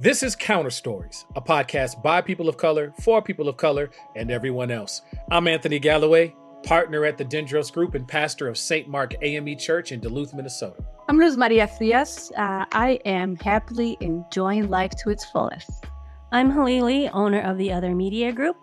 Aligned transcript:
This 0.00 0.22
is 0.22 0.36
Counter 0.36 0.70
Stories, 0.70 1.26
a 1.34 1.42
podcast 1.42 2.04
by 2.04 2.20
people 2.20 2.48
of 2.48 2.56
color, 2.56 2.94
for 3.02 3.20
people 3.20 3.48
of 3.48 3.56
color, 3.56 3.90
and 4.14 4.30
everyone 4.30 4.70
else. 4.70 5.02
I'm 5.28 5.48
Anthony 5.48 5.80
Galloway, 5.80 6.36
partner 6.62 7.04
at 7.04 7.18
the 7.18 7.24
Dendros 7.24 7.72
Group 7.72 7.96
and 7.96 8.06
pastor 8.06 8.46
of 8.46 8.56
St. 8.56 8.86
Mark 8.86 9.16
AME 9.22 9.58
Church 9.58 9.90
in 9.90 9.98
Duluth, 9.98 10.32
Minnesota. 10.34 10.84
I'm 11.08 11.18
Luz 11.18 11.36
Maria 11.36 11.66
Frias. 11.66 12.30
Uh, 12.36 12.64
I 12.70 13.00
am 13.04 13.34
happily 13.34 13.96
enjoying 13.98 14.70
life 14.70 14.92
to 15.02 15.10
its 15.10 15.24
fullest. 15.24 15.86
I'm 16.30 16.52
Halili, 16.52 17.10
owner 17.12 17.40
of 17.40 17.58
the 17.58 17.72
Other 17.72 17.92
Media 17.92 18.30
Group, 18.30 18.56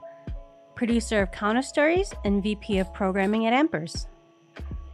producer 0.73 1.21
of 1.21 1.31
Counter 1.33 1.63
Stories, 1.63 2.13
and 2.23 2.41
VP 2.41 2.77
of 2.77 2.93
Programming 2.93 3.45
at 3.45 3.51
Ampers. 3.51 4.07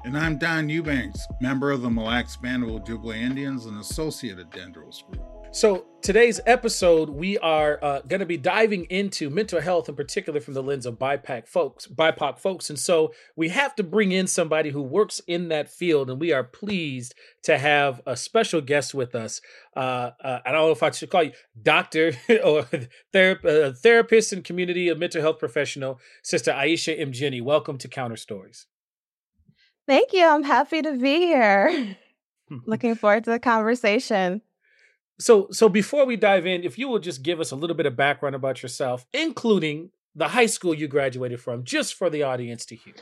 And 0.05 0.18
I'm 0.18 0.39
Don 0.39 0.70
Eubanks, 0.70 1.23
member 1.39 1.69
of 1.69 1.83
the 1.83 1.89
Mille 1.92 2.05
Lacs 2.05 2.36
Band 2.36 2.64
of 2.64 2.69
Ojibwe 2.69 3.15
Indians 3.15 3.68
and 3.68 3.79
associate 3.79 4.39
at 4.39 4.50
Dendros 4.50 5.05
Group. 5.05 5.21
So, 5.54 5.86
today's 6.01 6.39
episode, 6.46 7.10
we 7.10 7.37
are 7.39 7.78
uh, 7.83 8.00
going 8.07 8.21
to 8.21 8.25
be 8.25 8.37
diving 8.37 8.86
into 8.86 9.29
mental 9.29 9.59
health, 9.59 9.89
in 9.89 9.96
particular 9.96 10.39
from 10.39 10.54
the 10.54 10.64
lens 10.64 10.86
of 10.86 10.97
BIPOC 10.97 11.46
folks, 11.46 11.87
BIPOC 11.87 12.39
folks. 12.39 12.69
And 12.69 12.79
so, 12.79 13.14
we 13.36 13.50
have 13.50 13.75
to 13.75 13.83
bring 13.83 14.14
in 14.14 14.28
somebody 14.28 14.69
who 14.69 14.82
works 14.82 15.19
in 15.28 15.50
that 15.50 15.69
field, 15.69 16.09
and 16.09 16.21
we 16.21 16.32
are 16.32 16.45
pleased 16.45 17.15
to 17.43 17.57
have 17.57 18.00
a 18.06 18.15
special 18.15 18.61
guest 18.61 18.93
with 18.93 19.14
us. 19.14 19.42
Uh, 19.75 20.11
uh, 20.23 20.39
I 20.45 20.54
don't 20.54 20.61
know 20.61 20.71
if 20.71 20.83
I 20.83 20.92
should 20.92 21.09
call 21.09 21.23
you 21.23 21.33
doctor 21.61 22.14
or 22.45 22.64
ther- 23.11 23.42
uh, 23.43 23.73
therapist 23.73 24.31
and 24.31 24.45
community 24.45 24.87
of 24.87 25.00
mental 25.00 25.21
health 25.21 25.37
professional, 25.37 26.00
Sister 26.23 26.54
Aisha 26.54 26.97
Mgeni. 26.97 27.42
Welcome 27.42 27.78
to 27.79 27.89
Counter 27.89 28.15
Stories. 28.15 28.68
Thank 29.86 30.14
you. 30.14 30.25
I'm 30.25 30.43
happy 30.43 30.81
to 30.81 30.93
be 30.93 31.18
here. 31.18 31.97
Looking 32.66 32.95
forward 32.95 33.25
to 33.25 33.31
the 33.31 33.39
conversation. 33.39 34.42
So, 35.22 35.47
so 35.52 35.69
before 35.69 36.05
we 36.05 36.16
dive 36.16 36.47
in, 36.47 36.64
if 36.64 36.80
you 36.80 36.88
will 36.88 37.00
just 37.00 37.22
give 37.22 37.39
us 37.39 37.52
a 37.52 37.55
little 37.55 37.75
bit 37.75 37.86
of 37.86 37.95
background 37.95 38.36
about 38.36 38.64
yourself, 38.64 39.05
including 39.14 39.91
the 40.16 40.30
high 40.30 40.47
school 40.47 40.73
you 40.73 40.88
graduated 40.88 41.39
from, 41.39 41.64
just 41.64 41.94
for 41.94 42.09
the 42.09 42.23
audience 42.23 42.66
to 42.66 42.75
hear. 42.75 42.95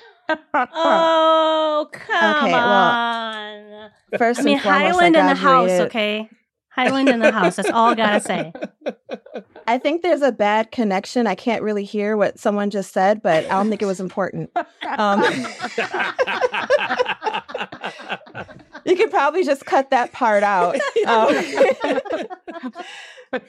oh, 0.53 1.87
come 1.91 2.45
okay, 2.45 2.53
on. 2.53 3.69
Well, 3.69 3.91
first 4.17 4.41
I 4.41 4.43
mean, 4.43 4.57
Highland 4.57 5.15
I 5.15 5.21
in 5.21 5.25
the 5.27 5.35
house, 5.35 5.71
okay? 5.71 6.29
Highland 6.69 7.09
in 7.09 7.19
the 7.19 7.31
house. 7.31 7.55
That's 7.55 7.69
all 7.69 7.91
I 7.91 7.95
gotta 7.95 8.21
say. 8.21 8.53
I 9.67 9.77
think 9.77 10.01
there's 10.01 10.21
a 10.21 10.31
bad 10.31 10.71
connection. 10.71 11.27
I 11.27 11.35
can't 11.35 11.61
really 11.61 11.83
hear 11.83 12.17
what 12.17 12.39
someone 12.39 12.69
just 12.69 12.91
said, 12.91 13.21
but 13.21 13.45
I 13.45 13.49
don't 13.49 13.69
think 13.69 13.81
it 13.81 13.85
was 13.85 13.99
important. 13.99 14.51
Um, 14.97 15.21
you 18.89 18.95
could 18.95 19.11
probably 19.11 19.43
just 19.43 19.65
cut 19.65 19.91
that 19.91 20.11
part 20.11 20.43
out. 20.43 20.77
Um, 23.35 23.43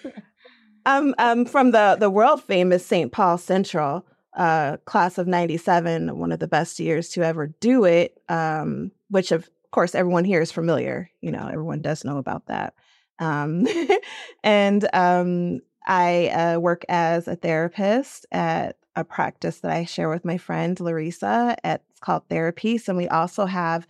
I'm, 0.86 1.14
I'm 1.18 1.44
from 1.44 1.72
the, 1.72 1.96
the 1.98 2.10
world 2.10 2.42
famous 2.42 2.84
St. 2.84 3.12
Paul 3.12 3.38
Central, 3.38 4.06
uh, 4.34 4.78
class 4.84 5.18
of 5.18 5.26
97, 5.26 6.18
one 6.18 6.32
of 6.32 6.38
the 6.38 6.48
best 6.48 6.80
years 6.80 7.10
to 7.10 7.22
ever 7.22 7.48
do 7.60 7.84
it, 7.84 8.20
um, 8.28 8.92
which 9.08 9.32
of 9.32 9.48
course 9.70 9.94
everyone 9.94 10.24
here 10.24 10.40
is 10.40 10.52
familiar. 10.52 11.10
You 11.20 11.32
know, 11.32 11.48
everyone 11.50 11.82
does 11.82 12.04
know 12.04 12.18
about 12.18 12.46
that. 12.46 12.74
Um, 13.18 13.66
and 14.42 14.88
um, 14.92 15.60
I 15.86 16.28
uh, 16.28 16.58
work 16.58 16.84
as 16.88 17.28
a 17.28 17.36
therapist 17.36 18.26
at 18.32 18.76
a 18.96 19.04
practice 19.04 19.60
that 19.60 19.70
I 19.70 19.84
share 19.84 20.08
with 20.08 20.24
my 20.24 20.38
friend 20.38 20.78
Larissa. 20.78 21.56
At, 21.62 21.82
it's 21.90 22.00
called 22.00 22.28
Therapeace, 22.28 22.88
and 22.88 22.96
we 22.96 23.08
also 23.08 23.46
have 23.46 23.86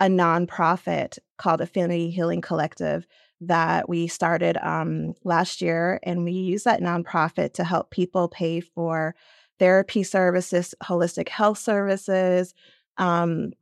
a 0.00 0.06
nonprofit 0.06 1.18
called 1.38 1.60
Affinity 1.60 2.10
Healing 2.10 2.40
Collective 2.40 3.06
that 3.40 3.88
we 3.88 4.06
started 4.06 4.56
um, 4.62 5.14
last 5.24 5.60
year, 5.60 6.00
and 6.02 6.24
we 6.24 6.32
use 6.32 6.64
that 6.64 6.80
nonprofit 6.80 7.54
to 7.54 7.64
help 7.64 7.90
people 7.90 8.28
pay 8.28 8.60
for 8.60 9.14
therapy 9.58 10.02
services, 10.02 10.74
holistic 10.82 11.28
health 11.28 11.58
services. 11.58 12.54
Um, 12.96 13.52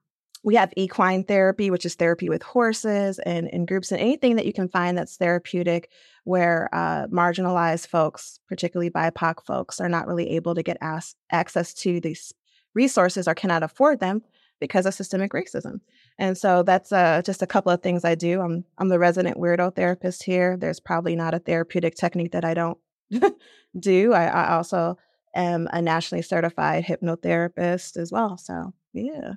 we 0.45 0.55
have 0.57 0.73
equine 0.77 1.25
therapy, 1.25 1.71
which 1.71 1.87
is 1.87 1.95
therapy 1.95 2.29
with 2.29 2.43
horses 2.43 3.19
and 3.21 3.49
in 3.49 3.67
groups, 3.67 3.93
and 3.93 4.01
anything 4.01 4.37
that 4.37 4.47
you 4.47 4.53
can 4.53 4.69
find 4.69 4.99
that's 4.99 5.17
therapeutic, 5.17 5.91
where 6.25 6.69
uh, 6.73 7.07
marginalized 7.09 7.87
folks, 7.87 8.39
particularly 8.49 8.91
BIPOC 8.91 9.45
folks, 9.45 9.81
are 9.81 9.89
not 9.89 10.07
really 10.07 10.31
able 10.31 10.55
to 10.55 10.63
get 10.63 10.79
as- 10.81 11.15
access 11.31 11.73
to 11.75 12.01
these 12.01 12.33
resources 12.75 13.29
or 13.29 13.35
cannot 13.35 13.63
afford 13.63 14.01
them 14.01 14.23
because 14.61 14.87
of 14.87 14.95
systemic 14.95 15.33
racism. 15.33 15.81
And 16.19 16.37
so 16.37 16.63
that's 16.63 16.93
uh, 16.93 17.23
just 17.25 17.43
a 17.43 17.47
couple 17.47 17.73
of 17.73 17.83
things 17.83 18.05
I 18.05 18.15
do. 18.15 18.41
I'm 18.41 18.65
I'm 18.79 18.89
the 18.89 18.99
resident 18.99 19.39
weirdo 19.39 19.75
therapist 19.75 20.23
here. 20.23 20.57
There's 20.57 20.81
probably 20.81 21.17
not 21.17 21.35
a 21.35 21.39
therapeutic 21.39 21.95
technique 21.95 22.33
that 22.33 22.45
I 22.45 22.55
don't 22.55 22.79
do. 23.79 24.13
I, 24.13 24.27
I 24.27 24.55
also 24.55 24.99
am 25.35 25.69
a 25.73 25.81
nationally 25.81 26.23
certified 26.23 26.85
hypnotherapist 26.85 27.97
as 27.97 28.13
well. 28.13 28.37
So 28.37 28.75
yeah. 28.93 29.35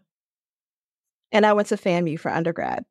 And 1.32 1.46
I 1.46 1.54
went 1.54 1.70
to 1.70 1.76
FAMU 1.76 2.20
for 2.20 2.32
undergrad 2.32 2.86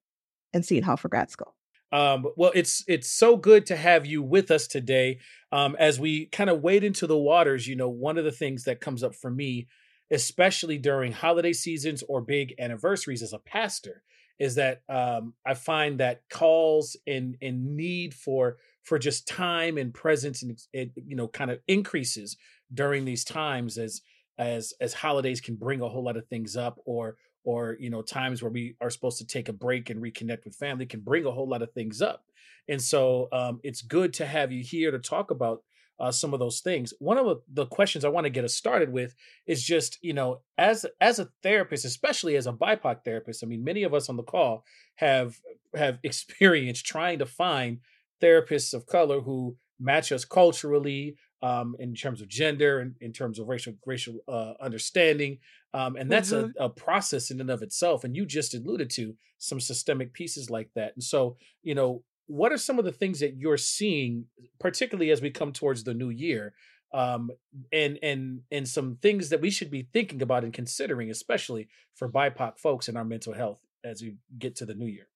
and 0.52 0.64
Seton 0.64 0.84
Hall 0.84 0.96
for 0.96 1.08
grad 1.08 1.30
school. 1.30 1.54
Um, 1.92 2.26
well, 2.36 2.50
it's 2.54 2.82
it's 2.88 3.08
so 3.08 3.36
good 3.36 3.66
to 3.66 3.76
have 3.76 4.04
you 4.04 4.20
with 4.20 4.50
us 4.50 4.66
today. 4.66 5.20
Um, 5.52 5.76
as 5.78 6.00
we 6.00 6.26
kind 6.26 6.50
of 6.50 6.60
wade 6.60 6.82
into 6.82 7.06
the 7.06 7.16
waters, 7.16 7.68
you 7.68 7.76
know, 7.76 7.88
one 7.88 8.18
of 8.18 8.24
the 8.24 8.32
things 8.32 8.64
that 8.64 8.80
comes 8.80 9.04
up 9.04 9.14
for 9.14 9.30
me, 9.30 9.68
especially 10.10 10.78
during 10.78 11.12
holiday 11.12 11.52
seasons 11.52 12.02
or 12.08 12.20
big 12.20 12.54
anniversaries 12.58 13.22
as 13.22 13.32
a 13.32 13.38
pastor, 13.38 14.02
is 14.38 14.56
that 14.56 14.82
um, 14.88 15.34
I 15.46 15.54
find 15.54 16.00
that 16.00 16.22
calls 16.30 16.96
and 17.06 17.36
and 17.40 17.76
need 17.76 18.14
for 18.14 18.56
for 18.82 18.98
just 18.98 19.26
time 19.26 19.78
and 19.78 19.94
presence 19.94 20.42
and 20.42 20.58
it, 20.72 20.90
you 20.94 21.16
know 21.16 21.28
kind 21.28 21.50
of 21.50 21.60
increases 21.68 22.36
during 22.72 23.04
these 23.04 23.24
times 23.24 23.78
as 23.78 24.02
as 24.38 24.72
as 24.80 24.94
holidays 24.94 25.40
can 25.40 25.54
bring 25.54 25.80
a 25.80 25.88
whole 25.88 26.04
lot 26.04 26.16
of 26.16 26.26
things 26.26 26.56
up 26.56 26.78
or 26.84 27.16
or 27.44 27.76
you 27.78 27.90
know 27.90 28.02
times 28.02 28.42
where 28.42 28.50
we 28.50 28.74
are 28.80 28.90
supposed 28.90 29.18
to 29.18 29.26
take 29.26 29.48
a 29.48 29.52
break 29.52 29.90
and 29.90 30.02
reconnect 30.02 30.44
with 30.44 30.56
family 30.56 30.86
can 30.86 31.00
bring 31.00 31.24
a 31.24 31.30
whole 31.30 31.48
lot 31.48 31.62
of 31.62 31.72
things 31.72 32.02
up. 32.02 32.24
And 32.68 32.80
so 32.80 33.28
um, 33.30 33.60
it's 33.62 33.82
good 33.82 34.14
to 34.14 34.26
have 34.26 34.50
you 34.50 34.62
here 34.64 34.90
to 34.90 34.98
talk 34.98 35.30
about 35.30 35.62
uh, 36.00 36.10
some 36.10 36.32
of 36.34 36.40
those 36.40 36.60
things 36.60 36.92
one 36.98 37.18
of 37.18 37.40
the 37.52 37.66
questions 37.66 38.04
i 38.04 38.08
want 38.08 38.24
to 38.24 38.30
get 38.30 38.44
us 38.44 38.54
started 38.54 38.90
with 38.92 39.14
is 39.46 39.62
just 39.62 39.98
you 40.02 40.12
know 40.12 40.40
as 40.58 40.84
as 41.00 41.18
a 41.18 41.28
therapist 41.42 41.84
especially 41.84 42.36
as 42.36 42.46
a 42.46 42.52
bipoc 42.52 43.04
therapist 43.04 43.42
i 43.44 43.46
mean 43.46 43.62
many 43.62 43.82
of 43.84 43.94
us 43.94 44.08
on 44.08 44.16
the 44.16 44.22
call 44.22 44.64
have 44.96 45.36
have 45.74 45.98
experienced 46.04 46.84
trying 46.84 47.18
to 47.18 47.26
find 47.26 47.78
therapists 48.22 48.74
of 48.74 48.86
color 48.86 49.20
who 49.20 49.56
match 49.80 50.12
us 50.12 50.24
culturally 50.24 51.16
um, 51.42 51.76
in 51.78 51.94
terms 51.94 52.22
of 52.22 52.28
gender 52.28 52.78
and 52.80 52.94
in 53.00 53.12
terms 53.12 53.38
of 53.38 53.48
racial 53.48 53.74
racial 53.86 54.14
uh, 54.28 54.54
understanding 54.60 55.38
um, 55.74 55.96
and 55.96 56.10
that's 56.10 56.32
Mhm. 56.32 56.52
a, 56.58 56.64
a 56.64 56.68
process 56.70 57.30
in 57.30 57.40
and 57.40 57.50
of 57.50 57.62
itself 57.62 58.04
and 58.04 58.16
you 58.16 58.24
just 58.24 58.54
alluded 58.54 58.88
to 58.90 59.14
some 59.38 59.60
systemic 59.60 60.12
pieces 60.14 60.48
like 60.48 60.70
that 60.74 60.92
and 60.94 61.02
so 61.02 61.36
you 61.62 61.74
know 61.74 62.02
what 62.26 62.52
are 62.52 62.58
some 62.58 62.78
of 62.78 62.84
the 62.84 62.92
things 62.92 63.20
that 63.20 63.36
you're 63.36 63.56
seeing 63.56 64.26
particularly 64.58 65.10
as 65.10 65.20
we 65.20 65.30
come 65.30 65.52
towards 65.52 65.84
the 65.84 65.94
new 65.94 66.10
year 66.10 66.54
um, 66.92 67.30
and 67.72 67.98
and 68.02 68.40
and 68.50 68.68
some 68.68 68.96
things 69.02 69.28
that 69.30 69.40
we 69.40 69.50
should 69.50 69.70
be 69.70 69.88
thinking 69.92 70.22
about 70.22 70.44
and 70.44 70.52
considering 70.52 71.10
especially 71.10 71.68
for 71.94 72.08
bipoc 72.08 72.58
folks 72.58 72.88
in 72.88 72.96
our 72.96 73.04
mental 73.04 73.32
health 73.32 73.60
as 73.82 74.02
we 74.02 74.16
get 74.38 74.56
to 74.56 74.66
the 74.66 74.74
new 74.74 74.86
year 74.86 75.08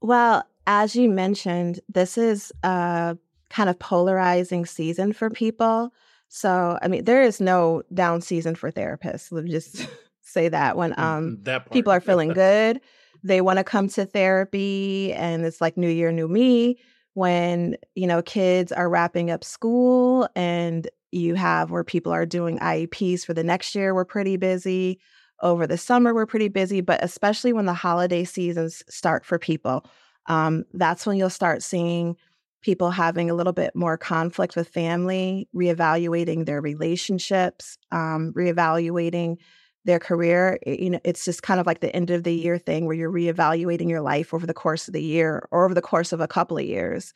Well, 0.00 0.44
as 0.66 0.96
you 0.96 1.10
mentioned, 1.10 1.80
this 1.88 2.16
is 2.18 2.52
a 2.62 3.16
kind 3.50 3.68
of 3.68 3.78
polarizing 3.78 4.66
season 4.66 5.12
for 5.12 5.30
people. 5.30 5.92
So, 6.28 6.78
I 6.82 6.88
mean, 6.88 7.04
there 7.04 7.22
is 7.22 7.40
no 7.40 7.82
down 7.92 8.20
season 8.20 8.54
for 8.54 8.72
therapists. 8.72 9.30
Let 9.30 9.44
me 9.44 9.50
just 9.50 9.86
say 10.22 10.48
that 10.48 10.76
when 10.76 10.98
um 10.98 11.38
that 11.42 11.70
people 11.70 11.92
are 11.92 12.00
feeling 12.00 12.32
good, 12.34 12.80
they 13.24 13.40
want 13.40 13.58
to 13.58 13.64
come 13.64 13.88
to 13.88 14.04
therapy 14.04 15.12
and 15.14 15.44
it's 15.44 15.60
like 15.60 15.76
new 15.76 15.88
year 15.88 16.12
new 16.12 16.28
me 16.28 16.78
when, 17.14 17.76
you 17.94 18.06
know, 18.06 18.22
kids 18.22 18.70
are 18.70 18.88
wrapping 18.88 19.30
up 19.30 19.42
school 19.42 20.28
and 20.36 20.88
you 21.10 21.34
have 21.36 21.70
where 21.70 21.84
people 21.84 22.12
are 22.12 22.26
doing 22.26 22.58
IEPs 22.58 23.24
for 23.24 23.32
the 23.32 23.44
next 23.44 23.74
year, 23.74 23.94
we're 23.94 24.04
pretty 24.04 24.36
busy. 24.36 25.00
Over 25.42 25.66
the 25.66 25.78
summer, 25.78 26.14
we're 26.14 26.26
pretty 26.26 26.48
busy, 26.48 26.80
but 26.80 27.02
especially 27.02 27.52
when 27.52 27.66
the 27.66 27.74
holiday 27.74 28.24
seasons 28.24 28.82
start 28.88 29.24
for 29.24 29.38
people, 29.38 29.86
um, 30.26 30.64
that's 30.72 31.06
when 31.06 31.16
you'll 31.16 31.30
start 31.30 31.62
seeing 31.62 32.16
people 32.62 32.90
having 32.90 33.30
a 33.30 33.34
little 33.34 33.52
bit 33.52 33.76
more 33.76 33.98
conflict 33.98 34.56
with 34.56 34.68
family, 34.68 35.48
reevaluating 35.54 36.46
their 36.46 36.60
relationships, 36.60 37.78
um, 37.92 38.32
reevaluating 38.34 39.36
their 39.84 39.98
career. 39.98 40.58
It- 40.62 40.80
you 40.80 40.90
know, 40.90 41.00
it's 41.04 41.24
just 41.24 41.42
kind 41.42 41.60
of 41.60 41.66
like 41.66 41.80
the 41.80 41.94
end 41.94 42.10
of 42.10 42.24
the 42.24 42.34
year 42.34 42.58
thing 42.58 42.86
where 42.86 42.96
you're 42.96 43.12
reevaluating 43.12 43.88
your 43.88 44.00
life 44.00 44.32
over 44.34 44.46
the 44.46 44.54
course 44.54 44.88
of 44.88 44.94
the 44.94 45.02
year 45.02 45.46
or 45.50 45.64
over 45.64 45.74
the 45.74 45.82
course 45.82 46.12
of 46.12 46.20
a 46.20 46.28
couple 46.28 46.58
of 46.58 46.64
years. 46.64 47.12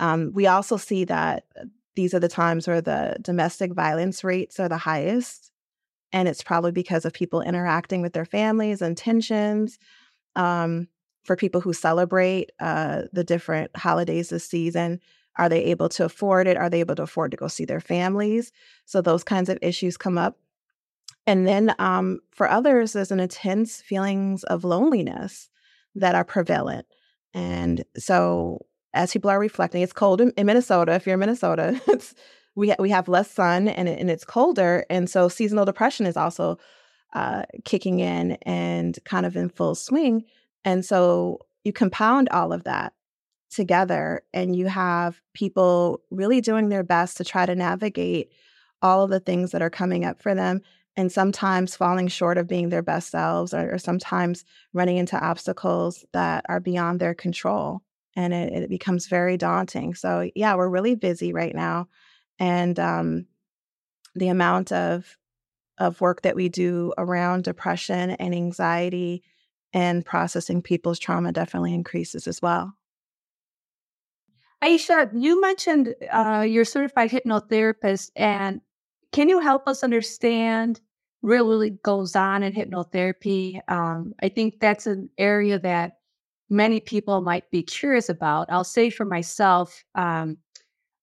Um, 0.00 0.32
we 0.34 0.46
also 0.46 0.76
see 0.76 1.04
that 1.04 1.44
these 1.96 2.14
are 2.14 2.20
the 2.20 2.28
times 2.28 2.66
where 2.66 2.80
the 2.80 3.16
domestic 3.20 3.72
violence 3.74 4.24
rates 4.24 4.58
are 4.60 4.68
the 4.68 4.78
highest. 4.78 5.50
And 6.12 6.28
it's 6.28 6.42
probably 6.42 6.72
because 6.72 7.04
of 7.04 7.12
people 7.12 7.40
interacting 7.42 8.02
with 8.02 8.12
their 8.12 8.24
families 8.24 8.82
and 8.82 8.96
tensions. 8.96 9.78
Um, 10.36 10.88
for 11.24 11.36
people 11.36 11.60
who 11.60 11.72
celebrate 11.72 12.50
uh, 12.60 13.02
the 13.12 13.24
different 13.24 13.70
holidays 13.76 14.28
this 14.30 14.44
season. 14.44 15.00
Are 15.36 15.48
they 15.48 15.64
able 15.64 15.88
to 15.90 16.04
afford 16.04 16.46
it? 16.46 16.56
Are 16.56 16.68
they 16.68 16.80
able 16.80 16.96
to 16.96 17.04
afford 17.04 17.30
to 17.30 17.36
go 17.36 17.48
see 17.48 17.64
their 17.64 17.80
families? 17.80 18.52
So 18.84 19.00
those 19.00 19.24
kinds 19.24 19.48
of 19.48 19.58
issues 19.62 19.96
come 19.96 20.18
up. 20.18 20.36
And 21.26 21.46
then 21.46 21.74
um, 21.78 22.20
for 22.32 22.48
others, 22.48 22.92
there's 22.92 23.12
an 23.12 23.20
intense 23.20 23.80
feelings 23.80 24.42
of 24.44 24.64
loneliness 24.64 25.48
that 25.94 26.14
are 26.14 26.24
prevalent. 26.24 26.86
And 27.34 27.84
so 27.96 28.66
as 28.94 29.12
people 29.12 29.30
are 29.30 29.38
reflecting, 29.38 29.82
it's 29.82 29.92
cold 29.92 30.20
in, 30.20 30.32
in 30.36 30.46
Minnesota. 30.46 30.92
If 30.92 31.06
you're 31.06 31.14
in 31.14 31.20
Minnesota, 31.20 31.80
it's 31.88 32.14
we 32.54 32.70
ha- 32.70 32.76
we 32.78 32.90
have 32.90 33.08
less 33.08 33.30
sun 33.30 33.68
and 33.68 33.88
and 33.88 34.10
it's 34.10 34.24
colder, 34.24 34.84
and 34.90 35.08
so 35.08 35.28
seasonal 35.28 35.64
depression 35.64 36.06
is 36.06 36.16
also 36.16 36.58
uh, 37.14 37.44
kicking 37.64 38.00
in 38.00 38.32
and 38.42 38.98
kind 39.04 39.24
of 39.24 39.36
in 39.36 39.48
full 39.48 39.74
swing. 39.74 40.24
And 40.64 40.84
so 40.84 41.38
you 41.64 41.72
compound 41.72 42.28
all 42.30 42.52
of 42.52 42.64
that 42.64 42.92
together, 43.50 44.22
and 44.34 44.54
you 44.54 44.66
have 44.66 45.20
people 45.34 46.02
really 46.10 46.40
doing 46.40 46.68
their 46.68 46.82
best 46.82 47.16
to 47.18 47.24
try 47.24 47.46
to 47.46 47.54
navigate 47.54 48.30
all 48.82 49.04
of 49.04 49.10
the 49.10 49.20
things 49.20 49.52
that 49.52 49.62
are 49.62 49.70
coming 49.70 50.04
up 50.04 50.20
for 50.20 50.34
them 50.34 50.60
and 50.96 51.10
sometimes 51.10 51.74
falling 51.74 52.08
short 52.08 52.38
of 52.38 52.46
being 52.46 52.68
their 52.68 52.82
best 52.82 53.10
selves 53.10 53.54
or, 53.54 53.74
or, 53.74 53.78
sometimes 53.78 54.44
running 54.74 54.98
into 54.98 55.18
obstacles 55.18 56.04
that 56.12 56.44
are 56.48 56.60
beyond 56.60 57.00
their 57.00 57.14
control 57.14 57.80
and 58.14 58.34
it, 58.34 58.52
it 58.52 58.70
becomes 58.70 59.06
very 59.06 59.36
daunting 59.36 59.94
so 59.94 60.28
yeah 60.34 60.54
we're 60.54 60.68
really 60.68 60.94
busy 60.94 61.32
right 61.32 61.54
now 61.54 61.88
and 62.38 62.78
um, 62.78 63.26
the 64.14 64.28
amount 64.28 64.72
of 64.72 65.16
of 65.78 66.00
work 66.00 66.22
that 66.22 66.36
we 66.36 66.48
do 66.48 66.92
around 66.98 67.44
depression 67.44 68.10
and 68.10 68.34
anxiety 68.34 69.22
and 69.72 70.04
processing 70.04 70.62
people's 70.62 70.98
trauma 70.98 71.32
definitely 71.32 71.74
increases 71.74 72.26
as 72.26 72.40
well. 72.42 72.74
Aisha, 74.62 75.10
you 75.12 75.40
mentioned 75.40 75.94
uh, 76.12 76.46
you're 76.48 76.64
certified 76.64 77.10
hypnotherapist, 77.10 78.10
and 78.14 78.60
can 79.12 79.28
you 79.28 79.38
help 79.40 79.68
us 79.68 79.84
understand 79.84 80.80
what 81.20 81.44
really 81.46 81.70
goes 81.70 82.16
on 82.16 82.42
in 82.42 82.52
hypnotherapy? 82.52 83.60
Um, 83.68 84.14
I 84.22 84.28
think 84.28 84.60
that's 84.60 84.86
an 84.86 85.08
area 85.18 85.58
that 85.60 85.98
many 86.50 86.80
people 86.80 87.20
might 87.20 87.50
be 87.50 87.62
curious 87.62 88.08
about. 88.08 88.50
I'll 88.50 88.64
say 88.64 88.90
for 88.90 89.04
myself, 89.04 89.84
um, 89.94 90.38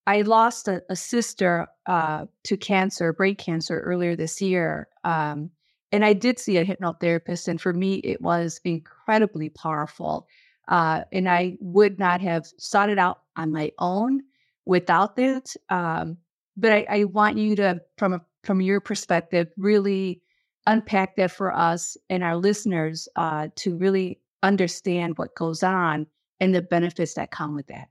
I 0.06 0.22
lost 0.22 0.68
a, 0.68 0.82
a 0.90 0.96
sister 0.96 1.68
uh, 1.86 2.26
to 2.44 2.58
cancer, 2.58 3.14
brain 3.14 3.36
cancer, 3.36 3.80
earlier 3.80 4.16
this 4.16 4.42
year. 4.42 4.88
Um, 5.04 5.52
and 5.92 6.04
I 6.04 6.14
did 6.14 6.40
see 6.40 6.58
a 6.58 6.66
hypnotherapist, 6.66 7.48
and 7.48 7.60
for 7.60 7.74
me, 7.74 7.96
it 7.96 8.22
was 8.22 8.60
incredibly 8.64 9.50
powerful. 9.50 10.28
Uh, 10.68 11.04
and 11.12 11.28
I 11.28 11.58
would 11.60 11.98
not 11.98 12.22
have 12.22 12.46
sought 12.58 12.90
it 12.90 13.00
out 13.00 13.22
on 13.36 13.52
my 13.52 13.72
own 13.80 14.22
without 14.66 15.16
that. 15.16 15.56
Um, 15.70 16.18
but 16.60 16.72
I, 16.72 16.86
I, 16.90 17.04
want 17.06 17.38
you 17.38 17.56
to, 17.58 17.82
from 17.98 18.14
a, 18.14 18.22
from 18.44 18.62
your 18.62 18.80
perspective, 18.80 19.48
really 19.58 20.22
unpack 20.68 21.16
that 21.16 21.32
for 21.32 21.56
us 21.56 21.98
and 22.10 22.24
our 22.24 22.36
listeners 22.36 23.08
uh, 23.16 23.48
to 23.56 23.76
really 23.76 24.20
understand 24.44 25.18
what 25.18 25.36
goes 25.36 25.64
on 25.64 26.08
and 26.40 26.54
the 26.54 26.62
benefits 26.62 27.16
that 27.16 27.32
come 27.32 27.56
with 27.56 27.68
that. 27.68 27.90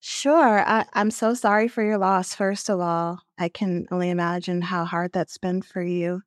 Sure. 0.00 0.68
I, 0.68 0.84
I'm 0.94 1.12
so 1.12 1.32
sorry 1.32 1.68
for 1.68 1.82
your 1.84 1.98
loss, 1.98 2.34
first 2.34 2.68
of 2.68 2.80
all. 2.80 3.20
I 3.38 3.48
can 3.48 3.86
only 3.92 4.10
imagine 4.10 4.60
how 4.60 4.84
hard 4.84 5.12
that's 5.12 5.38
been 5.38 5.62
for 5.62 5.82
you. 5.82 6.22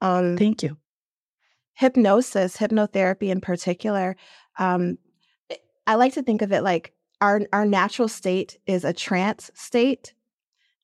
Um, 0.00 0.36
Thank 0.36 0.62
you. 0.62 0.78
Hypnosis, 1.74 2.56
hypnotherapy 2.56 3.28
in 3.28 3.40
particular, 3.40 4.16
um, 4.58 4.98
I 5.86 5.96
like 5.96 6.14
to 6.14 6.22
think 6.22 6.42
of 6.42 6.52
it 6.52 6.62
like 6.62 6.92
our, 7.20 7.42
our 7.52 7.66
natural 7.66 8.08
state 8.08 8.58
is 8.66 8.84
a 8.84 8.92
trance 8.92 9.50
state. 9.54 10.14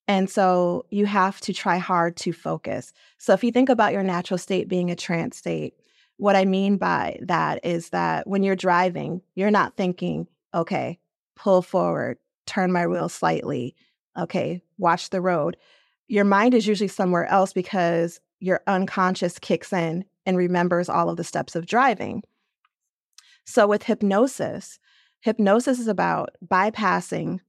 And 0.08 0.30
so 0.30 0.86
you 0.90 1.04
have 1.04 1.38
to 1.42 1.52
try 1.52 1.76
hard 1.76 2.16
to 2.16 2.32
focus. 2.32 2.94
So 3.18 3.34
if 3.34 3.44
you 3.44 3.52
think 3.52 3.68
about 3.68 3.92
your 3.92 4.02
natural 4.02 4.38
state 4.38 4.66
being 4.66 4.90
a 4.90 4.96
trance 4.96 5.36
state, 5.36 5.74
what 6.16 6.34
I 6.34 6.46
mean 6.46 6.78
by 6.78 7.18
that 7.22 7.60
is 7.62 7.90
that 7.90 8.26
when 8.26 8.42
you're 8.42 8.56
driving, 8.56 9.20
you're 9.34 9.50
not 9.50 9.76
thinking, 9.76 10.26
okay, 10.54 10.98
pull 11.36 11.60
forward, 11.60 12.18
turn 12.46 12.72
my 12.72 12.86
wheel 12.86 13.10
slightly. 13.10 13.76
Okay, 14.18 14.62
watch 14.78 15.10
the 15.10 15.20
road. 15.20 15.58
Your 16.08 16.24
mind 16.24 16.54
is 16.54 16.66
usually 16.66 16.88
somewhere 16.88 17.26
else 17.26 17.52
because 17.52 18.18
your 18.40 18.62
unconscious 18.66 19.38
kicks 19.38 19.72
in 19.72 20.06
and 20.24 20.36
remembers 20.36 20.88
all 20.88 21.10
of 21.10 21.18
the 21.18 21.24
steps 21.24 21.54
of 21.54 21.66
driving. 21.66 22.22
So, 23.44 23.66
with 23.66 23.84
hypnosis, 23.84 24.78
hypnosis 25.20 25.78
is 25.78 25.88
about 25.88 26.30
bypassing 26.44 27.40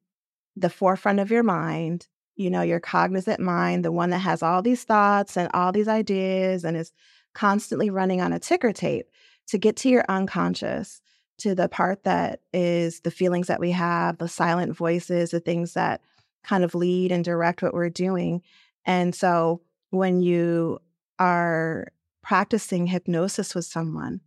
the 0.56 0.70
forefront 0.70 1.20
of 1.20 1.32
your 1.32 1.44
mind, 1.44 2.08
you 2.39 2.50
know, 2.50 2.62
your 2.62 2.80
cognizant 2.80 3.41
mind, 3.41 3.83
the 3.83 3.91
one 3.91 4.12
that 4.12 4.19
has 4.19 4.41
all 4.41 4.62
these 4.62 4.86
thoughts 4.86 5.36
and 5.36 5.50
all 5.53 5.74
these 5.74 5.89
ideas 5.89 6.63
and 6.63 6.77
is 6.77 6.94
constantly 7.33 7.89
running 7.89 8.21
on 8.21 8.31
a 8.31 8.39
ticker 8.39 8.71
tape 8.71 9.07
to 9.47 9.57
get 9.57 9.75
to 9.75 9.89
your 9.89 10.06
unconscious 10.07 11.01
to 11.39 11.53
the 11.53 11.68
part 11.68 12.06
that 12.06 12.39
is 12.53 13.01
the 13.01 13.12
feelings 13.12 13.47
that 13.47 13.59
we 13.59 13.71
have, 13.71 14.19
the 14.19 14.30
silent 14.30 14.74
voices, 14.74 15.31
the 15.31 15.41
things 15.41 15.74
that 15.74 16.01
kind 16.45 16.63
of 16.63 16.74
lead 16.74 17.12
and 17.12 17.25
direct 17.25 17.62
what 17.62 17.74
we're 17.74 17.89
doing. 17.89 18.41
And 18.86 19.13
so 19.13 19.62
when 19.89 20.21
you 20.21 20.80
are 21.19 21.89
practicing 22.24 22.88
hypnosis 22.88 23.53
with 23.53 23.65
someone, 23.65 24.21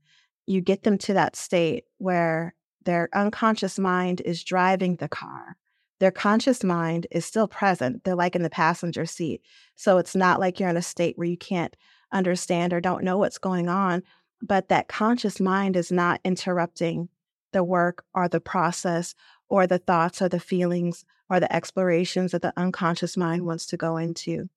you 0.47 0.61
get 0.61 0.83
them 0.83 0.99
to 0.99 1.15
that 1.15 1.35
state 1.35 1.85
where 1.97 2.55
their 2.85 3.09
unconscious 3.15 3.79
mind 3.79 4.21
is 4.21 4.45
driving 4.45 4.97
the 4.97 5.09
car. 5.09 5.57
Their 6.03 6.11
conscious 6.11 6.65
mind 6.65 7.07
is 7.13 7.25
still 7.25 7.47
present. 7.47 8.03
They're 8.03 8.17
like 8.17 8.35
in 8.35 8.43
the 8.43 8.51
passenger 8.51 9.07
seat. 9.07 9.41
So 9.77 9.99
it's 9.99 10.17
not 10.17 10.41
like 10.41 10.59
you're 10.59 10.69
in 10.69 10.77
a 10.77 10.83
state 10.83 11.17
where 11.17 11.29
you 11.29 11.37
can't 11.37 11.77
understand 12.11 12.73
or 12.73 12.81
don't 12.81 13.05
know 13.05 13.19
what's 13.19 13.39
going 13.39 13.69
on, 13.69 14.03
but 14.43 14.69
that 14.69 14.89
conscious 14.89 15.39
mind 15.39 15.77
is 15.77 15.93
not 15.93 16.21
interrupting 16.25 17.09
the 17.53 17.63
work 17.63 18.05
or 18.15 18.29
the 18.29 18.41
process 18.41 19.15
or 19.49 19.69
the 19.69 19.79
thoughts 19.79 20.21
or 20.21 20.29
the 20.29 20.41
feelings 20.41 21.05
or 21.31 21.39
the 21.39 21.55
explorations 21.55 22.33
that 22.33 22.43
the 22.43 22.53
unconscious 22.57 23.17
mind 23.17 23.47
wants 23.47 23.67
to 23.67 23.77
go 23.77 23.97
into. 23.97 24.49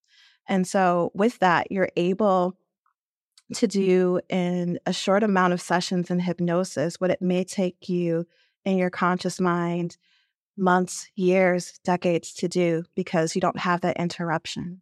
And 0.48 0.65
so, 0.65 1.12
with 1.13 1.38
that, 1.41 1.71
you're 1.71 1.91
able 1.95 2.57
to 3.53 3.68
do 3.68 4.19
in 4.30 4.80
a 4.88 4.94
short 4.94 5.21
amount 5.21 5.53
of 5.53 5.62
sessions 5.62 6.09
in 6.09 6.22
hypnosis 6.22 7.00
what 7.00 7.12
it 7.12 7.22
may 7.22 7.43
take 7.43 7.88
you 7.88 8.25
in 8.63 8.79
your 8.79 8.89
conscious 8.89 9.39
mind 9.39 9.96
months, 10.57 11.09
years, 11.15 11.79
decades 11.83 12.33
to 12.35 12.47
do 12.47 12.83
because 12.95 13.35
you 13.35 13.41
don't 13.41 13.59
have 13.59 13.81
that 13.81 13.97
interruption. 13.97 14.81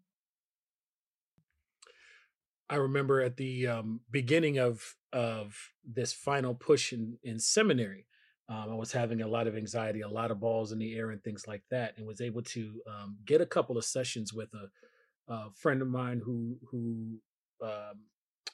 I 2.69 2.75
remember 2.75 3.21
at 3.21 3.37
the 3.37 3.67
um, 3.67 4.01
beginning 4.09 4.57
of 4.57 4.95
of 5.11 5.55
this 5.85 6.13
final 6.13 6.55
push 6.55 6.91
in 6.91 7.17
in 7.23 7.39
seminary, 7.39 8.07
um, 8.49 8.71
I 8.71 8.75
was 8.75 8.91
having 8.91 9.21
a 9.21 9.27
lot 9.27 9.47
of 9.47 9.55
anxiety, 9.55 10.01
a 10.01 10.07
lot 10.07 10.31
of 10.31 10.39
balls 10.39 10.71
in 10.71 10.79
the 10.79 10.95
air, 10.95 11.11
and 11.11 11.23
things 11.23 11.47
like 11.47 11.63
that, 11.69 11.97
and 11.97 12.07
was 12.07 12.21
able 12.21 12.41
to 12.41 12.81
um, 12.87 13.17
get 13.25 13.41
a 13.41 13.45
couple 13.45 13.77
of 13.77 13.85
sessions 13.85 14.33
with 14.33 14.49
a, 14.53 15.33
a 15.33 15.51
friend 15.55 15.81
of 15.81 15.87
mine 15.87 16.21
who 16.23 16.57
who 16.69 17.19
um, 17.61 18.01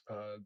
a 0.10 0.38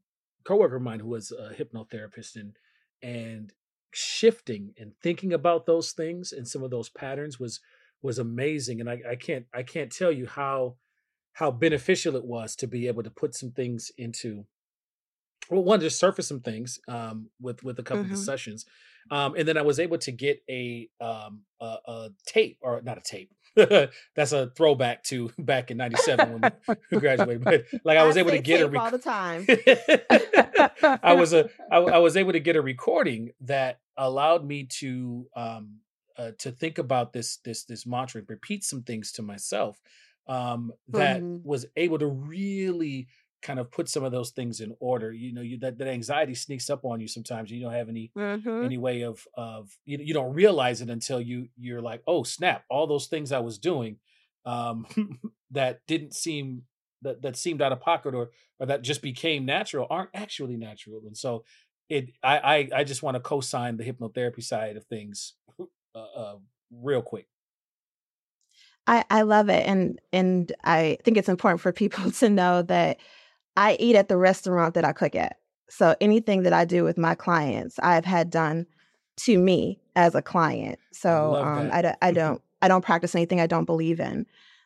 coworker 0.44 0.78
of 0.78 0.82
mine 0.82 1.00
who 1.00 1.10
was 1.10 1.32
a 1.32 1.54
hypnotherapist, 1.54 2.36
and 2.36 2.56
and 3.02 3.54
shifting 3.94 4.74
and 4.78 4.94
thinking 5.02 5.34
about 5.34 5.66
those 5.66 5.92
things 5.92 6.32
and 6.32 6.48
some 6.48 6.64
of 6.64 6.72
those 6.72 6.90
patterns 6.90 7.40
was 7.40 7.60
was 8.02 8.20
amazing, 8.20 8.82
and 8.82 8.90
I, 8.90 9.00
I 9.12 9.16
can't 9.16 9.46
I 9.54 9.64
can't 9.64 9.92
tell 9.92 10.12
you 10.12 10.28
how 10.28 10.76
how 11.34 11.52
beneficial 11.52 12.16
it 12.16 12.26
was 12.26 12.56
to 12.58 12.68
be 12.68 12.88
able 12.88 13.04
to 13.04 13.10
put 13.10 13.34
some 13.34 13.52
things 13.52 13.92
into 13.98 14.46
well 15.50 15.64
one 15.64 15.80
to 15.80 15.90
surface 15.90 16.28
some 16.28 16.42
things 16.42 16.80
um, 16.88 17.30
with 17.42 17.64
with 17.64 17.80
a 17.80 17.84
couple 17.84 18.04
mm-hmm. 18.04 18.14
of 18.14 18.20
the 18.20 18.24
sessions 18.24 18.66
um, 19.12 19.36
and 19.36 19.48
then 19.48 19.58
i 19.58 19.62
was 19.62 19.80
able 19.80 19.98
to 19.98 20.12
get 20.12 20.42
a 20.50 20.88
um, 21.02 21.42
a, 21.60 21.76
a 21.88 22.10
tape 22.26 22.58
or 22.62 22.82
not 22.82 22.98
a 22.98 23.02
tape. 23.02 23.32
That's 24.16 24.32
a 24.32 24.48
throwback 24.56 25.04
to 25.06 25.32
back 25.40 25.70
in 25.70 25.78
97 25.78 26.40
when 26.40 26.52
we 26.92 26.98
graduated 27.00 27.44
but 27.44 27.66
like 27.84 27.98
i 27.98 28.04
was 28.04 28.18
I 28.18 28.22
able 28.22 28.32
to 28.32 28.40
get 28.40 28.62
a 28.62 28.68
rec- 28.68 28.82
all 28.82 28.92
the 28.92 28.98
time. 28.98 29.46
I 31.04 31.14
was 31.14 31.34
a 31.34 31.50
I, 31.72 31.78
I 31.78 31.98
was 32.00 32.18
able 32.18 32.32
to 32.32 32.40
get 32.40 32.56
a 32.56 32.62
recording 32.62 33.32
that 33.42 33.80
allowed 33.98 34.46
me 34.46 34.66
to 34.66 35.28
um 35.36 35.80
uh, 36.18 36.32
to 36.38 36.52
think 36.52 36.78
about 36.78 37.14
this 37.14 37.38
this 37.38 37.64
this 37.66 37.86
mantra 37.86 38.20
and 38.20 38.30
repeat 38.30 38.64
some 38.64 38.84
things 38.84 39.12
to 39.12 39.22
myself 39.22 39.82
um, 40.28 40.72
that 40.90 41.22
mm-hmm. 41.22 41.48
was 41.48 41.66
able 41.76 42.00
to 42.00 42.08
really 42.08 43.08
kind 43.42 43.60
of 43.60 43.70
put 43.72 43.90
some 43.90 44.04
of 44.04 44.12
those 44.12 44.32
things 44.32 44.62
in 44.62 44.74
order. 44.80 45.12
You 45.12 45.34
know, 45.34 45.42
you 45.42 45.60
that, 45.60 45.78
that 45.78 45.88
anxiety 45.88 46.34
sneaks 46.36 46.70
up 46.70 46.86
on 46.86 47.02
you 47.02 47.08
sometimes. 47.08 47.52
You 47.52 47.62
don't 47.62 47.74
have 47.74 47.90
any 47.90 48.12
mm-hmm. 48.18 48.64
any 48.64 48.78
way 48.78 49.02
of 49.02 49.26
of 49.36 49.72
you 49.86 49.98
you 50.02 50.14
don't 50.14 50.34
realize 50.34 50.82
it 50.82 50.90
until 50.90 51.20
you 51.20 51.50
you're 51.58 51.82
like, 51.82 52.02
oh 52.08 52.24
snap! 52.24 52.64
All 52.70 52.88
those 52.88 53.08
things 53.08 53.32
I 53.32 53.40
was 53.40 53.58
doing 53.58 53.98
um, 54.46 54.86
that 55.52 55.82
didn't 55.88 56.14
seem 56.14 56.64
that 57.02 57.22
that 57.22 57.36
seemed 57.36 57.62
out 57.62 57.72
of 57.72 57.82
pocket 57.82 58.16
or 58.16 58.32
or 58.60 58.66
that 58.68 58.82
just 58.82 59.02
became 59.02 59.46
natural 59.46 59.88
aren't 59.90 60.12
actually 60.14 60.56
natural. 60.58 61.02
And 61.06 61.18
so 61.18 61.44
it 61.90 62.12
I 62.24 62.38
I, 62.38 62.70
I 62.80 62.84
just 62.84 63.04
want 63.04 63.16
to 63.16 63.22
co-sign 63.22 63.78
the 63.78 63.84
hypnotherapy 63.84 64.44
side 64.44 64.78
of 64.78 64.86
things 64.86 65.34
uh, 65.96 66.00
uh, 66.00 66.36
real 66.72 67.02
quick. 67.02 67.28
I, 68.86 69.06
I 69.10 69.22
love 69.22 69.50
it 69.50 69.66
and 69.66 70.00
and 70.12 70.52
I 70.64 70.98
think 71.04 71.18
it's 71.18 71.30
important 71.30 71.62
for 71.62 71.72
people 71.72 72.12
to 72.20 72.30
know 72.30 72.62
that 72.64 72.98
I 73.56 73.78
eat 73.80 73.96
at 73.96 74.10
the 74.10 74.18
restaurant 74.18 74.74
that 74.74 74.86
I 74.86 74.94
cook 74.94 75.16
at. 75.16 75.38
So 75.70 75.96
anything 76.02 76.44
that 76.44 76.54
I 76.54 76.66
do 76.66 76.84
with 76.84 76.98
my 76.98 77.16
clients, 77.16 77.80
I've 77.80 78.06
had 78.06 78.30
done 78.30 78.66
to 79.22 79.38
me 79.38 79.80
as 79.96 80.16
a 80.16 80.22
client. 80.22 80.80
So 80.92 81.36
um, 81.36 81.70
I, 81.72 81.94
I 82.02 82.12
don't 82.14 82.42
I 82.62 82.68
don't 82.68 82.84
practice 82.84 83.16
anything 83.16 83.42
I 83.42 83.48
don't 83.48 83.66
believe 83.66 84.00
in, 84.00 84.26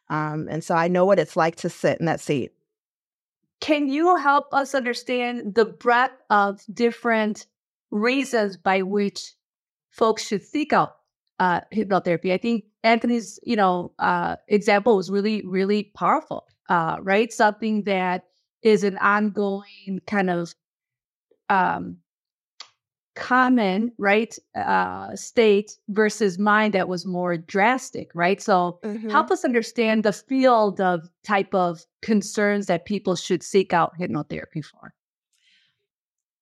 um, 0.09 0.47
and 0.49 0.63
so 0.63 0.75
I 0.75 0.87
know 0.87 1.05
what 1.05 1.19
it's 1.19 1.35
like 1.35 1.55
to 1.57 1.69
sit 1.69 1.99
in 1.99 2.05
that 2.05 2.19
seat. 2.19 2.51
Can 3.59 3.89
you 3.89 4.15
help 4.17 4.53
us 4.53 4.75
understand 4.75 5.55
the 5.55 5.65
breadth 5.65 6.21
of 6.29 6.61
different 6.73 7.47
reasons 7.91 8.57
by 8.57 8.81
which 8.81 9.33
folks 9.89 10.25
should 10.27 10.43
seek 10.43 10.73
out 10.73 10.97
uh, 11.39 11.61
hypnotherapy? 11.73 12.33
I 12.33 12.37
think 12.37 12.65
Anthony's, 12.83 13.39
you 13.43 13.55
know, 13.55 13.93
uh, 13.99 14.35
example 14.47 14.95
was 14.95 15.09
really, 15.09 15.43
really 15.45 15.91
powerful. 15.95 16.45
Uh, 16.69 16.97
right, 17.01 17.31
something 17.31 17.83
that 17.83 18.25
is 18.61 18.83
an 18.83 18.97
ongoing 18.97 20.01
kind 20.05 20.29
of 20.29 20.53
um, 21.49 21.97
common 23.17 23.91
right 23.97 24.37
uh, 24.55 25.15
state 25.15 25.77
versus 25.89 26.37
mine 26.37 26.71
that 26.71 26.87
was 26.87 27.05
more 27.05 27.35
drastic 27.35 28.11
right 28.13 28.41
so 28.41 28.79
mm-hmm. 28.83 29.09
help 29.09 29.31
us 29.31 29.43
understand 29.43 30.03
the 30.03 30.13
field 30.13 30.79
of 30.79 31.09
type 31.23 31.53
of 31.55 31.83
concerns 32.01 32.67
that 32.67 32.85
people 32.85 33.15
should 33.15 33.41
seek 33.41 33.73
out 33.73 33.91
hypnotherapy 33.99 34.63
for 34.63 34.93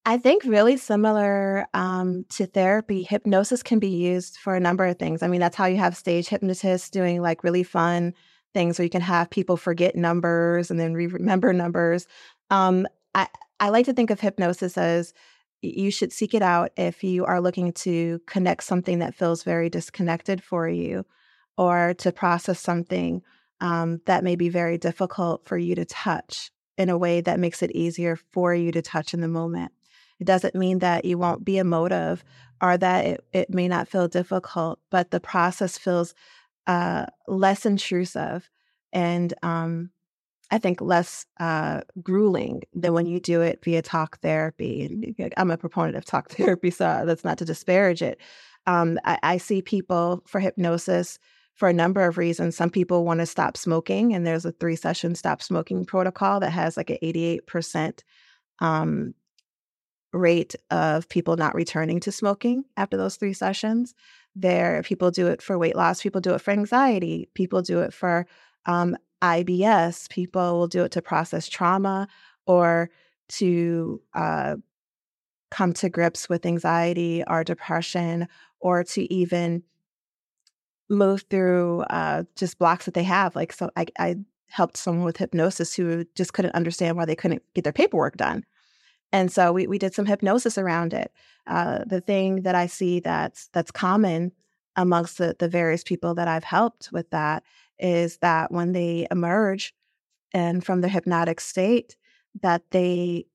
I 0.08 0.20
think 0.20 0.44
really 0.44 0.78
similar 0.78 1.66
um, 1.74 2.26
to 2.30 2.46
therapy, 2.46 3.02
hypnosis 3.02 3.64
can 3.64 3.80
be 3.80 3.90
used 3.90 4.38
for 4.38 4.56
a 4.56 4.60
number 4.60 4.86
of 4.86 5.00
things. 5.00 5.24
I 5.24 5.28
mean, 5.28 5.40
that's 5.40 5.56
how 5.56 5.66
you 5.66 5.78
have 5.78 5.98
stage 5.98 6.28
hypnotists 6.28 6.92
doing 6.92 7.24
like 7.24 7.44
really 7.44 7.64
fun 7.64 8.14
things 8.54 8.78
where 8.78 8.84
you 8.84 8.90
can 8.92 9.02
have 9.02 9.32
people 9.32 9.58
forget 9.58 9.96
numbers 9.96 10.70
and 10.70 10.80
then 10.80 10.94
remember 10.94 11.54
numbers. 11.54 12.06
Um, 12.52 12.86
I, 13.16 13.28
I 13.60 13.70
like 13.70 13.86
to 13.86 13.94
think 13.94 14.12
of 14.12 14.20
hypnosis 14.20 14.78
as 14.78 15.12
you 15.66 15.92
should 15.92 16.12
seek 16.12 16.34
it 16.34 16.42
out 16.42 16.72
if 16.78 17.04
you 17.04 17.26
are 17.26 17.42
looking 17.42 17.74
to 17.74 18.20
connect 18.28 18.64
something 18.64 19.00
that 19.00 19.16
feels 19.16 19.44
very 19.44 19.70
disconnected 19.70 20.44
for 20.44 20.68
you 20.68 21.06
or 21.58 21.94
to 22.00 22.12
process 22.12 22.60
something 22.60 23.22
um, 23.62 24.02
that 24.06 24.24
may 24.24 24.36
be 24.36 24.50
very 24.50 24.78
difficult 24.78 25.46
for 25.46 25.58
you 25.58 25.76
to 25.76 25.86
touch 25.86 26.52
in 26.78 26.90
a 26.90 26.98
way 26.98 27.22
that 27.22 27.40
makes 27.40 27.64
it 27.64 27.72
easier 27.72 28.18
for 28.32 28.54
you 28.54 28.72
to 28.72 28.82
touch 28.82 29.14
in 29.14 29.22
the 29.22 29.28
moment. 29.28 29.72
It 30.20 30.28
doesn't 30.28 30.56
mean 30.56 30.80
that 30.80 31.06
you 31.06 31.18
won't 31.18 31.46
be 31.46 31.58
emotive 31.58 32.24
or 32.62 32.78
that 32.78 33.06
it, 33.06 33.26
it 33.34 33.50
may 33.50 33.68
not 33.68 33.88
feel 33.88 34.08
difficult, 34.08 34.80
but 34.90 35.12
the 35.12 35.20
process 35.20 35.78
feels 35.78 36.14
uh, 36.68 37.06
less 37.28 37.66
intrusive 37.66 38.50
and 38.92 39.34
um, 39.44 39.92
I 40.52 40.58
think, 40.60 40.80
less 40.80 41.26
uh, 41.40 41.82
grueling 42.04 42.62
than 42.74 42.94
when 42.94 43.06
you 43.06 43.20
do 43.20 43.42
it 43.42 43.64
via 43.64 43.82
talk 43.82 44.20
therapy. 44.20 45.16
I'm 45.38 45.52
a 45.52 45.58
proponent 45.58 45.98
of 45.98 46.06
talk 46.06 46.30
therapy, 46.32 46.72
so 46.72 47.04
that's 47.06 47.24
not 47.24 47.38
to 47.40 47.46
disparage 47.46 48.02
it. 48.02 48.20
Um, 48.68 49.00
I, 49.06 49.20
I, 49.22 49.38
see 49.38 49.62
people 49.62 50.24
for 50.26 50.40
hypnosis 50.40 51.20
for 51.54 51.70
a 51.70 51.74
number 51.74 52.06
of 52.06 52.18
reasons. 52.18 52.56
Some 52.56 52.72
people 52.72 53.06
want 53.06 53.20
to 53.20 53.26
stop 53.26 53.58
smoking, 53.58 54.14
and 54.14 54.26
there's 54.26 54.46
a 54.46 54.52
three 54.52 54.76
session 54.76 55.16
stop 55.16 55.42
smoking 55.42 55.86
protocol 55.86 56.40
that 56.40 56.52
has 56.52 56.76
like 56.76 56.90
an 56.90 56.98
88% 57.04 58.02
um, 58.60 59.14
rate 60.14 60.56
of 60.72 61.08
people 61.10 61.38
not 61.38 61.56
returning 61.56 62.00
to 62.02 62.12
smoking 62.12 62.64
after 62.78 62.98
those 62.98 63.18
three 63.18 63.34
sessions. 63.34 63.94
There, 64.36 64.82
people 64.84 65.12
do 65.12 65.28
it 65.28 65.42
for 65.42 65.58
weight 65.58 65.76
loss, 65.76 66.02
people 66.02 66.22
do 66.22 66.34
it 66.34 66.42
for 66.42 66.52
anxiety, 66.52 67.30
people 67.36 67.62
do 67.62 67.82
it 67.82 67.94
for 67.94 68.26
um, 68.66 68.98
IBS, 69.26 70.10
people 70.10 70.60
will 70.60 70.68
do 70.68 70.84
it 70.84 70.92
to 70.92 71.02
process 71.02 71.48
trauma 71.48 72.08
or 72.46 72.90
to 73.28 74.02
uh, 74.14 74.56
come 75.52 75.74
to 75.74 75.90
grips 75.90 76.30
with 76.30 76.46
anxiety 76.46 77.24
or 77.28 77.44
depression 77.44 78.28
or 78.60 78.84
to 78.84 79.12
even 79.14 79.64
move 80.90 81.26
through 81.30 81.82
uh, 81.90 82.24
just 82.36 82.60
blocks 82.60 82.86
that 82.86 82.94
they 82.94 83.04
have. 83.04 83.36
Like, 83.36 83.54
so 83.54 83.70
I, 83.76 83.86
I 83.98 84.18
helped 84.48 84.78
someone 84.78 85.06
with 85.06 85.18
hypnosis 85.18 85.74
who 85.74 86.06
just 86.16 86.34
couldn't 86.34 86.56
understand 86.56 86.98
why 86.98 87.06
they 87.06 87.16
couldn't 87.16 87.42
get 87.54 87.64
their 87.64 87.74
paperwork 87.74 88.18
done. 88.18 88.46
And 89.12 89.32
so 89.32 89.52
we, 89.54 89.66
we 89.66 89.80
did 89.80 89.94
some 89.94 90.06
hypnosis 90.06 90.58
around 90.58 90.94
it. 90.94 91.12
Uh, 91.48 91.80
the 91.86 92.02
thing 92.02 92.42
that 92.42 92.56
I 92.56 92.68
see 92.68 93.00
that's 93.00 93.48
that's 93.54 93.72
common 93.72 94.32
amongst 94.76 95.18
the, 95.18 95.36
the 95.40 95.48
various 95.48 95.84
people 95.84 96.16
that 96.16 96.28
I've 96.28 96.44
helped 96.44 96.90
with 96.92 97.10
that 97.12 97.44
is 97.80 98.18
that 98.18 98.52
when 98.52 98.72
they 98.72 99.08
emerge 99.12 99.74
and 100.34 100.64
from 100.66 100.82
the 100.82 100.90
hypnotic 100.90 101.40
state, 101.40 101.96
that 102.42 102.64
they 102.72 103.26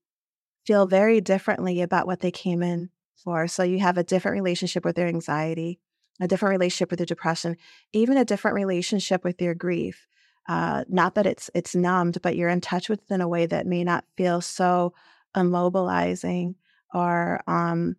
feel 0.66 0.86
very 0.86 1.20
differently 1.20 1.80
about 1.80 2.06
what 2.06 2.20
they 2.20 2.30
came 2.30 2.62
in 2.62 2.90
for. 3.16 3.48
So 3.48 3.62
you 3.62 3.78
have 3.80 3.98
a 3.98 4.04
different 4.04 4.34
relationship 4.34 4.84
with 4.84 4.96
their 4.96 5.08
anxiety, 5.08 5.80
a 6.20 6.28
different 6.28 6.50
relationship 6.50 6.90
with 6.90 7.00
your 7.00 7.06
depression, 7.06 7.56
even 7.92 8.16
a 8.16 8.24
different 8.24 8.54
relationship 8.54 9.24
with 9.24 9.40
your 9.40 9.54
grief. 9.54 10.06
Uh, 10.48 10.84
not 10.88 11.14
that 11.14 11.26
it's 11.26 11.50
it's 11.54 11.74
numbed, 11.74 12.20
but 12.22 12.36
you're 12.36 12.48
in 12.48 12.60
touch 12.60 12.88
with 12.88 13.00
it 13.00 13.14
in 13.14 13.20
a 13.20 13.28
way 13.28 13.46
that 13.46 13.66
may 13.66 13.84
not 13.84 14.04
feel 14.16 14.40
so 14.40 14.92
immobilizing 15.36 16.54
or 16.92 17.40
um, 17.46 17.96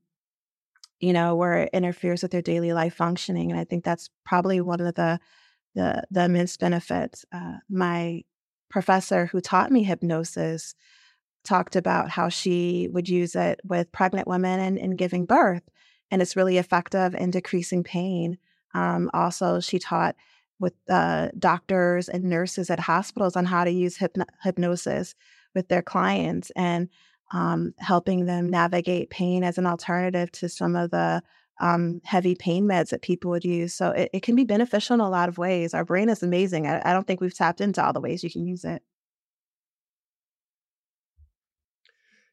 you 0.99 1.13
know, 1.13 1.35
where 1.35 1.63
it 1.63 1.69
interferes 1.73 2.21
with 2.21 2.31
their 2.31 2.41
daily 2.41 2.73
life 2.73 2.93
functioning. 2.93 3.51
And 3.51 3.59
I 3.59 3.63
think 3.63 3.83
that's 3.83 4.09
probably 4.23 4.61
one 4.61 4.79
of 4.79 4.93
the 4.95 5.19
the 5.75 6.03
the 6.11 6.25
immense 6.25 6.57
benefits. 6.57 7.25
Uh, 7.31 7.57
my 7.69 8.23
professor 8.69 9.25
who 9.27 9.41
taught 9.41 9.71
me 9.71 9.83
hypnosis 9.83 10.75
talked 11.43 11.75
about 11.75 12.09
how 12.09 12.29
she 12.29 12.87
would 12.91 13.09
use 13.09 13.35
it 13.35 13.59
with 13.63 13.91
pregnant 13.91 14.27
women 14.27 14.59
and 14.59 14.77
in 14.77 14.95
giving 14.95 15.25
birth, 15.25 15.63
and 16.09 16.21
it's 16.21 16.35
really 16.35 16.57
effective 16.57 17.15
in 17.15 17.31
decreasing 17.31 17.83
pain. 17.83 18.37
Um, 18.73 19.09
also, 19.13 19.59
she 19.59 19.79
taught 19.79 20.15
with 20.59 20.73
uh, 20.89 21.29
doctors 21.37 22.07
and 22.07 22.23
nurses 22.25 22.69
at 22.69 22.79
hospitals 22.79 23.35
on 23.35 23.45
how 23.45 23.63
to 23.63 23.71
use 23.71 23.97
hypno- 23.97 24.25
hypnosis 24.43 25.15
with 25.55 25.67
their 25.67 25.81
clients 25.81 26.51
and 26.55 26.87
um, 27.33 27.73
helping 27.77 28.25
them 28.25 28.49
navigate 28.49 29.09
pain 29.09 29.43
as 29.43 29.57
an 29.57 29.65
alternative 29.65 30.31
to 30.33 30.47
some 30.47 30.75
of 30.75 30.91
the 30.91 31.23
um, 31.61 32.01
heavy 32.03 32.33
pain 32.33 32.65
meds 32.65 32.89
that 32.89 33.03
people 33.03 33.29
would 33.31 33.45
use. 33.45 33.73
So 33.73 33.91
it, 33.91 34.09
it, 34.13 34.23
can 34.23 34.35
be 34.35 34.43
beneficial 34.43 34.95
in 34.95 34.99
a 34.99 35.09
lot 35.09 35.29
of 35.29 35.37
ways. 35.37 35.75
Our 35.75 35.85
brain 35.85 36.09
is 36.09 36.23
amazing. 36.23 36.65
I, 36.65 36.81
I 36.83 36.91
don't 36.91 37.05
think 37.05 37.21
we've 37.21 37.33
tapped 37.33 37.61
into 37.61 37.85
all 37.85 37.93
the 37.93 38.01
ways 38.01 38.23
you 38.23 38.31
can 38.31 38.45
use 38.47 38.65
it. 38.65 38.81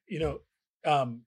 You 0.06 0.18
know, 0.18 0.40
um, 0.86 1.22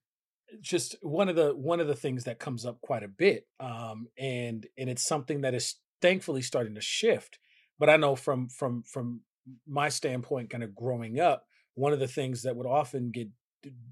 just 0.60 0.96
one 1.00 1.28
of 1.28 1.36
the 1.36 1.54
one 1.54 1.78
of 1.78 1.86
the 1.86 1.94
things 1.94 2.24
that 2.24 2.40
comes 2.40 2.66
up 2.66 2.80
quite 2.80 3.04
a 3.04 3.08
bit, 3.08 3.46
um, 3.60 4.08
and 4.18 4.66
and 4.76 4.90
it's 4.90 5.06
something 5.06 5.42
that 5.42 5.54
is 5.54 5.76
thankfully 6.02 6.42
starting 6.42 6.74
to 6.74 6.80
shift. 6.80 7.38
But 7.78 7.88
I 7.88 7.96
know 7.96 8.16
from 8.16 8.48
from 8.48 8.82
from 8.82 9.20
my 9.66 9.88
standpoint, 9.88 10.50
kind 10.50 10.64
of 10.64 10.74
growing 10.74 11.20
up, 11.20 11.46
one 11.74 11.92
of 11.92 12.00
the 12.00 12.08
things 12.08 12.42
that 12.42 12.56
would 12.56 12.66
often 12.66 13.12
get 13.12 13.28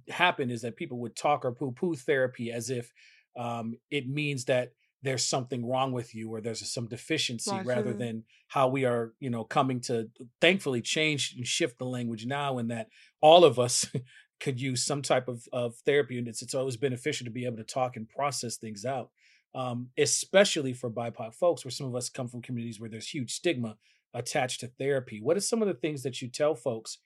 happen 0.09 0.51
is 0.51 0.63
that 0.63 0.75
people 0.75 0.99
would 0.99 1.15
talk 1.15 1.45
or 1.45 1.53
poo 1.53 1.71
poo 1.71 1.95
therapy 1.95 2.51
as 2.51 2.71
if 2.71 2.93
um, 3.37 3.77
it 3.91 4.09
means 4.09 4.47
that 4.47 4.73
there's 5.03 5.25
something 5.25 5.67
wrong 5.67 5.93
with 5.93 6.15
you 6.15 6.29
or 6.31 6.41
there's 6.41 6.69
some 6.71 6.87
deficiency 6.87 7.51
rather 7.65 7.93
than 7.95 8.25
how 8.49 8.69
we 8.69 8.85
are 8.85 9.13
you 9.19 9.31
know 9.31 9.45
coming 9.45 9.81
to 9.81 10.09
thankfully 10.41 10.83
change 10.83 11.35
and 11.37 11.47
shift 11.47 11.79
the 11.79 11.85
language 11.85 12.27
now 12.27 12.59
and 12.59 12.71
that 12.71 12.89
all 13.21 13.45
of 13.45 13.59
us 13.59 13.87
could 14.41 14.61
use 14.61 14.85
some 14.85 15.03
type 15.03 15.29
of, 15.29 15.47
of 15.53 15.75
therapy 15.87 16.19
and 16.19 16.29
it's, 16.29 16.43
it's 16.43 16.55
always 16.55 16.77
beneficial 16.77 17.25
to 17.25 17.31
be 17.31 17.45
able 17.45 17.57
to 17.57 17.65
talk 17.65 17.97
and 17.97 18.09
process 18.09 18.57
things 18.57 18.85
out 18.85 19.11
um, 19.55 19.89
especially 19.99 20.73
for 20.73 20.91
bipoc 20.91 21.35
folks 21.35 21.65
where 21.65 21.73
some 21.73 21.87
of 21.87 21.95
us 21.95 22.09
come 22.09 22.29
from 22.29 22.43
communities 22.43 22.81
where 22.81 22.91
there's 22.91 23.09
huge 23.09 23.33
stigma 23.33 23.77
attached 24.13 24.61
to 24.61 24.67
therapy. 24.67 25.21
What 25.21 25.37
are 25.37 25.41
some 25.41 25.63
of 25.63 25.69
the 25.69 25.75
things 25.75 26.03
that 26.03 26.21
you 26.21 26.29
tell 26.29 26.55
folks 26.55 26.99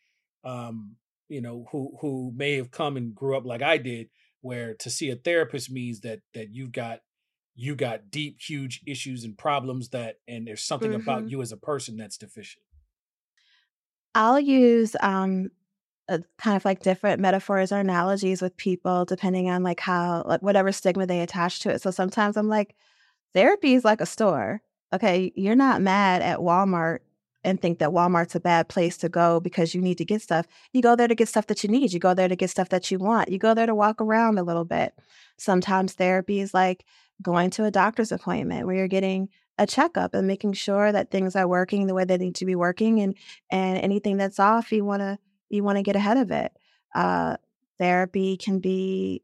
um, 0.44 0.96
you 1.28 1.40
know 1.40 1.66
who 1.72 1.92
who 2.00 2.32
may 2.36 2.56
have 2.56 2.70
come 2.70 2.96
and 2.96 3.14
grew 3.14 3.36
up 3.36 3.44
like 3.44 3.62
i 3.62 3.78
did 3.78 4.08
where 4.44 4.74
to 4.74 4.90
see 4.90 5.10
a 5.10 5.16
therapist 5.16 5.70
means 5.70 6.00
that 6.00 6.20
that 6.34 6.50
you've 6.52 6.72
got 6.72 7.00
you 7.54 7.74
got 7.74 8.10
deep 8.10 8.40
huge 8.40 8.82
issues 8.86 9.24
and 9.24 9.38
problems 9.38 9.90
that 9.90 10.16
and 10.28 10.46
there's 10.46 10.62
something 10.62 10.90
mm-hmm. 10.90 11.00
about 11.00 11.28
you 11.30 11.40
as 11.40 11.52
a 11.52 11.56
person 11.56 11.96
that's 11.96 12.18
deficient. 12.18 12.64
I'll 14.14 14.40
use 14.40 14.94
um 15.00 15.50
a, 16.08 16.20
kind 16.36 16.56
of 16.56 16.64
like 16.66 16.82
different 16.82 17.20
metaphors 17.20 17.72
or 17.72 17.78
analogies 17.78 18.42
with 18.42 18.56
people 18.58 19.06
depending 19.06 19.48
on 19.48 19.62
like 19.62 19.80
how 19.80 20.22
like 20.26 20.42
whatever 20.42 20.72
stigma 20.72 21.06
they 21.06 21.20
attach 21.20 21.60
to 21.60 21.70
it. 21.70 21.80
So 21.80 21.90
sometimes 21.90 22.36
i'm 22.36 22.48
like 22.48 22.74
therapy 23.32 23.74
is 23.74 23.84
like 23.84 24.00
a 24.00 24.06
store. 24.06 24.60
Okay 24.92 25.32
you're 25.34 25.56
not 25.56 25.80
mad 25.80 26.22
at 26.22 26.38
walmart 26.38 26.98
and 27.44 27.60
think 27.60 27.78
that 27.78 27.90
Walmart's 27.90 28.34
a 28.34 28.40
bad 28.40 28.68
place 28.68 28.96
to 28.98 29.08
go 29.08 29.38
because 29.38 29.74
you 29.74 29.82
need 29.82 29.98
to 29.98 30.04
get 30.04 30.22
stuff. 30.22 30.46
You 30.72 30.82
go 30.82 30.96
there 30.96 31.08
to 31.08 31.14
get 31.14 31.28
stuff 31.28 31.46
that 31.48 31.62
you 31.62 31.68
need. 31.70 31.92
You 31.92 32.00
go 32.00 32.14
there 32.14 32.28
to 32.28 32.36
get 32.36 32.50
stuff 32.50 32.70
that 32.70 32.90
you 32.90 32.98
want. 32.98 33.28
You 33.28 33.38
go 33.38 33.54
there 33.54 33.66
to 33.66 33.74
walk 33.74 34.00
around 34.00 34.38
a 34.38 34.42
little 34.42 34.64
bit. 34.64 34.94
Sometimes 35.36 35.92
therapy 35.92 36.40
is 36.40 36.54
like 36.54 36.84
going 37.22 37.50
to 37.50 37.64
a 37.64 37.70
doctor's 37.70 38.12
appointment 38.12 38.66
where 38.66 38.76
you're 38.76 38.88
getting 38.88 39.28
a 39.58 39.66
checkup 39.66 40.14
and 40.14 40.26
making 40.26 40.52
sure 40.52 40.90
that 40.90 41.10
things 41.10 41.36
are 41.36 41.46
working 41.46 41.86
the 41.86 41.94
way 41.94 42.04
they 42.04 42.18
need 42.18 42.34
to 42.34 42.44
be 42.44 42.56
working 42.56 43.00
and 43.00 43.14
and 43.50 43.78
anything 43.78 44.16
that's 44.16 44.40
off 44.40 44.72
you 44.72 44.84
want 44.84 45.00
to 45.00 45.18
you 45.48 45.62
want 45.62 45.76
to 45.76 45.82
get 45.82 45.94
ahead 45.94 46.16
of 46.16 46.32
it 46.32 46.52
uh 46.94 47.36
therapy 47.78 48.36
can 48.36 48.58
be 48.58 49.22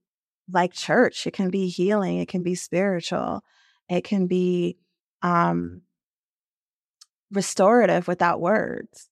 like 0.53 0.73
church 0.73 1.27
it 1.27 1.33
can 1.33 1.51
be 1.51 1.69
healing 1.69 2.19
it 2.19 2.29
can 2.29 2.45
be 2.45 2.55
spiritual 2.55 3.43
it 3.89 4.05
can 4.05 4.29
be 4.29 4.77
um 5.23 5.83
restorative 7.33 8.09
without 8.09 8.41
words 8.41 9.09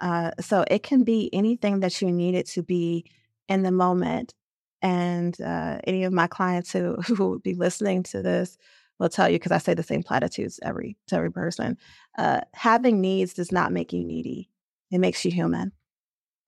uh 0.00 0.30
so 0.40 0.64
it 0.70 0.82
can 0.82 1.04
be 1.04 1.28
anything 1.32 1.80
that 1.80 2.00
you 2.00 2.10
need 2.10 2.34
it 2.34 2.46
to 2.46 2.62
be 2.62 3.04
in 3.48 3.62
the 3.62 3.70
moment 3.72 4.34
and 4.80 5.40
uh, 5.40 5.78
any 5.84 6.04
of 6.04 6.12
my 6.12 6.28
clients 6.28 6.72
who, 6.72 6.94
who 7.06 7.30
would 7.30 7.42
be 7.42 7.54
listening 7.54 8.04
to 8.04 8.22
this 8.22 8.56
will 8.98 9.08
tell 9.08 9.28
you 9.28 9.36
because 9.36 9.52
I 9.52 9.58
say 9.58 9.74
the 9.74 9.82
same 9.82 10.02
platitudes 10.04 10.60
every 10.62 10.96
to 11.08 11.16
every 11.16 11.32
person. 11.32 11.76
Uh, 12.16 12.40
having 12.54 13.00
needs 13.00 13.34
does 13.34 13.50
not 13.50 13.72
make 13.72 13.92
you 13.92 14.04
needy; 14.04 14.50
it 14.90 14.98
makes 14.98 15.24
you 15.24 15.30
human. 15.32 15.72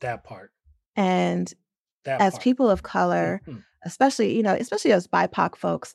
That 0.00 0.22
part. 0.24 0.52
And 0.96 1.52
That 2.04 2.20
as 2.20 2.34
part. 2.34 2.42
people 2.44 2.70
of 2.70 2.82
color, 2.82 3.40
Mhm. 3.48 3.64
especially 3.84 4.36
you 4.36 4.42
know, 4.42 4.54
especially 4.54 4.92
as 4.92 5.06
BIPOC 5.08 5.56
folks, 5.56 5.94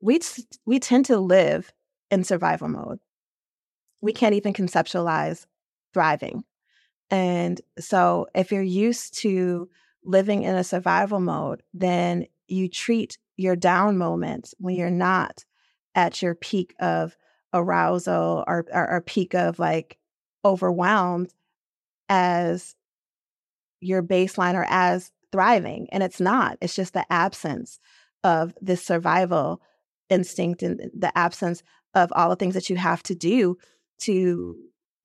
we 0.00 0.20
t- 0.20 0.46
we 0.64 0.78
tend 0.78 1.06
to 1.06 1.18
live 1.18 1.72
in 2.10 2.22
survival 2.24 2.68
mode. 2.68 3.00
We 4.00 4.12
can't 4.12 4.34
even 4.34 4.52
conceptualize 4.52 5.46
thriving, 5.92 6.44
and 7.10 7.60
so 7.78 8.26
if 8.34 8.52
you're 8.52 8.62
used 8.62 9.18
to 9.18 9.68
living 10.04 10.42
in 10.42 10.54
a 10.54 10.64
survival 10.64 11.20
mode, 11.20 11.62
then 11.74 12.26
you 12.46 12.68
treat 12.68 13.18
your 13.36 13.56
down 13.56 13.98
moments 13.98 14.54
when 14.58 14.74
you're 14.74 14.90
not 14.90 15.44
at 15.94 16.22
your 16.22 16.34
peak 16.34 16.74
of 16.80 17.16
arousal 17.52 18.44
or, 18.46 18.66
or, 18.72 18.90
or 18.90 19.00
peak 19.00 19.34
of 19.34 19.58
like 19.58 19.98
overwhelmed 20.44 21.32
as 22.08 22.74
your 23.80 24.02
baseline 24.02 24.54
or 24.54 24.66
as 24.68 25.10
thriving. 25.32 25.88
And 25.92 26.02
it's 26.02 26.20
not, 26.20 26.58
it's 26.60 26.74
just 26.74 26.94
the 26.94 27.10
absence 27.12 27.78
of 28.24 28.54
this 28.60 28.84
survival 28.84 29.62
instinct 30.10 30.62
and 30.62 30.90
the 30.94 31.16
absence 31.16 31.62
of 31.94 32.12
all 32.14 32.30
the 32.30 32.36
things 32.36 32.54
that 32.54 32.70
you 32.70 32.76
have 32.76 33.02
to 33.04 33.14
do 33.14 33.56
to 34.00 34.56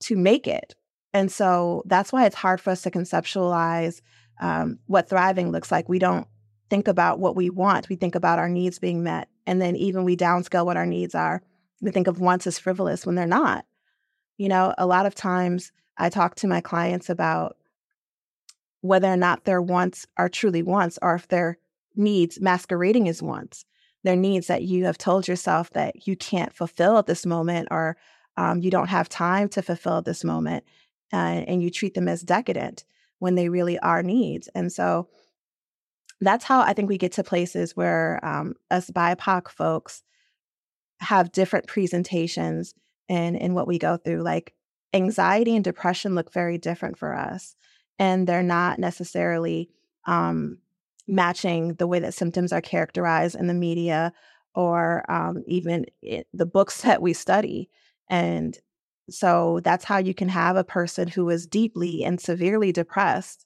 to 0.01 0.17
make 0.17 0.47
it. 0.47 0.75
And 1.13 1.31
so 1.31 1.83
that's 1.85 2.11
why 2.11 2.25
it's 2.25 2.35
hard 2.35 2.59
for 2.59 2.71
us 2.71 2.81
to 2.81 2.91
conceptualize 2.91 4.01
um, 4.41 4.79
what 4.87 5.07
thriving 5.07 5.51
looks 5.51 5.71
like. 5.71 5.87
We 5.87 5.99
don't 5.99 6.27
think 6.69 6.87
about 6.87 7.19
what 7.19 7.35
we 7.35 7.49
want. 7.49 7.87
We 7.89 7.95
think 7.95 8.15
about 8.15 8.39
our 8.39 8.49
needs 8.49 8.79
being 8.79 9.03
met. 9.03 9.29
And 9.45 9.61
then 9.61 9.75
even 9.75 10.03
we 10.03 10.17
downscale 10.17 10.65
what 10.65 10.77
our 10.77 10.85
needs 10.85 11.13
are. 11.13 11.41
We 11.81 11.91
think 11.91 12.07
of 12.07 12.19
wants 12.19 12.47
as 12.47 12.57
frivolous 12.57 13.05
when 13.05 13.15
they're 13.15 13.25
not. 13.27 13.65
You 14.37 14.49
know, 14.49 14.73
a 14.77 14.85
lot 14.85 15.05
of 15.05 15.13
times 15.13 15.71
I 15.97 16.09
talk 16.09 16.35
to 16.35 16.47
my 16.47 16.61
clients 16.61 17.09
about 17.09 17.57
whether 18.81 19.07
or 19.07 19.17
not 19.17 19.45
their 19.45 19.61
wants 19.61 20.07
are 20.17 20.29
truly 20.29 20.63
wants 20.63 20.97
or 21.01 21.15
if 21.15 21.27
their 21.27 21.57
needs 21.95 22.41
masquerading 22.41 23.07
as 23.07 23.21
wants. 23.21 23.65
Their 24.03 24.15
needs 24.15 24.47
that 24.47 24.63
you 24.63 24.85
have 24.85 24.97
told 24.97 25.27
yourself 25.27 25.69
that 25.71 26.07
you 26.07 26.17
can't 26.17 26.53
fulfill 26.53 26.97
at 26.97 27.05
this 27.05 27.25
moment 27.25 27.69
or 27.71 27.95
um, 28.37 28.59
you 28.59 28.71
don't 28.71 28.89
have 28.89 29.09
time 29.09 29.49
to 29.49 29.61
fulfill 29.61 30.01
this 30.01 30.23
moment. 30.23 30.63
Uh, 31.11 31.43
and 31.47 31.61
you 31.61 31.69
treat 31.69 31.93
them 31.93 32.07
as 32.07 32.21
decadent 32.21 32.85
when 33.19 33.35
they 33.35 33.47
really 33.47 33.77
are 33.79 34.01
needs. 34.01 34.49
And 34.55 34.71
so 34.71 35.07
that's 36.21 36.43
how 36.43 36.61
I 36.61 36.73
think 36.73 36.89
we 36.89 36.97
get 36.97 37.11
to 37.13 37.23
places 37.23 37.75
where 37.75 38.19
um, 38.23 38.55
us 38.71 38.89
BIPOC 38.89 39.49
folks 39.49 40.03
have 40.99 41.31
different 41.31 41.67
presentations 41.67 42.73
in 43.09 43.35
in 43.35 43.53
what 43.53 43.67
we 43.67 43.77
go 43.77 43.97
through. 43.97 44.23
Like 44.23 44.53
anxiety 44.93 45.55
and 45.55 45.63
depression 45.63 46.15
look 46.15 46.31
very 46.33 46.57
different 46.57 46.97
for 46.97 47.13
us, 47.15 47.55
and 47.99 48.27
they're 48.27 48.43
not 48.43 48.79
necessarily 48.79 49.69
um, 50.05 50.57
matching 51.07 51.75
the 51.75 51.87
way 51.87 51.99
that 51.99 52.13
symptoms 52.13 52.53
are 52.53 52.61
characterized 52.61 53.35
in 53.35 53.47
the 53.47 53.53
media 53.53 54.13
or 54.55 55.09
um, 55.11 55.43
even 55.47 55.85
the 56.33 56.45
books 56.45 56.81
that 56.83 57.01
we 57.01 57.13
study. 57.13 57.69
And 58.13 58.59
so 59.09 59.59
that's 59.63 59.85
how 59.85 59.97
you 59.97 60.13
can 60.13 60.29
have 60.29 60.55
a 60.55 60.63
person 60.63 61.07
who 61.07 61.27
is 61.31 61.47
deeply 61.47 62.03
and 62.03 62.21
severely 62.21 62.71
depressed, 62.71 63.43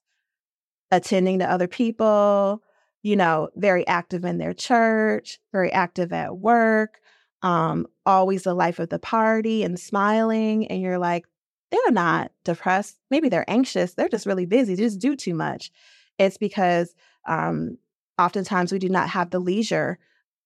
attending 0.92 1.40
to 1.40 1.50
other 1.50 1.70
people, 1.70 2.62
you 3.02 3.16
know, 3.16 3.48
very 3.56 3.88
active 3.88 4.26
in 4.26 4.40
their 4.40 4.54
church, 4.54 5.40
very 5.54 5.72
active 5.72 6.12
at 6.12 6.38
work, 6.40 7.00
um, 7.44 7.88
always 8.06 8.44
the 8.44 8.54
life 8.54 8.78
of 8.80 8.90
the 8.90 9.00
party 9.00 9.64
and 9.64 9.80
smiling. 9.80 10.68
And 10.68 10.82
you're 10.82 11.00
like, 11.00 11.24
they're 11.72 11.92
not 11.92 12.34
depressed. 12.44 13.00
Maybe 13.10 13.30
they're 13.30 13.50
anxious. 13.50 13.94
They're 13.94 14.10
just 14.10 14.26
really 14.26 14.46
busy, 14.46 14.76
they 14.76 14.84
just 14.84 15.00
do 15.00 15.16
too 15.16 15.34
much. 15.34 15.72
It's 16.20 16.38
because 16.38 16.94
um, 17.26 17.78
oftentimes 18.20 18.74
we 18.74 18.80
do 18.80 18.90
not 18.90 19.08
have 19.08 19.30
the 19.30 19.40
leisure 19.40 19.98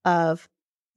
of 0.06 0.48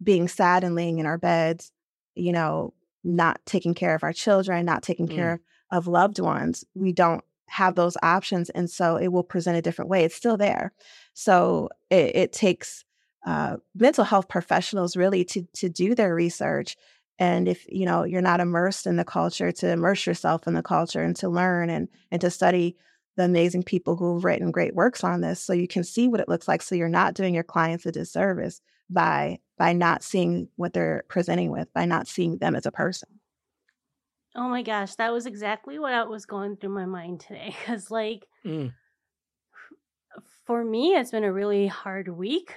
being 0.03 0.29
sad 0.29 0.63
and 0.63 0.75
laying 0.75 0.99
in 0.99 1.07
our 1.07 1.17
beds, 1.17 1.73
you 2.15 2.31
know, 2.31 2.75
not 3.05 3.41
taking 3.47 3.75
care 3.75 3.95
of 3.95 4.03
our 4.03 4.13
children, 4.13 4.65
not 4.65 4.83
taking 4.83 5.07
Mm. 5.09 5.15
care 5.15 5.33
of, 5.35 5.41
of 5.71 5.87
loved 5.87 6.19
ones. 6.19 6.65
We 6.75 6.93
don't 6.93 7.23
have 7.49 7.75
those 7.75 7.97
options. 8.03 8.51
And 8.51 8.71
so 8.71 8.97
it 8.97 9.09
will 9.09 9.23
present 9.23 9.57
a 9.57 9.63
different 9.63 9.91
way. 9.91 10.05
It's 10.05 10.15
still 10.15 10.37
there. 10.37 10.73
So 11.13 11.69
it, 11.91 12.17
it 12.17 12.33
takes 12.33 12.85
uh, 13.27 13.57
mental 13.75 14.05
health 14.05 14.29
professionals 14.29 14.97
really 14.97 15.25
to, 15.25 15.47
to 15.55 15.69
do 15.69 15.95
their 15.95 16.15
research. 16.15 16.77
And 17.19 17.47
if, 17.47 17.65
you 17.69 17.87
know, 17.87 18.05
you're 18.05 18.21
not 18.21 18.41
immersed 18.41 18.87
in 18.87 18.97
the 18.97 19.05
culture, 19.05 19.53
to 19.53 19.71
immerse 19.71 20.07
yourself 20.07 20.47
in 20.47 20.55
the 20.55 20.63
culture 20.63 21.03
and 21.03 21.15
to 21.17 21.29
learn 21.29 21.71
and, 21.71 21.89
and 22.11 22.21
to 22.23 22.31
study 22.31 22.77
the 23.17 23.25
amazing 23.25 23.63
people 23.63 23.97
who've 23.97 24.25
written 24.25 24.51
great 24.51 24.75
works 24.75 25.05
on 25.05 25.21
this 25.21 25.41
so 25.41 25.53
you 25.53 25.69
can 25.69 25.85
see 25.85 26.09
what 26.09 26.21
it 26.21 26.29
looks 26.29 26.49
like 26.49 26.63
so 26.63 26.75
you're 26.75 26.89
not 26.89 27.15
doing 27.15 27.35
your 27.35 27.45
clients 27.45 27.87
a 27.87 27.93
disservice 27.93 28.61
by 28.91 29.39
by 29.59 29.73
not 29.73 30.03
seeing 30.03 30.49
what 30.57 30.73
they're 30.73 31.05
presenting 31.09 31.51
with 31.51 31.73
by 31.73 31.85
not 31.85 32.09
seeing 32.09 32.39
them 32.39 32.55
as 32.55 32.67
a 32.67 32.73
person 32.73 33.09
Oh 34.37 34.49
my 34.49 34.63
gosh, 34.63 34.97
that 34.97 35.13
was 35.13 35.27
exactly 35.27 35.79
what 35.79 35.93
I 35.95 36.03
was 36.03 36.27
going 36.27 36.57
through 36.57 36.71
my 36.71 36.87
mind 36.87 37.21
today. 37.21 37.55
Because, 37.61 37.89
like, 37.89 38.27
Mm. 38.45 38.73
for 40.45 40.65
me, 40.65 40.95
it's 40.95 41.11
been 41.11 41.25
a 41.25 41.33
really 41.33 41.67
hard 41.67 42.09
week. 42.09 42.57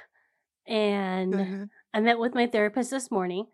And 0.68 1.70
I 1.94 2.00
met 2.02 2.20
with 2.20 2.36
my 2.36 2.48
therapist 2.48 2.92
this 2.92 3.10
morning. 3.12 3.48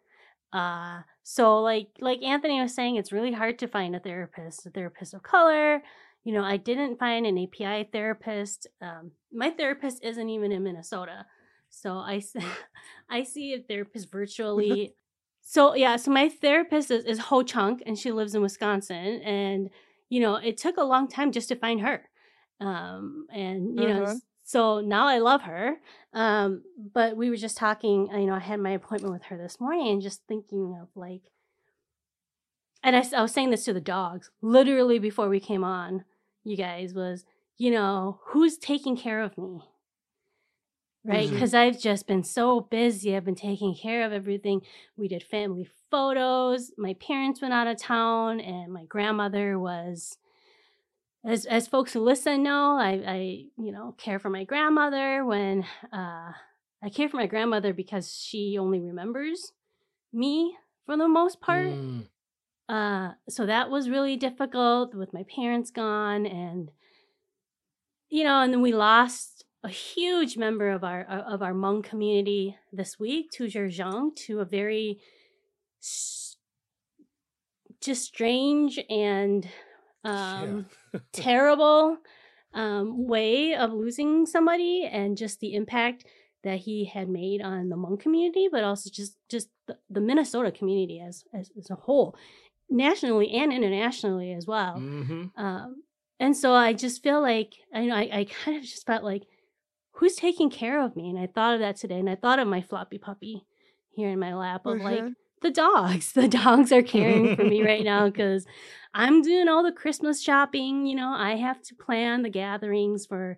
Uh, 0.52 1.02
so 1.24 1.62
like 1.62 1.90
like 2.00 2.22
Anthony 2.22 2.62
was 2.62 2.74
saying, 2.76 2.96
it's 2.96 3.12
really 3.12 3.32
hard 3.32 3.60
to 3.60 3.68
find 3.68 3.96
a 3.96 4.00
therapist, 4.00 4.66
a 4.66 4.70
therapist 4.70 5.14
of 5.14 5.24
color. 5.24 5.82
You 6.24 6.34
know, 6.34 6.44
I 6.44 6.58
didn't 6.58 7.00
find 7.00 7.26
an 7.26 7.38
API 7.38 7.90
therapist. 7.92 8.68
Um, 8.82 9.12
my 9.32 9.50
therapist 9.50 10.04
isn't 10.04 10.30
even 10.30 10.52
in 10.52 10.64
Minnesota, 10.64 11.26
so 11.76 11.94
I, 11.98 12.22
I 13.10 13.24
see 13.24 13.54
a 13.54 13.60
therapist 13.60 14.12
virtually. 14.12 14.96
so 15.42 15.74
yeah, 15.76 15.96
so 15.98 16.12
my 16.12 16.30
therapist 16.30 16.92
is, 16.92 17.04
is 17.06 17.20
Ho 17.20 17.44
Chunk, 17.44 17.82
and 17.86 17.98
she 17.98 18.12
lives 18.12 18.36
in 18.36 18.42
Wisconsin, 18.42 19.22
and 19.22 19.70
you 20.10 20.20
know, 20.22 20.36
it 20.36 20.58
took 20.58 20.78
a 20.78 20.84
long 20.84 21.08
time 21.08 21.32
just 21.32 21.50
to 21.50 21.56
find 21.56 21.82
her. 21.82 22.08
Um, 22.60 23.26
and 23.34 23.78
you 23.80 23.88
know, 23.88 24.02
Mhm. 24.02 24.12
s- 24.16 24.22
so 24.44 24.80
now 24.82 25.08
I 25.08 25.18
love 25.20 25.42
her. 25.44 25.78
Um, 26.14 26.64
but 26.94 27.18
we 27.18 27.30
were 27.30 27.36
just 27.38 27.58
talking, 27.58 28.08
you 28.12 28.28
know, 28.28 28.36
I 28.36 28.40
had 28.40 28.60
my 28.60 28.72
appointment 28.72 29.14
with 29.14 29.24
her 29.24 29.38
this 29.38 29.60
morning 29.60 29.88
and 29.88 30.02
just 30.02 30.22
thinking 30.28 30.78
of 30.82 30.90
like, 30.96 31.22
and 32.84 32.96
I 32.96 33.22
was 33.22 33.32
saying 33.32 33.50
this 33.52 33.66
to 33.66 33.74
the 33.74 33.82
dogs 33.82 34.30
literally 34.42 35.00
before 35.00 35.30
we 35.30 35.40
came 35.40 35.64
on, 35.64 36.04
you 36.44 36.58
guys, 36.58 36.94
was, 36.94 37.26
you 37.58 37.72
know, 37.72 38.20
who's 38.28 38.58
taking 38.58 38.98
care 38.98 39.22
of 39.22 39.38
me? 39.38 39.62
Right? 41.06 41.30
Because 41.30 41.54
I've 41.54 41.82
just 41.82 42.08
been 42.08 42.24
so 42.24 42.62
busy. 42.62 43.14
I've 43.14 43.26
been 43.26 43.36
taking 43.36 43.76
care 43.76 44.06
of 44.06 44.14
everything. 44.14 44.62
We 44.96 45.10
did 45.10 45.22
family 45.22 45.68
photos. 45.92 46.72
My 46.78 46.94
parents 46.94 47.42
went 47.42 47.54
out 47.54 47.68
of 47.68 47.78
town, 47.78 48.40
and 48.40 48.72
my 48.72 48.86
grandmother 48.86 49.60
was 49.60 50.18
as 51.26 51.46
as 51.46 51.68
folks 51.68 51.94
who 51.94 52.02
listen 52.02 52.44
know, 52.44 52.78
I, 52.78 53.02
I 53.06 53.18
you 53.58 53.72
know 53.72 53.96
care 53.98 54.20
for 54.20 54.30
my 54.30 54.44
grandmother 54.44 55.26
when 55.26 55.66
uh, 55.92 56.32
I 56.84 56.90
care 56.94 57.10
for 57.10 57.18
my 57.18 57.28
grandmother 57.28 57.74
because 57.74 58.14
she 58.14 58.58
only 58.60 58.80
remembers 58.80 59.54
me 60.12 60.58
for 60.86 60.98
the 60.98 61.08
most 61.08 61.40
part. 61.40 61.72
Mm. 61.74 62.08
Uh, 62.70 63.14
so 63.30 63.46
that 63.46 63.70
was 63.70 63.90
really 63.90 64.16
difficult 64.16 64.96
with 64.96 65.14
my 65.14 65.24
parents 65.34 65.72
gone, 65.72 66.26
and 66.26 66.72
you 68.10 68.24
know, 68.24 68.42
and 68.42 68.54
then 68.54 68.62
we 68.62 68.74
lost 68.74 69.33
a 69.64 69.70
huge 69.70 70.38
member 70.38 70.70
of 70.70 70.84
our 70.84 71.04
of 71.04 71.42
our 71.42 71.54
Hmong 71.54 71.84
community 71.84 72.58
this 72.72 73.00
week, 73.00 73.32
to 73.32 73.46
Zhejiang, 73.46 74.16
to 74.28 74.40
a 74.40 74.46
very 74.46 75.00
just 77.82 78.06
strange 78.06 78.80
and 78.90 79.48
um, 80.04 80.66
yeah. 80.94 81.00
terrible 81.14 81.98
um, 82.54 83.08
way 83.08 83.56
of 83.56 83.74
losing 83.74 84.26
somebody 84.26 84.90
and 84.90 85.18
just 85.18 85.40
the 85.40 85.54
impact 85.56 86.06
that 86.44 86.60
he 86.60 86.86
had 86.86 87.10
made 87.10 87.42
on 87.42 87.70
the 87.70 87.76
Hmong 87.76 88.00
community, 88.00 88.50
but 88.52 88.64
also 88.64 88.90
just 88.90 89.18
just 89.30 89.50
the, 89.68 89.78
the 89.90 90.02
Minnesota 90.02 90.52
community 90.52 91.00
as, 91.00 91.24
as, 91.34 91.52
as 91.58 91.70
a 91.70 91.76
whole, 91.76 92.16
nationally 92.70 93.32
and 93.32 93.54
internationally 93.54 94.34
as 94.34 94.46
well. 94.46 94.76
Mm-hmm. 94.76 95.42
Um, 95.42 95.84
and 96.20 96.36
so 96.36 96.54
I 96.54 96.74
just 96.74 97.02
feel 97.02 97.22
like 97.22 97.54
I 97.74 97.86
know 97.86 97.96
I, 97.96 98.10
I 98.12 98.28
kind 98.44 98.58
of 98.58 98.64
just 98.64 98.86
felt 98.86 99.04
like 99.04 99.24
who's 100.04 100.16
taking 100.16 100.50
care 100.50 100.84
of 100.84 100.98
me, 100.98 101.10
and 101.10 101.18
I 101.18 101.28
thought 101.28 101.54
of 101.54 101.62
that 101.62 101.78
today, 101.78 101.98
and 101.98 102.10
I 102.10 102.16
thought 102.16 102.38
of 102.38 102.46
my 102.46 102.62
floppy 102.62 102.98
puppy 102.98 103.46
here 103.96 104.10
in 104.10 104.20
my 104.20 104.36
lap 104.36 104.66
of 104.66 104.76
mm-hmm. 104.76 104.84
like 104.84 105.14
the 105.42 105.50
dogs. 105.50 106.12
The 106.14 106.28
dogs 106.28 106.74
are 106.74 106.82
caring 106.82 107.38
for 107.38 107.46
me 107.46 107.64
right 107.64 107.86
now 107.86 108.10
because 108.10 108.46
I'm 108.94 109.22
doing 109.22 109.48
all 109.48 109.64
the 109.64 109.72
Christmas 109.72 110.22
shopping. 110.22 110.86
You 110.86 110.98
know, 110.98 111.08
I 111.08 111.36
have 111.38 111.62
to 111.62 111.76
plan 111.76 112.22
the 112.22 112.30
gatherings 112.30 113.06
for 113.06 113.38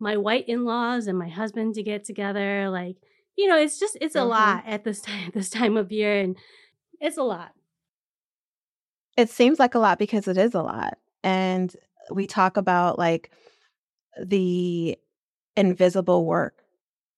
my 0.00 0.16
white 0.16 0.48
in-laws 0.48 1.06
and 1.06 1.16
my 1.16 1.28
husband 1.28 1.74
to 1.76 1.84
get 1.84 2.04
together. 2.04 2.68
Like, 2.70 2.96
you 3.38 3.46
know, 3.46 3.56
it's 3.56 3.78
just 3.78 3.96
it's 4.00 4.16
a 4.16 4.18
mm-hmm. 4.18 4.30
lot 4.30 4.64
at 4.66 4.82
this 4.82 5.00
time 5.00 5.30
this 5.34 5.48
time 5.48 5.76
of 5.76 5.92
year, 5.92 6.18
and 6.20 6.36
it's 7.00 7.18
a 7.18 7.22
lot. 7.22 7.52
It 9.16 9.30
seems 9.30 9.60
like 9.60 9.76
a 9.76 9.78
lot 9.78 10.00
because 10.00 10.26
it 10.26 10.38
is 10.38 10.54
a 10.54 10.62
lot, 10.62 10.98
and 11.22 11.72
we 12.10 12.26
talk 12.26 12.56
about 12.56 12.98
like 12.98 13.30
the 14.20 14.98
invisible 15.60 16.24
work 16.24 16.64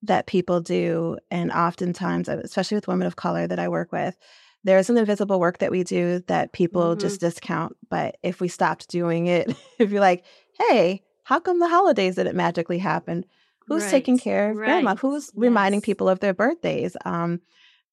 that 0.02 0.26
people 0.26 0.60
do, 0.60 1.16
and 1.30 1.52
oftentimes, 1.52 2.28
especially 2.28 2.74
with 2.74 2.88
women 2.88 3.06
of 3.06 3.16
color 3.16 3.46
that 3.46 3.58
I 3.58 3.68
work 3.68 3.92
with, 3.92 4.16
there's 4.64 4.90
an 4.90 4.98
invisible 4.98 5.40
work 5.40 5.58
that 5.58 5.70
we 5.70 5.84
do 5.84 6.20
that 6.26 6.52
people 6.52 6.82
mm-hmm. 6.82 7.00
just 7.00 7.20
discount. 7.20 7.76
But 7.88 8.16
if 8.22 8.40
we 8.40 8.48
stopped 8.48 8.88
doing 8.88 9.26
it, 9.26 9.54
if 9.78 9.90
you're 9.90 10.00
like, 10.00 10.24
hey, 10.58 11.02
how 11.24 11.40
come 11.40 11.60
the 11.60 11.68
holidays 11.68 12.16
didn't 12.16 12.36
magically 12.36 12.78
happen? 12.78 13.24
Who's 13.66 13.84
right. 13.84 13.90
taking 13.90 14.18
care 14.18 14.50
of 14.50 14.56
right. 14.56 14.66
grandma? 14.66 14.96
Who's 14.96 15.26
yes. 15.26 15.32
reminding 15.36 15.82
people 15.82 16.08
of 16.08 16.20
their 16.20 16.34
birthdays? 16.34 16.96
Um, 17.04 17.40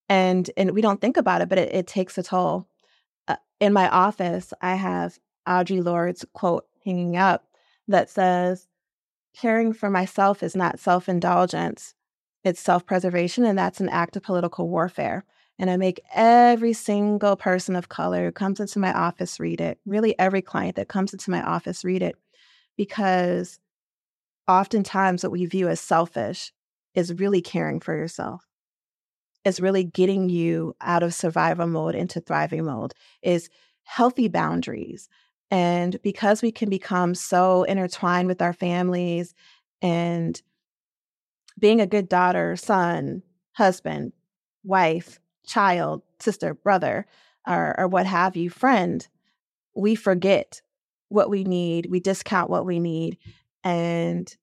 and 0.07 0.49
and 0.57 0.71
we 0.71 0.81
don't 0.81 0.99
think 0.99 1.17
about 1.17 1.41
it, 1.41 1.49
but 1.49 1.59
it, 1.59 1.73
it 1.73 1.87
takes 1.87 2.17
a 2.17 2.23
toll. 2.23 2.67
Uh, 3.27 3.35
in 3.59 3.73
my 3.73 3.87
office, 3.89 4.51
I 4.61 4.75
have 4.75 5.19
Audre 5.47 5.83
Lorde's 5.83 6.25
quote 6.33 6.65
hanging 6.83 7.17
up 7.17 7.45
that 7.87 8.09
says, 8.09 8.67
"Caring 9.39 9.71
for 9.71 9.89
myself 9.89 10.43
is 10.43 10.53
not 10.53 10.79
self 10.79 11.07
indulgence; 11.07 11.93
it's 12.43 12.59
self 12.59 12.85
preservation, 12.85 13.45
and 13.45 13.57
that's 13.57 13.79
an 13.79 13.87
act 13.87 14.17
of 14.17 14.23
political 14.23 14.67
warfare." 14.67 15.23
And 15.57 15.69
I 15.69 15.77
make 15.77 16.01
every 16.13 16.73
single 16.73 17.37
person 17.37 17.75
of 17.75 17.87
color 17.87 18.25
who 18.25 18.31
comes 18.33 18.59
into 18.59 18.79
my 18.79 18.91
office 18.91 19.39
read 19.39 19.61
it. 19.61 19.79
Really, 19.85 20.17
every 20.19 20.41
client 20.41 20.75
that 20.75 20.89
comes 20.89 21.13
into 21.13 21.31
my 21.31 21.41
office 21.41 21.85
read 21.85 22.01
it 22.01 22.15
because 22.75 23.59
oftentimes 24.47 25.23
what 25.23 25.31
we 25.31 25.45
view 25.45 25.69
as 25.69 25.79
selfish 25.79 26.51
is 26.93 27.13
really 27.13 27.41
caring 27.41 27.79
for 27.79 27.95
yourself. 27.95 28.45
It's 29.45 29.61
really 29.61 29.85
getting 29.85 30.29
you 30.29 30.75
out 30.81 31.03
of 31.03 31.13
survival 31.13 31.67
mode 31.67 31.95
into 31.95 32.19
thriving 32.19 32.65
mode, 32.65 32.93
is 33.21 33.49
healthy 33.83 34.27
boundaries. 34.27 35.07
And 35.51 35.99
because 36.03 36.41
we 36.41 36.51
can 36.51 36.69
become 36.69 37.15
so 37.15 37.63
intertwined 37.63 38.27
with 38.27 38.41
our 38.41 38.53
families 38.53 39.33
and 39.81 40.39
being 41.57 41.81
a 41.81 41.87
good 41.87 42.07
daughter, 42.07 42.55
son, 42.55 43.23
husband, 43.53 44.13
wife, 44.63 45.19
child, 45.45 46.03
sister, 46.19 46.53
brother, 46.53 47.05
or, 47.47 47.75
or 47.79 47.87
what 47.87 48.05
have 48.05 48.35
you, 48.35 48.49
friend, 48.49 49.07
we 49.75 49.95
forget 49.95 50.61
what 51.09 51.29
we 51.29 51.43
need, 51.43 51.87
we 51.87 51.99
discount 51.99 52.49
what 52.49 52.65
we 52.65 52.79
need. 52.79 53.17
And 53.63 54.33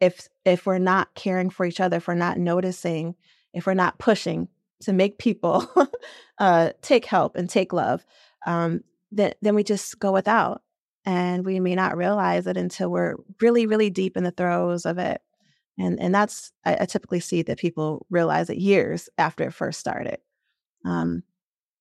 if 0.00 0.28
if 0.44 0.66
we're 0.66 0.78
not 0.78 1.14
caring 1.14 1.50
for 1.50 1.64
each 1.64 1.80
other, 1.80 1.96
if 1.96 2.08
we're 2.08 2.14
not 2.14 2.38
noticing, 2.38 3.14
if 3.52 3.66
we're 3.66 3.74
not 3.74 3.98
pushing 3.98 4.48
to 4.80 4.92
make 4.92 5.18
people 5.18 5.66
uh, 6.38 6.70
take 6.82 7.04
help 7.04 7.36
and 7.36 7.48
take 7.48 7.72
love, 7.72 8.04
um, 8.46 8.82
then 9.10 9.32
then 9.42 9.54
we 9.54 9.64
just 9.64 9.98
go 9.98 10.12
without, 10.12 10.62
and 11.04 11.44
we 11.44 11.60
may 11.60 11.74
not 11.74 11.96
realize 11.96 12.46
it 12.46 12.56
until 12.56 12.90
we're 12.90 13.16
really, 13.40 13.66
really 13.66 13.90
deep 13.90 14.16
in 14.16 14.24
the 14.24 14.30
throes 14.30 14.86
of 14.86 14.98
it. 14.98 15.20
And 15.78 16.00
and 16.00 16.14
that's 16.14 16.52
I, 16.64 16.78
I 16.80 16.86
typically 16.86 17.20
see 17.20 17.42
that 17.42 17.58
people 17.58 18.06
realize 18.10 18.50
it 18.50 18.58
years 18.58 19.08
after 19.16 19.44
it 19.44 19.54
first 19.54 19.80
started. 19.80 20.18
Um, 20.84 21.22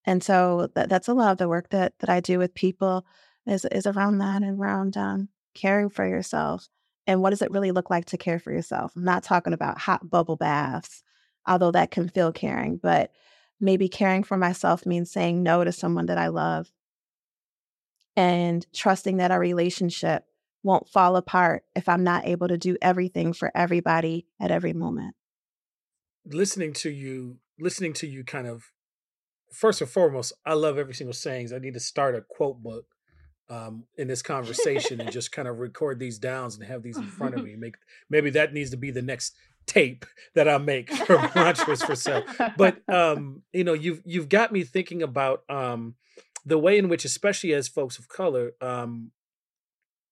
and 0.06 0.24
so 0.24 0.70
that, 0.76 0.90
that's 0.90 1.08
a 1.08 1.14
lot 1.14 1.32
of 1.32 1.38
the 1.38 1.50
work 1.50 1.70
that 1.70 1.94
that 2.00 2.10
I 2.10 2.20
do 2.20 2.40
with 2.40 2.54
people 2.54 3.06
is 3.46 3.66
is 3.66 3.88
around 3.88 4.20
that 4.20 4.44
and 4.44 4.60
around 4.60 4.98
um, 4.98 5.30
caring 5.54 5.90
for 5.90 6.08
yourself. 6.08 6.70
And 7.08 7.22
what 7.22 7.32
does 7.32 7.42
it 7.42 7.52
really 7.52 7.72
look 7.72 7.90
like 7.90 8.06
to 8.06 8.18
care 8.18 8.40
for 8.40 8.52
yourself? 8.52 8.92
I'm 8.96 9.04
not 9.04 9.24
talking 9.24 9.54
about 9.54 9.80
hot 9.80 10.10
bubble 10.10 10.36
baths, 10.36 11.04
although 11.48 11.72
that 11.72 11.92
can 11.92 12.10
feel 12.10 12.32
caring, 12.34 12.78
but 12.78 13.12
maybe 13.60 13.90
caring 13.90 14.24
for 14.24 14.38
myself 14.38 14.86
means 14.86 15.10
saying 15.10 15.42
no 15.42 15.64
to 15.64 15.72
someone 15.72 16.08
that 16.08 16.18
I 16.18 16.28
love 16.28 16.70
and 18.18 18.66
trusting 18.74 19.18
that 19.18 19.32
our 19.32 19.40
relationship 19.40 20.26
won't 20.64 20.90
fall 20.90 21.16
apart 21.16 21.64
if 21.76 21.88
I'm 21.88 22.04
not 22.04 22.26
able 22.26 22.48
to 22.48 22.58
do 22.58 22.76
everything 22.82 23.32
for 23.32 23.52
everybody 23.56 24.26
at 24.42 24.52
every 24.52 24.74
moment. 24.74 25.16
Listening 26.26 26.74
to 26.74 26.90
you, 26.90 27.38
listening 27.60 27.94
to 27.94 28.08
you 28.08 28.26
kind 28.26 28.48
of 28.48 28.72
first 29.54 29.80
and 29.80 29.90
foremost, 29.90 30.34
I 30.46 30.56
love 30.56 30.78
every 30.78 30.96
single 30.96 31.14
sayings. 31.14 31.54
I 31.54 31.60
need 31.60 31.76
to 31.76 31.80
start 31.80 32.16
a 32.16 32.22
quote 32.22 32.62
book 32.62 32.86
um, 33.50 33.86
in 33.98 34.08
this 34.08 34.24
conversation 34.24 35.00
and 35.00 35.12
just 35.12 35.32
kind 35.32 35.48
of 35.48 35.60
record 35.60 36.00
these 36.00 36.18
downs 36.18 36.56
and 36.56 36.66
have 36.66 36.84
these 36.84 36.98
in 36.98 37.08
front 37.08 37.36
of 37.36 37.44
me. 37.46 37.56
Make 37.56 37.76
maybe 38.10 38.32
that 38.32 38.52
needs 38.52 38.72
to 38.72 38.78
be 38.78 38.92
the 38.92 39.02
next 39.02 39.36
tape 39.68 40.06
that 40.34 40.50
I 40.50 40.58
make 40.58 40.92
for 41.06 41.30
Mantras 41.36 41.84
for 41.84 41.96
Self. 41.96 42.26
But 42.58 42.82
um, 42.90 43.44
you 43.54 43.64
know, 43.64 43.74
you've 43.74 44.02
you've 44.06 44.28
got 44.28 44.52
me 44.52 44.64
thinking 44.64 45.04
about 45.04 45.44
um, 45.50 45.96
the 46.48 46.58
way 46.58 46.78
in 46.78 46.88
which, 46.88 47.04
especially 47.04 47.54
as 47.54 47.68
folks 47.68 48.00
of 48.00 48.08
color, 48.08 48.54
um, 48.62 49.12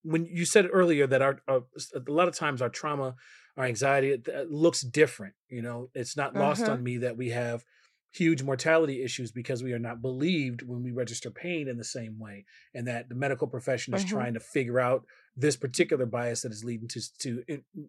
when 0.04 0.26
you 0.26 0.45
said 0.45 0.67
earlier 0.71 1.08
that 1.08 1.21
our, 1.21 1.39
our, 1.48 1.63
a 1.95 2.12
lot 2.12 2.28
of 2.28 2.36
times 2.36 2.62
our 2.62 2.69
trauma, 2.69 3.15
our 3.58 3.65
anxiety 3.65 4.21
looks 4.50 4.82
different. 4.82 5.34
You 5.50 5.62
know, 5.62 5.89
it's 5.95 6.17
not 6.17 6.36
lost 6.36 6.63
uh-huh. 6.63 6.74
on 6.74 6.84
me 6.84 6.98
that 6.98 7.15
we 7.15 7.30
have 7.30 7.63
huge 8.12 8.43
mortality 8.43 9.02
issues 9.02 9.32
because 9.32 9.63
we 9.63 9.74
are 9.74 9.80
not 9.80 10.02
believed 10.02 10.62
when 10.62 10.84
we 10.84 10.91
register 10.91 11.32
pain 11.32 11.67
in 11.67 11.78
the 11.78 11.84
same 11.84 12.19
way 12.19 12.45
and 12.74 12.88
that 12.88 13.10
the 13.10 13.15
medical 13.15 13.48
profession 13.48 13.93
is 13.93 14.06
mm-hmm. 14.06 14.15
trying 14.15 14.34
to 14.34 14.39
figure 14.39 14.80
out 14.80 15.06
this 15.36 15.58
particular 15.58 16.06
bias 16.06 16.41
that 16.41 16.52
is 16.52 16.63
leading 16.63 16.88
to 16.88 17.02
to 17.19 17.43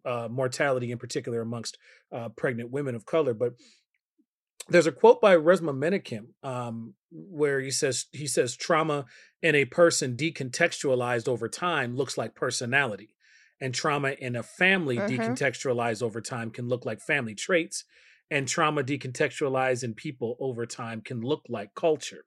uh, 0.04 0.26
mortality 0.28 0.90
in 0.90 0.98
particular 0.98 1.42
amongst 1.42 1.78
uh, 2.12 2.28
pregnant 2.30 2.72
women 2.72 2.96
of 2.96 3.06
color 3.06 3.34
but 3.34 3.52
there's 4.68 4.86
a 4.86 4.92
quote 4.92 5.20
by 5.20 5.36
Resmaa 5.36 5.76
Menakem 5.76 6.28
um, 6.42 6.94
where 7.10 7.60
he 7.60 7.70
says 7.70 8.06
he 8.12 8.26
says 8.26 8.56
trauma 8.56 9.04
in 9.42 9.54
a 9.54 9.64
person 9.64 10.16
decontextualized 10.16 11.28
over 11.28 11.48
time 11.48 11.96
looks 11.96 12.18
like 12.18 12.34
personality 12.34 13.14
and 13.60 13.74
trauma 13.74 14.10
in 14.10 14.36
a 14.36 14.42
family 14.42 14.96
mm-hmm. 14.96 15.14
decontextualized 15.14 16.02
over 16.02 16.20
time 16.20 16.50
can 16.50 16.68
look 16.68 16.84
like 16.84 17.00
family 17.00 17.34
traits 17.34 17.84
and 18.30 18.48
trauma 18.48 18.82
decontextualized 18.82 19.84
in 19.84 19.94
people 19.94 20.36
over 20.40 20.66
time 20.66 21.00
can 21.00 21.20
look 21.20 21.42
like 21.48 21.74
culture. 21.74 22.24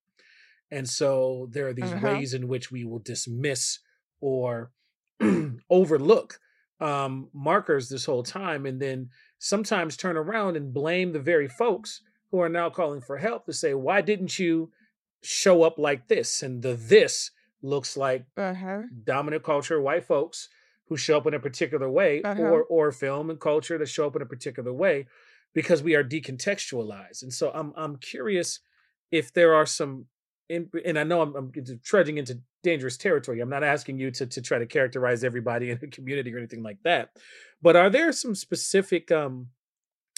And 0.71 0.88
so 0.88 1.49
there 1.52 1.67
are 1.67 1.73
these 1.73 1.91
uh-huh. 1.91 2.08
ways 2.08 2.34
in 2.34 2.47
which 2.47 2.71
we 2.71 2.86
will 2.86 2.99
dismiss 2.99 3.80
or 4.21 4.71
overlook 5.69 6.39
um, 6.80 7.30
markers 7.34 7.89
this 7.89 8.06
whole 8.06 8.23
time, 8.23 8.65
and 8.65 8.82
then 8.82 9.10
sometimes 9.38 9.97
turn 9.97 10.15
around 10.15 10.56
and 10.56 10.73
blame 10.73 11.12
the 11.12 11.19
very 11.19 11.49
folks 11.49 12.02
who 12.31 12.39
are 12.39 12.49
now 12.49 12.69
calling 12.69 13.01
for 13.01 13.17
help 13.17 13.45
to 13.45 13.53
say, 13.53 13.73
why 13.73 14.01
didn't 14.01 14.37
you 14.39 14.71
show 15.21 15.63
up 15.63 15.77
like 15.77 16.07
this? 16.07 16.41
And 16.43 16.61
the 16.61 16.73
this 16.73 17.31
looks 17.61 17.97
like 17.97 18.25
uh-huh. 18.37 18.83
dominant 19.03 19.43
culture, 19.43 19.81
white 19.81 20.05
folks 20.05 20.49
who 20.87 20.97
show 20.97 21.17
up 21.17 21.27
in 21.27 21.33
a 21.33 21.39
particular 21.39 21.89
way, 21.89 22.21
uh-huh. 22.21 22.41
or 22.41 22.63
or 22.63 22.91
film 22.91 23.29
and 23.29 23.39
culture 23.39 23.77
that 23.77 23.87
show 23.87 24.07
up 24.07 24.15
in 24.15 24.21
a 24.21 24.25
particular 24.25 24.73
way 24.73 25.07
because 25.53 25.83
we 25.83 25.95
are 25.95 26.03
decontextualized. 26.03 27.23
And 27.23 27.33
so 27.33 27.51
I'm 27.53 27.73
I'm 27.75 27.97
curious 27.97 28.59
if 29.11 29.33
there 29.33 29.55
are 29.55 29.65
some 29.65 30.05
and 30.49 30.97
I 30.97 31.03
know 31.03 31.21
I'm, 31.21 31.35
I'm 31.35 31.51
trudging 31.83 32.17
into 32.17 32.39
dangerous 32.63 32.97
territory. 32.97 33.39
I'm 33.39 33.49
not 33.49 33.63
asking 33.63 33.99
you 33.99 34.11
to 34.11 34.25
to 34.25 34.41
try 34.41 34.57
to 34.57 34.65
characterize 34.65 35.23
everybody 35.23 35.69
in 35.69 35.77
the 35.79 35.87
community 35.87 36.33
or 36.33 36.37
anything 36.37 36.63
like 36.63 36.81
that. 36.83 37.11
But 37.61 37.75
are 37.75 37.89
there 37.89 38.11
some 38.11 38.35
specific 38.35 39.11
um 39.11 39.47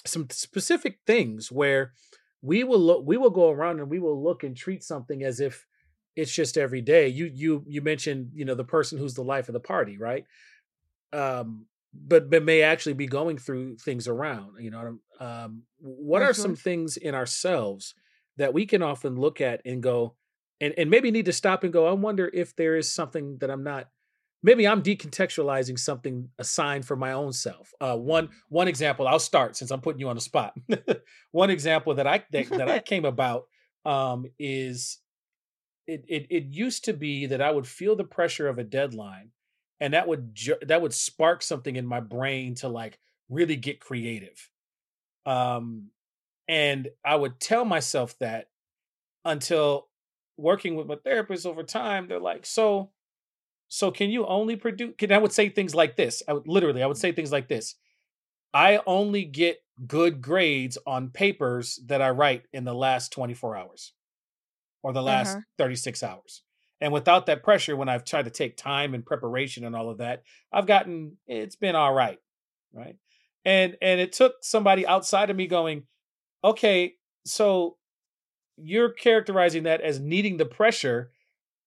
some 0.05 0.27
specific 0.29 0.99
things 1.05 1.51
where 1.51 1.93
we 2.41 2.63
will 2.63 2.79
look 2.79 3.03
we 3.05 3.17
will 3.17 3.29
go 3.29 3.49
around 3.49 3.79
and 3.79 3.89
we 3.89 3.99
will 3.99 4.21
look 4.21 4.43
and 4.43 4.55
treat 4.55 4.83
something 4.83 5.23
as 5.23 5.39
if 5.39 5.65
it's 6.15 6.33
just 6.33 6.57
every 6.57 6.81
day. 6.81 7.07
You 7.07 7.25
you 7.33 7.63
you 7.67 7.81
mentioned, 7.81 8.31
you 8.33 8.45
know, 8.45 8.55
the 8.55 8.63
person 8.63 8.97
who's 8.97 9.13
the 9.13 9.23
life 9.23 9.47
of 9.49 9.53
the 9.53 9.59
party, 9.59 9.97
right? 9.97 10.25
Um 11.13 11.65
but 11.93 12.29
but 12.29 12.43
may 12.43 12.61
actually 12.61 12.93
be 12.93 13.07
going 13.07 13.37
through 13.37 13.75
things 13.75 14.07
around 14.07 14.53
you 14.63 14.71
know 14.71 14.97
um, 15.19 15.63
what 15.77 16.21
are 16.21 16.33
some 16.33 16.55
things 16.55 16.95
in 16.95 17.13
ourselves 17.13 17.95
that 18.37 18.53
we 18.53 18.65
can 18.65 18.81
often 18.81 19.17
look 19.17 19.41
at 19.41 19.61
and 19.65 19.83
go 19.83 20.15
and 20.61 20.73
and 20.77 20.89
maybe 20.89 21.11
need 21.11 21.25
to 21.25 21.33
stop 21.33 21.63
and 21.63 21.73
go. 21.73 21.87
I 21.87 21.91
wonder 21.91 22.29
if 22.33 22.55
there 22.55 22.77
is 22.77 22.91
something 22.91 23.37
that 23.39 23.49
I'm 23.49 23.63
not. 23.63 23.89
Maybe 24.43 24.67
I'm 24.67 24.81
decontextualizing 24.81 25.77
something 25.77 26.29
assigned 26.39 26.85
for 26.85 26.95
my 26.95 27.11
own 27.11 27.31
self. 27.31 27.73
Uh, 27.79 27.95
one 27.95 28.29
one 28.49 28.67
example. 28.67 29.07
I'll 29.07 29.19
start 29.19 29.55
since 29.55 29.71
I'm 29.71 29.81
putting 29.81 29.99
you 29.99 30.09
on 30.09 30.15
the 30.15 30.21
spot. 30.21 30.55
one 31.31 31.49
example 31.49 31.93
that 31.95 32.07
I 32.07 32.23
that, 32.31 32.49
that 32.49 32.69
I 32.69 32.79
came 32.91 33.05
about 33.05 33.45
um, 33.85 34.25
is 34.39 34.99
it, 35.87 36.05
it 36.07 36.27
it 36.29 36.43
used 36.49 36.85
to 36.85 36.93
be 36.93 37.27
that 37.27 37.41
I 37.41 37.51
would 37.51 37.67
feel 37.67 37.95
the 37.95 38.03
pressure 38.03 38.47
of 38.47 38.57
a 38.57 38.63
deadline, 38.63 39.31
and 39.79 39.93
that 39.93 40.07
would 40.07 40.33
ju- 40.33 40.59
that 40.63 40.81
would 40.81 40.93
spark 40.93 41.43
something 41.43 41.75
in 41.75 41.85
my 41.85 41.99
brain 41.99 42.55
to 42.55 42.67
like 42.67 42.99
really 43.29 43.55
get 43.55 43.79
creative. 43.79 44.49
Um, 45.25 45.89
and 46.47 46.89
I 47.05 47.15
would 47.15 47.39
tell 47.39 47.65
myself 47.65 48.17
that 48.19 48.47
until 49.23 49.87
working 50.37 50.75
with 50.75 50.87
my 50.87 50.95
therapist 50.95 51.45
over 51.45 51.63
time, 51.63 52.07
they're 52.07 52.19
like, 52.19 52.45
so 52.45 52.91
so 53.73 53.89
can 53.89 54.09
you 54.09 54.25
only 54.25 54.57
produce 54.57 54.93
can 54.97 55.13
I 55.13 55.17
would 55.17 55.31
say 55.31 55.47
things 55.47 55.73
like 55.73 55.95
this. 55.95 56.21
I 56.27 56.33
would 56.33 56.45
literally 56.45 56.83
I 56.83 56.87
would 56.87 56.97
say 56.97 57.13
things 57.13 57.31
like 57.31 57.47
this. 57.47 57.75
I 58.53 58.81
only 58.85 59.23
get 59.23 59.59
good 59.87 60.21
grades 60.21 60.77
on 60.85 61.07
papers 61.07 61.79
that 61.85 62.01
I 62.01 62.09
write 62.09 62.43
in 62.51 62.65
the 62.65 62.73
last 62.73 63.13
24 63.13 63.55
hours 63.55 63.93
or 64.83 64.91
the 64.91 65.01
last 65.01 65.37
uh-huh. 65.37 65.41
36 65.57 66.03
hours. 66.03 66.43
And 66.81 66.91
without 66.91 67.27
that 67.27 67.43
pressure, 67.43 67.77
when 67.77 67.87
I've 67.87 68.03
tried 68.03 68.25
to 68.25 68.31
take 68.31 68.57
time 68.57 68.93
and 68.93 69.05
preparation 69.05 69.63
and 69.63 69.73
all 69.73 69.89
of 69.89 69.99
that, 69.99 70.23
I've 70.51 70.67
gotten 70.67 71.15
it's 71.25 71.55
been 71.55 71.75
all 71.75 71.93
right. 71.93 72.17
Right. 72.73 72.97
And 73.45 73.77
and 73.81 74.01
it 74.01 74.11
took 74.11 74.33
somebody 74.41 74.85
outside 74.85 75.29
of 75.29 75.37
me 75.37 75.47
going, 75.47 75.83
okay, 76.43 76.95
so 77.25 77.77
you're 78.57 78.91
characterizing 78.91 79.63
that 79.63 79.79
as 79.79 80.01
needing 80.01 80.35
the 80.35 80.45
pressure. 80.45 81.11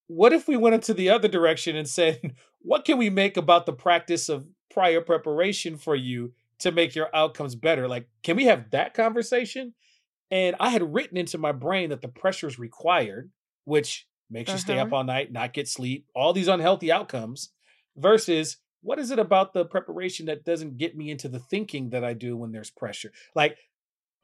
What 0.07 0.33
if 0.33 0.49
we 0.49 0.57
went 0.57 0.75
into 0.75 0.95
the 0.95 1.11
other 1.11 1.29
direction 1.29 1.77
and 1.77 1.89
said, 1.89 2.35
what 2.61 2.85
can 2.85 2.99
we 2.99 3.11
make 3.11 3.37
about 3.37 3.67
the 3.67 3.73
practice 3.73 4.29
of 4.29 4.47
prior 4.71 5.01
preparation 5.01 5.77
for 5.77 5.95
you 5.95 6.33
to 6.59 6.73
make 6.73 6.95
your 6.95 7.15
outcomes 7.15 7.55
better? 7.55 7.89
Like, 7.89 8.09
can 8.23 8.37
we 8.37 8.45
have 8.45 8.71
that 8.71 8.95
conversation? 8.95 9.75
And 10.31 10.57
I 10.59 10.71
had 10.71 10.95
written 10.95 11.17
into 11.17 11.39
my 11.39 11.53
brain 11.53 11.91
that 11.91 12.03
the 12.03 12.09
pressure 12.09 12.49
is 12.49 12.59
required, 12.59 13.31
which 13.65 14.07
makes 14.31 14.51
uh-huh. 14.51 14.57
you 14.57 14.61
stay 14.61 14.79
up 14.79 14.89
uh-huh. 14.89 14.97
all 14.97 15.05
night, 15.05 15.33
not 15.33 15.53
get 15.53 15.69
sleep, 15.69 16.07
all 16.15 16.33
these 16.33 16.49
unhealthy 16.49 16.91
outcomes, 16.91 17.51
versus 17.97 18.59
what 18.83 18.99
is 18.99 19.11
it 19.11 19.19
about 19.19 19.55
the 19.55 19.65
preparation 19.65 20.27
that 20.27 20.45
doesn't 20.45 20.77
get 20.77 20.97
me 20.97 21.11
into 21.11 21.29
the 21.29 21.39
thinking 21.39 21.91
that 21.91 22.05
I 22.05 22.13
do 22.13 22.37
when 22.37 22.53
there's 22.53 22.71
pressure? 22.71 23.13
Like, 23.35 23.57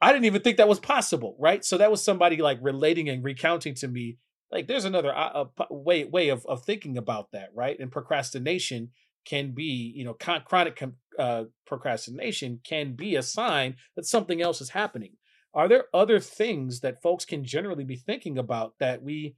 I 0.01 0.11
didn't 0.11 0.25
even 0.25 0.41
think 0.41 0.57
that 0.57 0.67
was 0.67 0.79
possible, 0.79 1.35
right? 1.39 1.63
So 1.63 1.77
that 1.77 1.91
was 1.91 2.03
somebody 2.03 2.37
like 2.37 2.59
relating 2.61 3.09
and 3.09 3.23
recounting 3.23 3.75
to 3.75 3.87
me, 3.87 4.17
like, 4.51 4.67
there's 4.67 4.85
another 4.85 5.15
uh, 5.15 5.45
way 5.69 6.03
way 6.03 6.29
of, 6.29 6.45
of 6.45 6.63
thinking 6.63 6.97
about 6.97 7.31
that, 7.31 7.49
right? 7.53 7.79
And 7.79 7.91
procrastination 7.91 8.89
can 9.25 9.51
be, 9.51 9.93
you 9.95 10.03
know, 10.03 10.13
con- 10.13 10.43
chronic 10.45 10.81
uh, 11.17 11.45
procrastination 11.65 12.59
can 12.63 12.93
be 12.93 13.15
a 13.15 13.23
sign 13.23 13.75
that 13.95 14.05
something 14.05 14.41
else 14.41 14.61
is 14.61 14.69
happening. 14.69 15.17
Are 15.53 15.67
there 15.67 15.85
other 15.93 16.19
things 16.19 16.79
that 16.79 17.01
folks 17.01 17.25
can 17.25 17.43
generally 17.43 17.83
be 17.83 17.97
thinking 17.97 18.37
about 18.37 18.75
that 18.79 19.03
we 19.03 19.35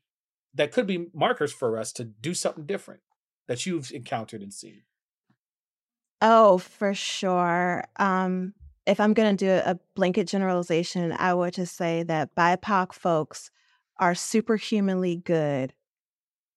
that 0.53 0.71
could 0.71 0.85
be 0.85 1.07
markers 1.13 1.51
for 1.51 1.79
us 1.79 1.91
to 1.93 2.03
do 2.03 2.33
something 2.33 2.65
different 2.65 3.01
that 3.47 3.65
you've 3.65 3.91
encountered 3.91 4.41
and 4.41 4.53
seen? 4.53 4.83
Oh 6.21 6.59
for 6.59 6.93
sure. 6.93 7.83
Um 7.97 8.53
if 8.85 8.99
i'm 8.99 9.13
going 9.13 9.35
to 9.35 9.45
do 9.45 9.49
a 9.49 9.79
blanket 9.95 10.27
generalization 10.27 11.11
i 11.13 11.33
would 11.33 11.53
just 11.53 11.75
say 11.75 12.03
that 12.03 12.35
bipoc 12.35 12.93
folks 12.93 13.51
are 13.97 14.15
superhumanly 14.15 15.17
good 15.17 15.73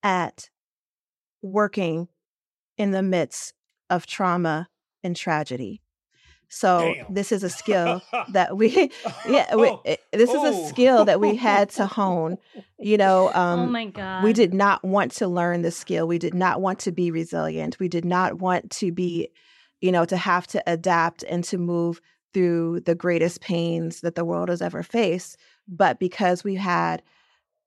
at 0.03 0.49
working 1.41 2.07
in 2.77 2.91
the 2.91 3.03
midst 3.03 3.53
of 3.89 4.05
trauma 4.05 4.67
and 5.03 5.15
tragedy 5.15 5.81
so 6.49 6.93
Damn. 6.93 7.13
this 7.13 7.31
is 7.31 7.43
a 7.43 7.49
skill 7.49 8.01
that 8.29 8.55
we, 8.55 8.69
yeah, 9.27 9.55
we, 9.55 9.67
oh, 9.67 9.81
this 10.11 10.29
oh. 10.29 10.45
is 10.45 10.55
a 10.55 10.59
oh. 10.59 10.67
skill 10.67 11.05
that 11.05 11.19
we 11.19 11.35
had 11.35 11.69
to 11.71 11.85
hone. 11.85 12.37
You 12.79 12.97
know, 12.97 13.31
oh 13.33 13.39
um, 13.39 13.59
oh 13.61 13.65
my 13.67 13.85
god, 13.85 14.23
we 14.23 14.33
did 14.33 14.53
not 14.53 14.83
want 14.83 15.11
to 15.13 15.27
learn 15.27 15.61
the 15.61 15.71
skill. 15.71 16.07
We 16.07 16.19
did 16.19 16.33
not 16.33 16.61
want 16.61 16.79
to 16.79 16.91
be 16.91 17.11
resilient. 17.11 17.79
We 17.79 17.89
did 17.89 18.05
not 18.05 18.35
want 18.35 18.71
to 18.71 18.91
be, 18.91 19.29
you 19.81 19.91
know, 19.91 20.05
to 20.05 20.17
have 20.17 20.47
to 20.47 20.63
adapt 20.67 21.23
and 21.23 21.43
to 21.45 21.57
move 21.57 22.01
through 22.33 22.81
the 22.81 22.95
greatest 22.95 23.41
pains 23.41 24.01
that 24.01 24.15
the 24.15 24.25
world 24.25 24.49
has 24.49 24.61
ever 24.61 24.83
faced. 24.83 25.37
But 25.67 25.99
because 25.99 26.43
we 26.43 26.55
had 26.55 27.01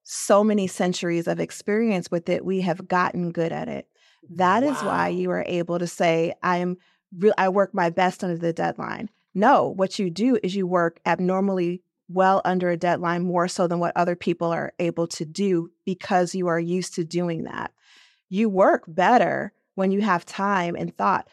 so 0.02 0.42
many 0.42 0.66
centuries 0.66 1.26
of 1.26 1.40
experience 1.40 2.10
with 2.10 2.28
it, 2.28 2.44
we 2.44 2.60
have 2.62 2.88
gotten 2.88 3.32
good 3.32 3.52
at 3.52 3.68
it. 3.68 3.86
That 4.30 4.62
wow. 4.62 4.70
is 4.70 4.82
why 4.82 5.08
you 5.08 5.30
are 5.30 5.44
able 5.46 5.78
to 5.78 5.86
say, 5.86 6.34
I'm 6.42 6.76
re- 7.16 7.32
I 7.38 7.48
work 7.48 7.74
my 7.74 7.90
best 7.90 8.22
under 8.22 8.36
the 8.36 8.52
deadline. 8.52 9.10
No, 9.34 9.68
what 9.68 9.98
you 9.98 10.10
do 10.10 10.38
is 10.42 10.54
you 10.54 10.66
work 10.66 11.00
abnormally 11.06 11.82
well 12.08 12.42
under 12.44 12.70
a 12.70 12.76
deadline 12.76 13.22
more 13.22 13.46
so 13.46 13.66
than 13.66 13.78
what 13.78 13.96
other 13.96 14.16
people 14.16 14.50
are 14.50 14.72
able 14.78 15.06
to 15.06 15.24
do 15.24 15.70
because 15.84 16.34
you 16.34 16.48
are 16.48 16.58
used 16.58 16.94
to 16.94 17.04
doing 17.04 17.44
that. 17.44 17.72
You 18.28 18.48
work 18.48 18.84
better 18.88 19.52
when 19.76 19.92
you 19.92 20.00
have 20.00 20.26
time 20.26 20.74
and 20.76 20.96
thought 20.96 21.28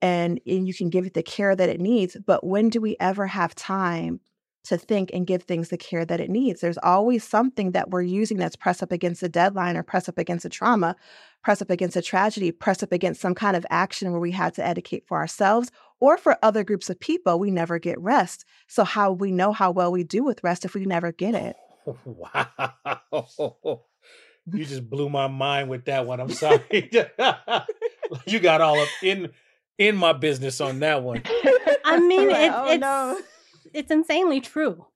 and, 0.00 0.40
and 0.46 0.66
you 0.66 0.74
can 0.74 0.88
give 0.88 1.06
it 1.06 1.14
the 1.14 1.22
care 1.22 1.54
that 1.54 1.68
it 1.68 1.80
needs. 1.80 2.16
But 2.26 2.44
when 2.44 2.70
do 2.70 2.80
we 2.80 2.96
ever 3.00 3.26
have 3.26 3.54
time 3.54 4.20
to 4.64 4.78
think 4.78 5.10
and 5.12 5.26
give 5.26 5.42
things 5.42 5.68
the 5.68 5.76
care 5.76 6.04
that 6.04 6.20
it 6.20 6.30
needs. 6.30 6.60
There's 6.60 6.78
always 6.78 7.22
something 7.22 7.72
that 7.72 7.90
we're 7.90 8.02
using 8.02 8.38
that's 8.38 8.56
press 8.56 8.82
up 8.82 8.92
against 8.92 9.22
a 9.22 9.28
deadline 9.28 9.76
or 9.76 9.82
press 9.82 10.08
up 10.08 10.16
against 10.18 10.46
a 10.46 10.48
trauma, 10.48 10.96
press 11.42 11.60
up 11.60 11.70
against 11.70 11.96
a 11.96 12.02
tragedy, 12.02 12.50
press 12.50 12.82
up 12.82 12.90
against 12.90 13.20
some 13.20 13.34
kind 13.34 13.56
of 13.56 13.66
action 13.70 14.10
where 14.10 14.20
we 14.20 14.30
had 14.30 14.54
to 14.54 14.66
educate 14.66 15.06
for 15.06 15.18
ourselves 15.18 15.70
or 16.00 16.16
for 16.16 16.38
other 16.42 16.64
groups 16.64 16.88
of 16.88 16.98
people. 16.98 17.38
We 17.38 17.50
never 17.50 17.78
get 17.78 18.00
rest. 18.00 18.46
So, 18.66 18.84
how 18.84 19.12
we 19.12 19.30
know 19.30 19.52
how 19.52 19.70
well 19.70 19.92
we 19.92 20.02
do 20.02 20.24
with 20.24 20.42
rest 20.42 20.64
if 20.64 20.74
we 20.74 20.86
never 20.86 21.12
get 21.12 21.34
it? 21.34 21.56
Wow. 22.06 22.48
You 24.50 24.64
just 24.64 24.88
blew 24.88 25.10
my 25.10 25.26
mind 25.26 25.68
with 25.68 25.84
that 25.84 26.06
one. 26.06 26.18
I'm 26.18 26.30
sorry. 26.30 26.60
you 28.26 28.40
got 28.40 28.60
all 28.62 28.78
up 28.78 28.88
in 29.02 29.30
in 29.76 29.96
my 29.96 30.14
business 30.14 30.62
on 30.62 30.80
that 30.80 31.02
one. 31.02 31.22
I 31.84 32.00
mean, 32.00 32.30
it, 32.30 32.52
oh, 32.54 32.70
it's 32.70 32.80
no 32.80 33.18
it's 33.74 33.90
insanely 33.90 34.40
true 34.40 34.86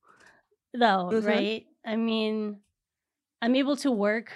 though, 0.73 1.09
mm-hmm. 1.11 1.25
right? 1.25 1.65
I 1.85 1.95
mean, 1.95 2.57
I'm 3.41 3.55
able 3.55 3.75
to 3.77 3.91
work 3.91 4.31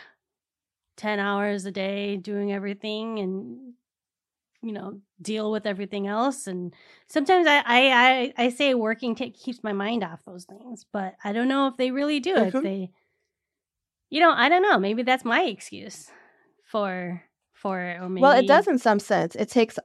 10 0.97 1.19
hours 1.19 1.65
a 1.65 1.71
day 1.71 2.17
doing 2.17 2.53
everything 2.53 3.19
and 3.19 3.73
you 4.61 4.71
know 4.71 4.99
deal 5.21 5.51
with 5.51 5.65
everything 5.65 6.07
else 6.07 6.47
and 6.47 6.73
sometimes 7.07 7.47
i 7.47 7.61
i 7.65 8.33
i, 8.37 8.49
say 8.49 8.73
working 8.73 9.13
t- 9.15 9.31
keeps 9.31 9.63
my 9.63 9.73
mind 9.73 10.03
off 10.03 10.23
those 10.25 10.45
things 10.45 10.85
but 10.93 11.15
i 11.23 11.33
don't 11.33 11.47
know 11.47 11.67
if 11.67 11.75
they 11.75 11.91
really 11.91 12.19
do 12.19 12.35
mm-hmm. 12.35 12.57
if 12.57 12.63
they 12.63 12.89
you 14.09 14.21
know 14.21 14.31
i 14.31 14.47
don't 14.47 14.61
know 14.61 14.79
maybe 14.79 15.03
that's 15.03 15.25
my 15.25 15.41
excuse 15.43 16.11
for 16.63 17.21
for 17.51 17.97
or 18.01 18.07
maybe... 18.07 18.21
well 18.21 18.37
it 18.37 18.47
does 18.47 18.67
in 18.67 18.77
some 18.77 18.99
sense 18.99 19.35
it 19.35 19.49
takes 19.49 19.77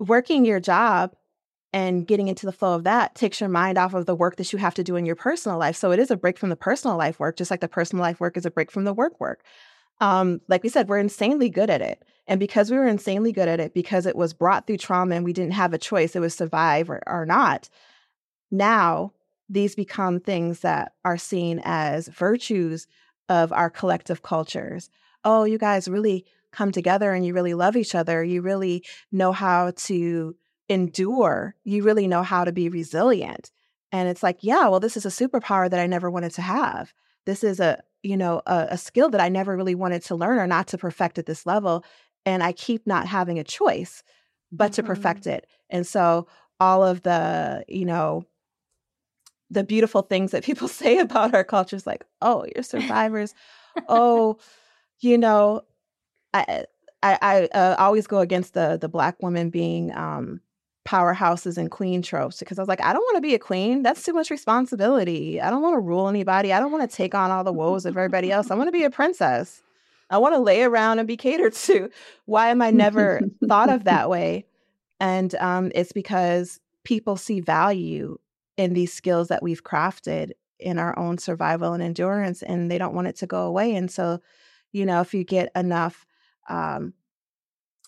working 0.00 0.44
your 0.44 0.58
job 0.58 1.14
and 1.74 2.06
getting 2.06 2.28
into 2.28 2.46
the 2.46 2.52
flow 2.52 2.74
of 2.74 2.84
that 2.84 3.16
takes 3.16 3.40
your 3.40 3.48
mind 3.48 3.78
off 3.78 3.94
of 3.94 4.06
the 4.06 4.14
work 4.14 4.36
that 4.36 4.52
you 4.52 4.60
have 4.60 4.74
to 4.74 4.84
do 4.84 4.94
in 4.94 5.04
your 5.04 5.16
personal 5.16 5.58
life. 5.58 5.74
So 5.74 5.90
it 5.90 5.98
is 5.98 6.08
a 6.08 6.16
break 6.16 6.38
from 6.38 6.50
the 6.50 6.56
personal 6.56 6.96
life 6.96 7.18
work, 7.18 7.36
just 7.36 7.50
like 7.50 7.60
the 7.60 7.66
personal 7.66 8.00
life 8.00 8.20
work 8.20 8.36
is 8.36 8.46
a 8.46 8.50
break 8.50 8.70
from 8.70 8.84
the 8.84 8.94
work 8.94 9.18
work. 9.18 9.42
Um, 10.00 10.40
like 10.46 10.62
we 10.62 10.68
said, 10.68 10.88
we're 10.88 10.98
insanely 10.98 11.50
good 11.50 11.70
at 11.70 11.80
it. 11.80 12.04
And 12.28 12.38
because 12.38 12.70
we 12.70 12.76
were 12.76 12.86
insanely 12.86 13.32
good 13.32 13.48
at 13.48 13.58
it, 13.58 13.74
because 13.74 14.06
it 14.06 14.14
was 14.14 14.32
brought 14.32 14.68
through 14.68 14.76
trauma 14.76 15.16
and 15.16 15.24
we 15.24 15.32
didn't 15.32 15.54
have 15.54 15.74
a 15.74 15.78
choice, 15.78 16.14
it 16.14 16.20
was 16.20 16.32
survive 16.32 16.88
or, 16.88 17.02
or 17.08 17.26
not. 17.26 17.68
Now, 18.52 19.12
these 19.48 19.74
become 19.74 20.20
things 20.20 20.60
that 20.60 20.92
are 21.04 21.18
seen 21.18 21.60
as 21.64 22.06
virtues 22.06 22.86
of 23.28 23.52
our 23.52 23.68
collective 23.68 24.22
cultures. 24.22 24.90
Oh, 25.24 25.42
you 25.42 25.58
guys 25.58 25.88
really 25.88 26.24
come 26.52 26.70
together 26.70 27.12
and 27.12 27.26
you 27.26 27.34
really 27.34 27.54
love 27.54 27.76
each 27.76 27.96
other. 27.96 28.22
You 28.22 28.42
really 28.42 28.84
know 29.10 29.32
how 29.32 29.72
to 29.76 30.36
endure, 30.68 31.54
you 31.64 31.82
really 31.82 32.06
know 32.06 32.22
how 32.22 32.44
to 32.44 32.52
be 32.52 32.68
resilient. 32.68 33.50
And 33.92 34.08
it's 34.08 34.22
like, 34.22 34.38
yeah, 34.40 34.68
well, 34.68 34.80
this 34.80 34.96
is 34.96 35.06
a 35.06 35.08
superpower 35.08 35.70
that 35.70 35.80
I 35.80 35.86
never 35.86 36.10
wanted 36.10 36.32
to 36.32 36.42
have. 36.42 36.92
This 37.26 37.44
is 37.44 37.60
a, 37.60 37.82
you 38.02 38.16
know, 38.16 38.42
a, 38.46 38.68
a 38.70 38.78
skill 38.78 39.08
that 39.10 39.20
I 39.20 39.28
never 39.28 39.56
really 39.56 39.74
wanted 39.74 40.02
to 40.04 40.14
learn 40.14 40.38
or 40.38 40.46
not 40.46 40.66
to 40.68 40.78
perfect 40.78 41.18
at 41.18 41.26
this 41.26 41.46
level. 41.46 41.84
And 42.26 42.42
I 42.42 42.52
keep 42.52 42.86
not 42.86 43.06
having 43.06 43.38
a 43.38 43.44
choice 43.44 44.02
but 44.54 44.72
mm-hmm. 44.72 44.74
to 44.74 44.82
perfect 44.84 45.26
it. 45.26 45.46
And 45.68 45.86
so 45.86 46.26
all 46.60 46.84
of 46.84 47.02
the, 47.02 47.64
you 47.68 47.84
know, 47.84 48.24
the 49.50 49.64
beautiful 49.64 50.02
things 50.02 50.30
that 50.30 50.44
people 50.44 50.68
say 50.82 50.98
about 50.98 51.34
our 51.34 51.44
culture 51.44 51.76
is 51.76 51.86
like, 51.86 52.04
oh, 52.22 52.46
you're 52.54 52.62
survivors. 52.62 53.34
oh, 53.88 54.38
you 55.00 55.18
know, 55.18 55.62
I 56.32 56.66
I, 57.02 57.18
I 57.20 57.44
uh, 57.46 57.76
always 57.78 58.06
go 58.06 58.20
against 58.20 58.54
the 58.54 58.78
the 58.80 58.88
black 58.88 59.22
woman 59.22 59.50
being 59.50 59.94
um, 59.94 60.40
powerhouses 60.84 61.56
and 61.56 61.70
queen 61.70 62.02
tropes 62.02 62.38
because 62.38 62.58
I 62.58 62.62
was 62.62 62.68
like, 62.68 62.82
I 62.82 62.92
don't 62.92 63.02
want 63.02 63.16
to 63.16 63.22
be 63.22 63.34
a 63.34 63.38
queen. 63.38 63.82
That's 63.82 64.02
too 64.02 64.12
much 64.12 64.30
responsibility. 64.30 65.40
I 65.40 65.50
don't 65.50 65.62
want 65.62 65.74
to 65.74 65.80
rule 65.80 66.08
anybody. 66.08 66.52
I 66.52 66.60
don't 66.60 66.72
want 66.72 66.88
to 66.88 66.96
take 66.96 67.14
on 67.14 67.30
all 67.30 67.44
the 67.44 67.52
woes 67.52 67.86
of 67.86 67.96
everybody 67.96 68.30
else. 68.30 68.50
I 68.50 68.54
want 68.54 68.68
to 68.68 68.72
be 68.72 68.84
a 68.84 68.90
princess. 68.90 69.62
I 70.10 70.18
want 70.18 70.34
to 70.34 70.40
lay 70.40 70.62
around 70.62 70.98
and 70.98 71.08
be 71.08 71.16
catered 71.16 71.54
to. 71.66 71.90
Why 72.26 72.48
am 72.48 72.60
I 72.60 72.70
never 72.70 73.20
thought 73.48 73.70
of 73.70 73.84
that 73.84 74.10
way? 74.10 74.46
And 75.00 75.34
um, 75.36 75.72
it's 75.74 75.92
because 75.92 76.60
people 76.84 77.16
see 77.16 77.40
value 77.40 78.18
in 78.56 78.74
these 78.74 78.92
skills 78.92 79.28
that 79.28 79.42
we've 79.42 79.64
crafted 79.64 80.32
in 80.60 80.78
our 80.78 80.96
own 80.98 81.18
survival 81.18 81.72
and 81.72 81.82
endurance, 81.82 82.42
and 82.42 82.70
they 82.70 82.78
don't 82.78 82.94
want 82.94 83.08
it 83.08 83.16
to 83.16 83.26
go 83.26 83.42
away. 83.42 83.74
And 83.74 83.90
so, 83.90 84.20
you 84.72 84.86
know, 84.86 85.00
if 85.00 85.12
you 85.12 85.24
get 85.24 85.50
enough 85.56 86.06
um, 86.48 86.92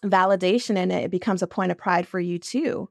validation 0.04 0.76
in 0.76 0.90
it, 0.90 1.04
it 1.04 1.10
becomes 1.10 1.42
a 1.42 1.46
point 1.46 1.72
of 1.72 1.78
pride 1.78 2.06
for 2.06 2.20
you 2.20 2.38
too. 2.38 2.88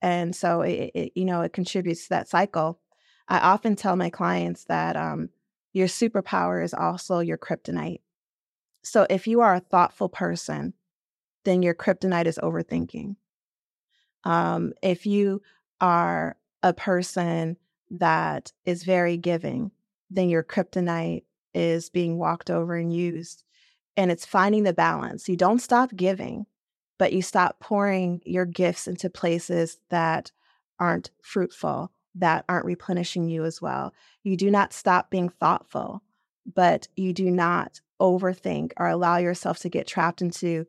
And 0.00 0.34
so 0.34 0.62
it, 0.62 0.90
it 0.94 1.12
you 1.14 1.24
know, 1.24 1.42
it 1.42 1.52
contributes 1.52 2.04
to 2.04 2.08
that 2.10 2.28
cycle. 2.28 2.80
I 3.28 3.38
often 3.38 3.76
tell 3.76 3.96
my 3.96 4.10
clients 4.10 4.64
that 4.64 4.96
um, 4.96 5.30
your 5.72 5.88
superpower 5.88 6.64
is 6.64 6.74
also 6.74 7.20
your 7.20 7.38
kryptonite. 7.38 8.00
So 8.82 9.06
if 9.10 9.26
you 9.26 9.40
are 9.40 9.54
a 9.54 9.60
thoughtful 9.60 10.08
person, 10.08 10.74
then 11.44 11.62
your 11.62 11.74
kryptonite 11.74 12.26
is 12.26 12.38
overthinking. 12.42 13.16
Um, 14.24 14.72
if 14.82 15.06
you 15.06 15.42
are 15.80 16.36
a 16.62 16.72
person 16.72 17.56
that 17.90 18.52
is 18.64 18.84
very 18.84 19.16
giving, 19.16 19.70
then 20.10 20.28
your 20.28 20.42
kryptonite 20.42 21.24
is 21.54 21.90
being 21.90 22.18
walked 22.18 22.50
over 22.50 22.76
and 22.76 22.92
used. 22.92 23.44
And 23.98 24.12
it's 24.12 24.24
finding 24.24 24.62
the 24.62 24.72
balance. 24.72 25.28
You 25.28 25.36
don't 25.36 25.58
stop 25.58 25.94
giving, 25.96 26.46
but 26.98 27.12
you 27.12 27.20
stop 27.20 27.58
pouring 27.58 28.22
your 28.24 28.46
gifts 28.46 28.86
into 28.86 29.10
places 29.10 29.78
that 29.90 30.30
aren't 30.78 31.10
fruitful, 31.20 31.90
that 32.14 32.44
aren't 32.48 32.64
replenishing 32.64 33.28
you 33.28 33.44
as 33.44 33.60
well. 33.60 33.92
You 34.22 34.36
do 34.36 34.52
not 34.52 34.72
stop 34.72 35.10
being 35.10 35.28
thoughtful, 35.28 36.02
but 36.54 36.86
you 36.94 37.12
do 37.12 37.28
not 37.28 37.80
overthink 38.00 38.70
or 38.76 38.86
allow 38.86 39.16
yourself 39.16 39.58
to 39.58 39.68
get 39.68 39.88
trapped 39.88 40.22
into 40.22 40.64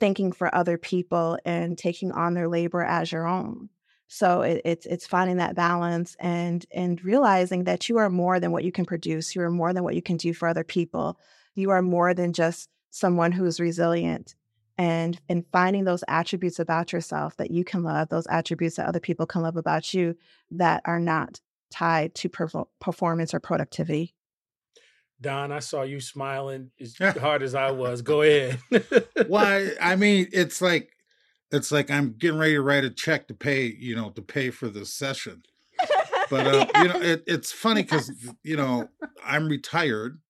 thinking 0.00 0.32
for 0.32 0.52
other 0.54 0.78
people 0.78 1.38
and 1.44 1.76
taking 1.76 2.12
on 2.12 2.32
their 2.32 2.48
labor 2.48 2.82
as 2.82 3.12
your 3.12 3.26
own. 3.26 3.68
So 4.08 4.40
it, 4.40 4.62
it's 4.64 4.86
it's 4.86 5.06
finding 5.06 5.36
that 5.36 5.54
balance 5.54 6.16
and 6.18 6.64
and 6.72 7.02
realizing 7.04 7.64
that 7.64 7.90
you 7.90 7.98
are 7.98 8.10
more 8.10 8.40
than 8.40 8.52
what 8.52 8.64
you 8.64 8.72
can 8.72 8.86
produce. 8.86 9.34
You 9.34 9.42
are 9.42 9.50
more 9.50 9.74
than 9.74 9.84
what 9.84 9.94
you 9.94 10.02
can 10.02 10.16
do 10.16 10.32
for 10.32 10.48
other 10.48 10.64
people. 10.64 11.18
You 11.54 11.70
are 11.70 11.82
more 11.82 12.14
than 12.14 12.32
just 12.32 12.68
someone 12.90 13.32
who 13.32 13.44
is 13.44 13.60
resilient 13.60 14.34
and 14.76 15.20
and 15.28 15.44
finding 15.52 15.84
those 15.84 16.04
attributes 16.08 16.58
about 16.58 16.92
yourself 16.92 17.36
that 17.36 17.50
you 17.50 17.64
can 17.64 17.82
love 17.82 18.08
those 18.08 18.26
attributes 18.28 18.76
that 18.76 18.86
other 18.86 19.00
people 19.00 19.26
can 19.26 19.42
love 19.42 19.56
about 19.56 19.94
you 19.94 20.16
that 20.50 20.82
are 20.84 21.00
not 21.00 21.40
tied 21.70 22.14
to 22.14 22.28
per- 22.28 22.64
performance 22.80 23.34
or 23.34 23.40
productivity. 23.40 24.14
Don 25.20 25.52
i 25.52 25.60
saw 25.60 25.82
you 25.82 26.00
smiling 26.00 26.70
as 26.80 26.96
hard 26.96 27.42
as 27.42 27.54
i 27.54 27.70
was. 27.70 28.02
Go 28.02 28.22
ahead. 28.22 28.58
Why 29.28 29.70
i 29.80 29.96
mean 29.96 30.28
it's 30.32 30.60
like 30.60 30.90
it's 31.50 31.70
like 31.70 31.90
i'm 31.90 32.14
getting 32.18 32.38
ready 32.38 32.54
to 32.54 32.62
write 32.62 32.84
a 32.84 32.90
check 32.90 33.28
to 33.28 33.34
pay 33.34 33.64
you 33.66 33.94
know 33.94 34.10
to 34.10 34.22
pay 34.22 34.50
for 34.50 34.68
this 34.68 34.92
session. 34.92 35.42
But 36.30 36.46
uh, 36.46 36.66
yeah. 36.74 36.82
you 36.82 36.88
know 36.88 37.00
it, 37.00 37.24
it's 37.26 37.52
funny 37.52 37.82
because 37.82 38.10
yes. 38.22 38.34
you 38.42 38.56
know 38.56 38.88
i'm 39.24 39.48
retired 39.48 40.20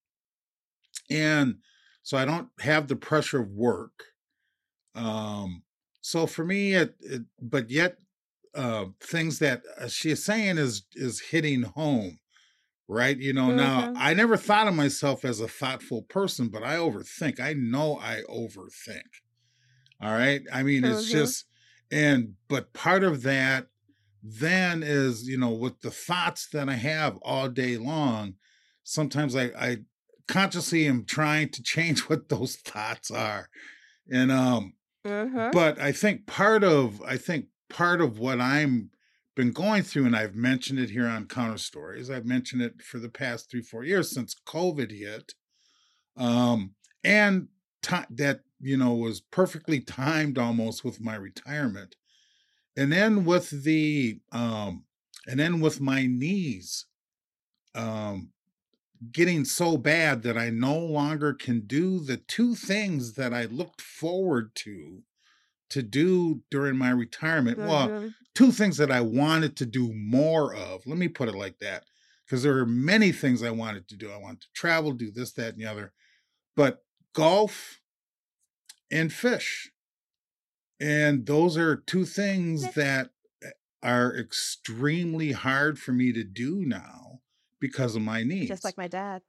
and 1.11 1.57
so 2.03 2.17
i 2.17 2.25
don't 2.25 2.49
have 2.61 2.89
the 2.89 2.97
pressure 2.97 3.41
of 3.41 3.51
work 3.51 4.05
um, 4.95 5.63
so 6.01 6.27
for 6.27 6.45
me, 6.45 6.75
it, 6.75 6.95
it 7.01 7.23
but 7.41 7.71
yet 7.71 7.99
uh, 8.55 8.87
things 9.01 9.39
that 9.41 9.63
uh, 9.81 9.89
she 9.89 10.11
is 10.11 10.25
saying 10.25 10.59
is 10.59 10.85
is 10.95 11.21
hitting 11.21 11.63
home, 11.63 12.19
right? 12.89 13.17
You 13.17 13.33
know, 13.33 13.49
mm-hmm. 13.49 13.57
now 13.57 13.93
I 13.97 14.15
never 14.15 14.37
thought 14.37 14.69
of 14.69 14.75
myself 14.75 15.25
as 15.25 15.41
a 15.41 15.49
thoughtful 15.49 16.03
person, 16.03 16.49
but 16.49 16.63
I 16.63 16.77
overthink. 16.77 17.41
I 17.41 17.55
know 17.55 17.99
I 17.99 18.21
overthink. 18.29 19.03
All 20.01 20.13
right, 20.13 20.43
I 20.53 20.63
mean 20.63 20.83
mm-hmm. 20.83 20.93
it's 20.93 21.11
just 21.11 21.47
and 21.91 22.35
but 22.49 22.73
part 22.73 23.03
of 23.03 23.23
that 23.23 23.69
then 24.23 24.83
is 24.83 25.27
you 25.27 25.39
know 25.39 25.51
with 25.51 25.81
the 25.81 25.91
thoughts 25.91 26.49
that 26.53 26.69
I 26.69 26.75
have 26.75 27.17
all 27.23 27.49
day 27.49 27.77
long. 27.77 28.35
Sometimes 28.87 29.35
I, 29.35 29.45
I 29.59 29.79
consciously 30.29 30.87
am 30.87 31.05
trying 31.05 31.49
to 31.49 31.63
change 31.63 32.01
what 32.09 32.29
those 32.29 32.57
thoughts 32.57 33.11
are 33.11 33.49
and 34.11 34.31
um 34.31 34.75
Mm-hmm. 35.07 35.51
But 35.53 35.79
I 35.79 35.93
think 35.93 36.27
part 36.27 36.65
of 36.65 37.03
I 37.03 37.17
think 37.17 37.47
part 37.69 38.01
of 38.01 38.19
what 38.19 38.41
I'm 38.41 38.91
been 39.37 39.53
going 39.53 39.83
through, 39.83 40.07
and 40.07 40.17
I've 40.17 40.35
mentioned 40.35 40.79
it 40.79 40.91
here 40.91 41.07
on 41.07 41.27
Counter 41.27 41.59
Stories. 41.59 42.09
I've 42.09 42.25
mentioned 42.25 42.63
it 42.63 42.81
for 42.83 42.99
the 42.99 43.09
past 43.09 43.51
three 43.51 43.61
four 43.61 43.85
years 43.85 44.11
since 44.11 44.35
COVID 44.47 44.91
hit, 44.91 45.35
um, 46.17 46.75
and 47.03 47.49
t- 47.83 47.97
that 48.11 48.41
you 48.61 48.77
know 48.77 48.95
was 48.95 49.21
perfectly 49.21 49.81
timed 49.81 50.39
almost 50.39 50.85
with 50.85 51.01
my 51.03 51.17
retirement, 51.17 51.97
and 52.77 52.91
then 52.91 53.27
with 53.27 53.51
the 53.65 54.21
um, 54.33 54.85
and 55.27 55.39
then 55.39 55.61
with 55.61 55.83
my 55.83 56.07
knees 56.07 56.87
um, 57.75 58.31
getting 59.13 59.45
so 59.45 59.77
bad 59.77 60.23
that 60.23 60.37
I 60.39 60.51
no 60.51 60.79
longer 60.79 61.33
can 61.33 61.61
do 61.67 62.01
the 62.01 62.17
two 62.17 62.55
things 62.55 63.15
that 63.15 63.33
I 63.33 63.45
looked 63.45 63.81
forward 63.81 64.55
to 64.57 65.03
to 65.71 65.83
do 65.83 66.43
during 66.51 66.77
my 66.77 66.91
retirement. 66.91 67.59
Well, 67.59 67.89
two 68.35 68.53
things 68.53 68.77
that 68.77 68.91
I 68.91 69.01
wanted 69.01 69.57
to 69.57 69.67
do 69.67 69.93
more 69.93 70.55
of. 70.55 70.87
Let 70.87 70.99
me 70.99 71.09
put 71.09 71.29
it 71.29 71.35
like 71.35 71.59
that. 71.59 71.85
Because 72.25 72.43
there 72.43 72.57
are 72.59 72.67
many 72.67 73.13
things 73.13 73.43
I 73.43 73.51
wanted 73.51 73.89
to 73.89 73.97
do. 73.97 74.11
I 74.11 74.17
wanted 74.17 74.43
to 74.43 74.53
travel, 74.55 74.93
do 74.93 75.11
this, 75.11 75.33
that, 75.33 75.55
and 75.55 75.59
the 75.59 75.67
other. 75.67 75.93
But 76.57 76.85
golf 77.13 77.81
and 78.91 79.13
fish. 79.13 79.73
And 80.81 81.27
those 81.27 81.57
are 81.57 81.77
two 81.77 82.05
things 82.05 82.75
that 82.75 83.11
eh, 83.43 83.51
are 83.83 84.17
extremely 84.17 85.33
hard 85.33 85.79
for 85.79 85.93
me 85.93 86.13
to 86.13 86.25
do 86.25 86.65
now 86.65 87.21
because 87.65 87.97
of 87.97 88.03
my 88.03 88.23
needs. 88.23 88.49
Just 88.49 88.63
like 88.63 88.77
my 88.77 88.89
dad. 88.89 89.23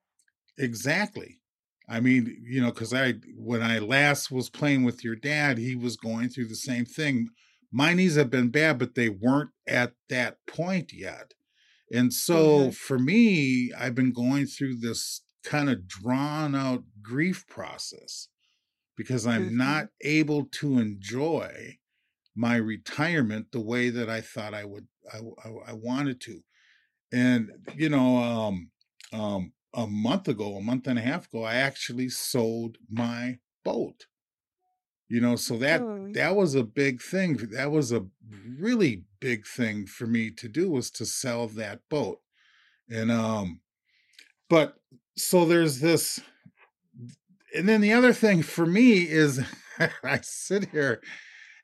Exactly. 0.58 1.39
I 1.88 2.02
mean, 2.02 2.36
you 2.43 2.60
know, 2.62 2.69
because 2.69 2.93
I, 2.93 3.13
when 3.38 3.62
I 3.62 3.80
last 3.80 4.30
was 4.30 4.50
playing 4.50 4.84
with 4.84 5.06
your 5.06 5.15
dad, 5.15 5.58
he 5.58 5.74
was 5.74 5.95
going 5.95 6.28
through 6.28 6.50
the 6.50 6.56
same 6.56 6.84
thing. 6.84 7.30
My 7.71 7.93
knees 7.93 8.17
have 8.17 8.30
been 8.30 8.50
bad, 8.50 8.78
but 8.78 8.95
they 8.95 9.08
weren't 9.08 9.52
at 9.65 9.93
that 10.10 10.39
point 10.48 10.91
yet. 10.91 11.34
And 11.89 12.13
so 12.13 12.36
mm-hmm. 12.36 12.69
for 12.71 13.00
me, 13.00 13.71
I've 13.78 13.95
been 13.95 14.12
going 14.12 14.48
through 14.48 14.80
this 14.80 15.21
kind 15.45 15.69
of 15.69 15.88
drawn 15.88 16.56
out 16.56 16.84
grief 17.02 17.48
process 17.48 18.28
because 18.98 19.26
I'm 19.26 19.48
mm-hmm. 19.48 19.58
not 19.58 19.88
able 20.02 20.48
to 20.60 20.80
enjoy 20.80 21.78
my 22.36 22.58
retirement 22.58 23.54
the 23.54 23.62
way 23.62 23.89
that 23.91 24.10
I 24.10 24.19
thought 24.19 24.54
I 24.54 24.65
would, 24.65 24.88
I, 25.13 25.19
I, 25.45 25.71
I 25.71 25.74
wanted 25.74 26.19
to 26.21 26.41
and 27.15 27.51
you 27.75 27.89
know 27.89 28.17
um, 28.17 28.69
um, 29.13 29.54
a 29.73 29.88
month 29.88 30.28
ago 30.28 30.58
a 30.58 30.62
month 30.62 30.86
and 30.88 30.99
a 30.99 31.01
half 31.01 31.28
ago 31.28 31.43
i 31.43 31.56
actually 31.56 32.10
sold 32.10 32.78
my 32.89 33.39
boat. 33.65 34.06
You 35.10 35.21
know 35.21 35.36
so 35.36 35.58
that 35.58 35.82
oh. 35.82 36.08
that 36.13 36.36
was 36.36 36.56
a 36.56 36.63
big 36.63 37.01
thing 37.01 37.36
that 37.51 37.69
was 37.69 37.91
a 37.91 38.06
really 38.58 39.04
big 39.19 39.45
thing 39.45 39.86
for 39.86 40.08
me 40.08 40.32
to 40.32 40.47
do 40.47 40.71
was 40.71 40.89
to 40.91 41.06
sell 41.06 41.47
that 41.47 41.82
boat. 41.89 42.21
And 42.89 43.12
um 43.12 43.60
but 44.49 44.78
so 45.15 45.45
there's 45.45 45.80
this 45.80 46.21
and 47.56 47.69
then 47.69 47.82
the 47.82 47.93
other 47.93 48.13
thing 48.13 48.41
for 48.41 48.65
me 48.65 49.04
is 49.04 49.41
i 50.04 50.19
sit 50.21 50.69
here 50.71 51.01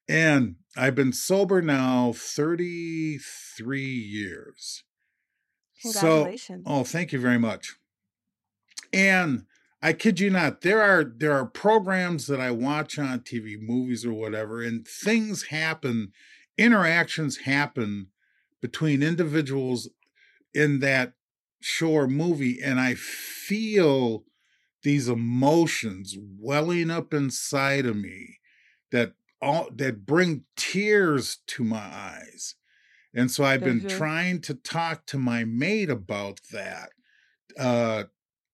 and 0.07 0.55
i've 0.77 0.95
been 0.95 1.13
sober 1.13 1.61
now 1.61 2.13
33 2.15 3.81
years 3.81 4.83
Congratulations. 5.81 6.65
So, 6.65 6.71
oh, 6.71 6.83
thank 6.83 7.11
you 7.11 7.19
very 7.19 7.39
much. 7.39 7.75
And 8.93 9.45
I 9.81 9.93
kid 9.93 10.19
you 10.19 10.29
not, 10.29 10.61
there 10.61 10.81
are 10.81 11.03
there 11.03 11.33
are 11.33 11.45
programs 11.45 12.27
that 12.27 12.39
I 12.39 12.51
watch 12.51 12.99
on 12.99 13.21
TV, 13.21 13.59
movies 13.59 14.05
or 14.05 14.13
whatever, 14.13 14.61
and 14.61 14.87
things 14.87 15.43
happen, 15.43 16.11
interactions 16.57 17.37
happen 17.37 18.07
between 18.61 19.01
individuals 19.01 19.89
in 20.53 20.79
that 20.81 21.13
show 21.61 21.91
or 21.91 22.07
movie, 22.07 22.59
and 22.61 22.79
I 22.79 22.93
feel 22.93 24.23
these 24.83 25.07
emotions 25.07 26.15
welling 26.39 26.89
up 26.91 27.13
inside 27.13 27.85
of 27.85 27.95
me 27.95 28.39
that 28.91 29.13
all 29.41 29.69
that 29.75 30.05
bring 30.05 30.43
tears 30.55 31.37
to 31.47 31.63
my 31.63 31.77
eyes 31.77 32.55
and 33.13 33.31
so 33.31 33.43
I've 33.43 33.63
been 33.63 33.81
mm-hmm. 33.81 33.87
trying 33.87 34.41
to 34.41 34.53
talk 34.55 35.05
to 35.07 35.17
my 35.19 35.43
maid 35.45 35.89
about 35.89 36.41
that 36.51 36.91
uh, 37.59 38.05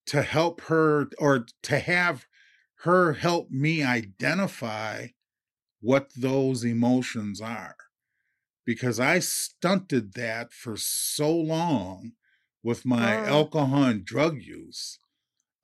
to 0.07 0.23
help 0.23 0.61
her 0.63 1.07
or 1.19 1.47
to 1.63 1.79
have 1.79 2.27
her 2.81 3.13
help 3.13 3.51
me 3.51 3.83
identify 3.83 5.09
what 5.81 6.11
those 6.15 6.63
emotions 6.65 7.41
are. 7.41 7.77
because 8.65 8.99
I 8.99 9.19
stunted 9.19 10.13
that 10.13 10.51
for 10.53 10.77
so 10.77 11.35
long 11.35 12.13
with 12.63 12.85
my 12.85 13.19
Oh. 13.19 13.25
alcohol 13.25 13.83
and 13.85 14.03
drug 14.05 14.41
use. 14.41 14.99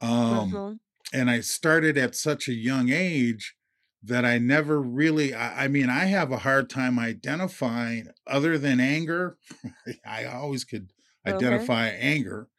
Um, 0.02 0.64
Mhm. 0.64 0.80
and 1.14 1.30
I 1.30 1.42
started 1.42 1.98
at 1.98 2.16
such 2.16 2.48
a 2.48 2.54
young 2.54 2.90
age 2.90 3.56
that 4.04 4.26
I 4.26 4.38
never 4.38 4.82
really, 4.82 5.34
I, 5.34 5.66
I 5.66 5.68
mean, 5.68 5.90
I 5.90 6.06
have 6.06 6.32
a 6.32 6.40
hard 6.40 6.70
time 6.70 7.00
identifying 7.00 8.08
other 8.28 8.58
than 8.58 8.80
anger. 8.80 9.38
I 10.06 10.26
always 10.26 10.64
could 10.66 10.92
Okay. 11.28 11.68
identify 11.68 11.88
anger 11.88 12.50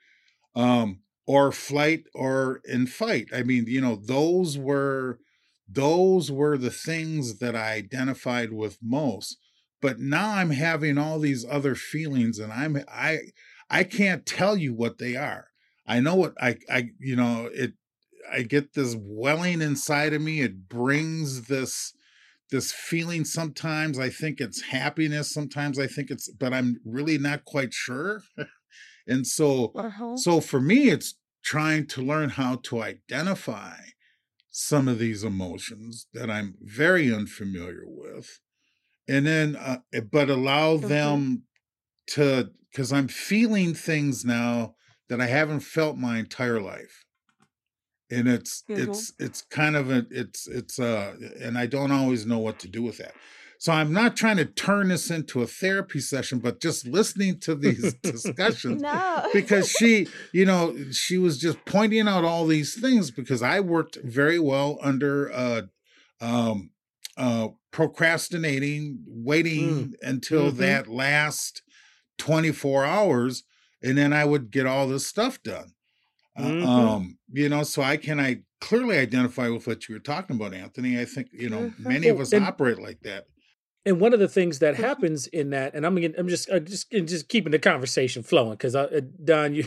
um, 0.54 1.02
or 1.26 1.52
flight 1.52 2.04
or 2.14 2.60
in 2.64 2.86
fight. 2.86 3.28
I 3.32 3.42
mean, 3.42 3.66
you 3.66 3.80
know, 3.80 3.96
those 3.96 4.58
were 4.58 5.18
those 5.66 6.30
were 6.30 6.58
the 6.58 6.70
things 6.70 7.38
that 7.38 7.56
I 7.56 7.72
identified 7.72 8.52
with 8.52 8.78
most. 8.82 9.38
But 9.80 9.98
now 9.98 10.36
I'm 10.36 10.50
having 10.50 10.98
all 10.98 11.18
these 11.18 11.44
other 11.44 11.74
feelings, 11.74 12.38
and 12.38 12.52
I'm 12.52 12.78
I 12.88 13.18
I 13.70 13.84
can't 13.84 14.26
tell 14.26 14.56
you 14.56 14.74
what 14.74 14.98
they 14.98 15.16
are. 15.16 15.48
I 15.86 16.00
know 16.00 16.14
what 16.14 16.34
I 16.40 16.56
I 16.70 16.90
you 16.98 17.16
know 17.16 17.50
it. 17.52 17.74
I 18.30 18.42
get 18.42 18.74
this 18.74 18.96
welling 18.98 19.62
inside 19.62 20.12
of 20.12 20.22
me. 20.22 20.40
It 20.40 20.68
brings 20.68 21.46
this 21.48 21.94
this 22.50 22.72
feeling. 22.72 23.24
Sometimes 23.24 23.98
I 23.98 24.10
think 24.10 24.40
it's 24.40 24.62
happiness. 24.62 25.32
Sometimes 25.32 25.78
I 25.78 25.86
think 25.88 26.10
it's, 26.10 26.30
but 26.32 26.54
I'm 26.54 26.80
really 26.84 27.18
not 27.18 27.44
quite 27.46 27.74
sure. 27.74 28.22
and 29.06 29.26
so 29.26 29.74
Uh-huh. 29.74 30.18
so 30.18 30.40
for 30.40 30.60
me, 30.60 30.90
it's 30.90 31.14
trying 31.44 31.86
to 31.88 32.02
learn 32.02 32.30
how 32.30 32.56
to 32.56 32.82
identify 32.82 33.76
some 34.50 34.88
of 34.88 34.98
these 34.98 35.24
emotions 35.24 36.06
that 36.14 36.30
I'm 36.30 36.56
very 36.62 37.12
unfamiliar 37.12 37.82
with, 37.86 38.40
and 39.08 39.26
then 39.26 39.56
uh, 39.56 39.80
but 40.12 40.30
allow 40.30 40.76
Mhm. 40.78 40.78
them 40.78 41.44
to 42.08 42.52
because 42.70 42.92
I'm 42.92 43.08
feeling 43.08 43.74
things 43.74 44.24
now 44.24 44.76
that 45.08 45.20
I 45.20 45.26
haven't 45.26 45.60
felt 45.60 45.96
my 45.98 46.18
entire 46.18 46.60
life, 46.60 47.03
and 48.10 48.28
it's 48.28 48.64
Mhm. 48.68 48.76
it's 48.76 49.12
it's 49.18 49.42
kind 49.42 49.76
of 49.76 49.90
a 49.90 50.06
it's 50.10 50.46
it's 50.46 50.78
uh 50.78 51.16
and 51.40 51.56
I 51.58 51.66
don't 51.66 51.92
always 51.92 52.26
know 52.26 52.38
what 52.38 52.58
to 52.60 52.68
do 52.68 52.82
with 52.82 52.98
that. 52.98 53.14
So 53.58 53.72
I'm 53.72 53.92
not 53.92 54.16
trying 54.16 54.36
to 54.38 54.44
turn 54.44 54.88
this 54.88 55.10
into 55.10 55.40
a 55.40 55.46
therapy 55.46 56.00
session, 56.00 56.38
but 56.38 56.60
just 56.60 56.86
listening 56.86 57.40
to 57.40 57.54
these 57.54 57.94
discussions 58.02 58.82
No. 58.82 59.26
because 59.32 59.68
she, 59.70 60.08
you 60.32 60.44
know, 60.44 60.76
she 60.90 61.16
was 61.18 61.38
just 61.38 61.64
pointing 61.64 62.06
out 62.08 62.24
all 62.24 62.46
these 62.46 62.78
things 62.78 63.10
because 63.10 63.42
I 63.42 63.60
worked 63.60 63.96
very 64.04 64.38
well 64.38 64.78
under 64.82 65.32
uh 65.32 65.62
um 66.20 66.70
uh 67.16 67.48
procrastinating, 67.70 69.02
waiting 69.06 69.94
until 70.02 70.50
Mhm. 70.50 70.52
that 70.52 70.88
last 70.88 71.62
24 72.18 72.84
hours 72.84 73.44
and 73.82 73.98
then 73.98 74.12
I 74.12 74.24
would 74.24 74.50
get 74.50 74.66
all 74.66 74.88
this 74.88 75.06
stuff 75.06 75.42
done. 75.42 75.74
Uh, 76.36 76.52
Mhm. 76.60 76.96
Um, 76.96 77.18
you 77.34 77.48
know, 77.48 77.62
so 77.64 77.82
I 77.82 77.96
can 77.96 78.18
I 78.20 78.42
clearly 78.60 78.96
identify 78.96 79.48
with 79.48 79.66
what 79.66 79.88
you 79.88 79.94
were 79.96 79.98
talking 80.00 80.36
about, 80.36 80.54
Anthony. 80.54 80.98
I 81.00 81.04
think, 81.04 81.28
you 81.32 81.50
know, 81.50 81.62
Mhm. 81.70 81.80
many 81.80 82.08
of 82.08 82.18
us 82.20 82.32
and- 82.32 82.44
operate 82.44 82.80
like 82.80 83.00
that. 83.02 83.26
And 83.86 84.00
one 84.00 84.14
of 84.14 84.20
the 84.20 84.28
things 84.28 84.60
that 84.60 84.76
Mhm. 84.76 84.78
happens 84.78 85.26
in 85.26 85.50
that, 85.50 85.74
and 85.74 85.84
I'm 85.84 85.94
gonna, 85.94 86.14
I'm 86.16 86.28
just, 86.28 86.48
uh, 86.48 86.58
just, 86.60 86.90
just 86.90 87.28
keeping 87.28 87.52
the 87.52 87.58
conversation 87.58 88.22
flowing 88.22 88.52
because, 88.52 88.74
uh, 88.74 89.00
Don, 89.22 89.54
you, 89.58 89.64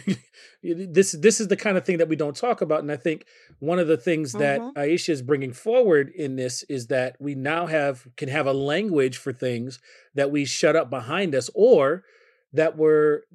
this, 0.63 1.11
this 1.11 1.39
is 1.39 1.49
the 1.49 1.55
kind 1.55 1.77
of 1.77 1.85
thing 1.85 1.99
that 1.99 2.07
we 2.09 2.15
don't 2.15 2.35
talk 2.35 2.61
about, 2.61 2.79
and 2.79 2.91
I 2.91 2.95
think 2.97 3.25
one 3.59 3.77
of 3.77 3.87
the 3.87 3.97
things 3.97 4.33
that 4.33 4.59
Mhm. 4.59 4.73
Aisha 4.73 5.09
is 5.09 5.21
bringing 5.21 5.53
forward 5.53 6.09
in 6.15 6.35
this 6.35 6.63
is 6.63 6.87
that 6.87 7.15
we 7.19 7.35
now 7.35 7.67
have 7.67 8.07
can 8.17 8.29
have 8.29 8.47
a 8.47 8.53
language 8.53 9.17
for 9.17 9.31
things 9.33 9.79
that 10.15 10.31
we 10.31 10.45
shut 10.45 10.75
up 10.75 10.89
behind 10.89 11.35
us, 11.35 11.51
or 11.53 12.03
that 12.53 12.75
were 12.75 13.25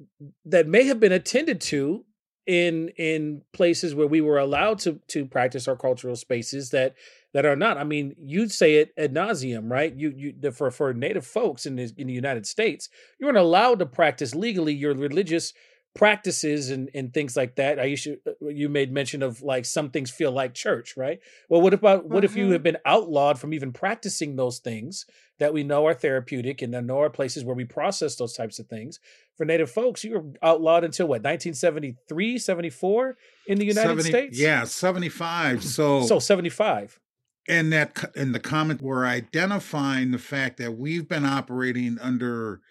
that 0.43 0.67
may 0.67 0.83
have 0.83 0.99
been 0.99 1.13
attended 1.13 1.61
to 1.61 2.03
in 2.45 2.89
in 2.97 3.41
places 3.53 3.95
where 3.95 4.07
we 4.07 4.21
were 4.21 4.37
allowed 4.37 4.79
to 4.79 4.99
to 5.07 5.25
practice 5.25 5.67
our 5.67 5.75
cultural 5.75 6.15
spaces 6.15 6.71
that 6.71 6.95
that 7.33 7.45
are 7.45 7.55
not. 7.55 7.77
I 7.77 7.83
mean, 7.83 8.15
you'd 8.19 8.51
say 8.51 8.75
it 8.75 8.93
ad 8.97 9.13
nauseum, 9.13 9.71
right? 9.71 9.93
You 9.93 10.13
you 10.15 10.33
the, 10.39 10.51
for 10.51 10.69
for 10.71 10.93
Native 10.93 11.25
folks 11.25 11.65
in 11.65 11.75
the, 11.75 11.91
in 11.97 12.07
the 12.07 12.13
United 12.13 12.45
States, 12.45 12.89
you 13.19 13.25
weren't 13.25 13.37
allowed 13.37 13.79
to 13.79 13.85
practice 13.85 14.35
legally 14.35 14.73
your 14.73 14.93
religious 14.93 15.53
practices 15.95 16.69
and 16.71 16.89
and 16.95 17.13
things 17.13 17.37
like 17.37 17.55
that. 17.55 17.79
I 17.79 17.83
used 17.83 18.05
to, 18.05 18.17
uh, 18.27 18.47
you 18.47 18.67
made 18.69 18.91
mention 18.91 19.21
of 19.21 19.41
like 19.43 19.65
some 19.65 19.91
things 19.91 20.09
feel 20.09 20.31
like 20.31 20.53
church, 20.53 20.97
right? 20.97 21.19
Well, 21.49 21.61
what 21.61 21.73
about 21.73 22.09
what 22.09 22.23
if 22.23 22.35
you 22.35 22.47
Mhm. 22.47 22.51
have 22.53 22.63
been 22.63 22.77
outlawed 22.85 23.39
from 23.39 23.53
even 23.53 23.71
practicing 23.71 24.35
those 24.35 24.59
things 24.59 25.05
that 25.39 25.53
we 25.53 25.63
know 25.63 25.85
are 25.85 25.93
therapeutic 25.93 26.61
and 26.61 26.73
that 26.73 26.83
know 26.83 26.99
are 27.01 27.09
places 27.09 27.43
where 27.43 27.55
we 27.55 27.65
process 27.65 28.15
those 28.15 28.33
types 28.33 28.57
of 28.59 28.67
things? 28.67 28.99
For 29.37 29.45
Native 29.45 29.71
folks, 29.71 30.03
you 30.03 30.13
were 30.19 30.25
outlawed 30.41 30.83
until 30.83 31.07
what 31.07 31.21
1973, 31.21 32.37
74 32.37 33.17
in 33.47 33.57
the 33.59 33.65
United 33.65 33.87
70 33.87 34.09
States. 34.09 34.39
Yeah, 34.39 34.63
75. 34.63 35.63
So 35.63 36.01
So 36.01 36.17
75. 36.19 36.99
and 37.47 37.71
that 37.73 38.11
in 38.15 38.31
the 38.31 38.39
comment 38.39 38.81
we're 38.81 39.05
identifying 39.05 40.11
the 40.11 40.17
fact 40.17 40.57
that 40.57 40.71
we've 40.77 41.07
been 41.07 41.25
operating 41.25 41.97
under 41.99 42.61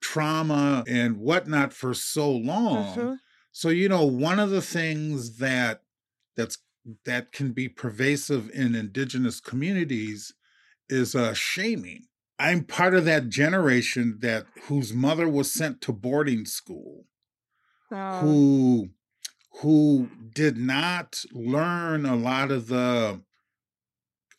trauma 0.00 0.84
and 0.88 1.16
whatnot 1.18 1.72
for 1.72 1.94
so 1.94 2.30
long 2.30 2.96
Mhm. 2.98 3.18
so 3.52 3.68
you 3.68 3.88
know 3.88 4.04
one 4.04 4.38
of 4.38 4.50
the 4.50 4.62
things 4.62 5.38
that 5.38 5.82
that's 6.36 6.58
that 7.04 7.32
can 7.32 7.52
be 7.52 7.68
pervasive 7.68 8.50
in 8.50 8.74
indigenous 8.74 9.40
communities 9.40 10.32
is 10.88 11.14
uh 11.14 11.34
shaming 11.34 12.02
i'm 12.38 12.64
part 12.64 12.94
of 12.94 13.04
that 13.04 13.28
generation 13.28 14.18
that 14.20 14.46
whose 14.64 14.92
mother 14.94 15.28
was 15.28 15.52
sent 15.52 15.80
to 15.80 15.92
boarding 15.92 16.46
school 16.46 17.06
Oh. 17.90 18.20
who 18.20 18.88
who 19.62 20.10
did 20.34 20.56
not 20.56 21.24
learn 21.32 22.06
a 22.06 22.16
lot 22.16 22.50
of 22.50 22.68
the 22.68 23.22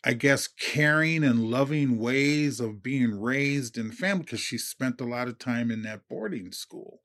I 0.03 0.13
guess 0.13 0.47
caring 0.47 1.23
and 1.23 1.49
loving 1.51 1.99
ways 1.99 2.59
of 2.59 2.81
being 2.83 3.19
raised 3.19 3.77
in 3.77 3.91
family 3.91 4.23
because 4.23 4.39
she 4.39 4.57
spent 4.57 5.01
a 5.01 5.05
lot 5.05 5.27
of 5.27 5.39
time 5.39 5.71
in 5.71 5.81
that 5.83 6.07
boarding 6.07 6.51
school. 6.51 7.01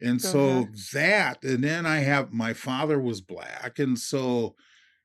And 0.00 0.20
so 0.20 0.64
Uh-huh. 0.64 0.76
that, 0.94 1.42
and 1.44 1.64
then 1.64 1.86
I 1.86 1.98
have 1.98 2.32
my 2.32 2.52
father 2.52 3.00
was 3.00 3.20
black, 3.22 3.78
and 3.78 3.98
so 3.98 4.56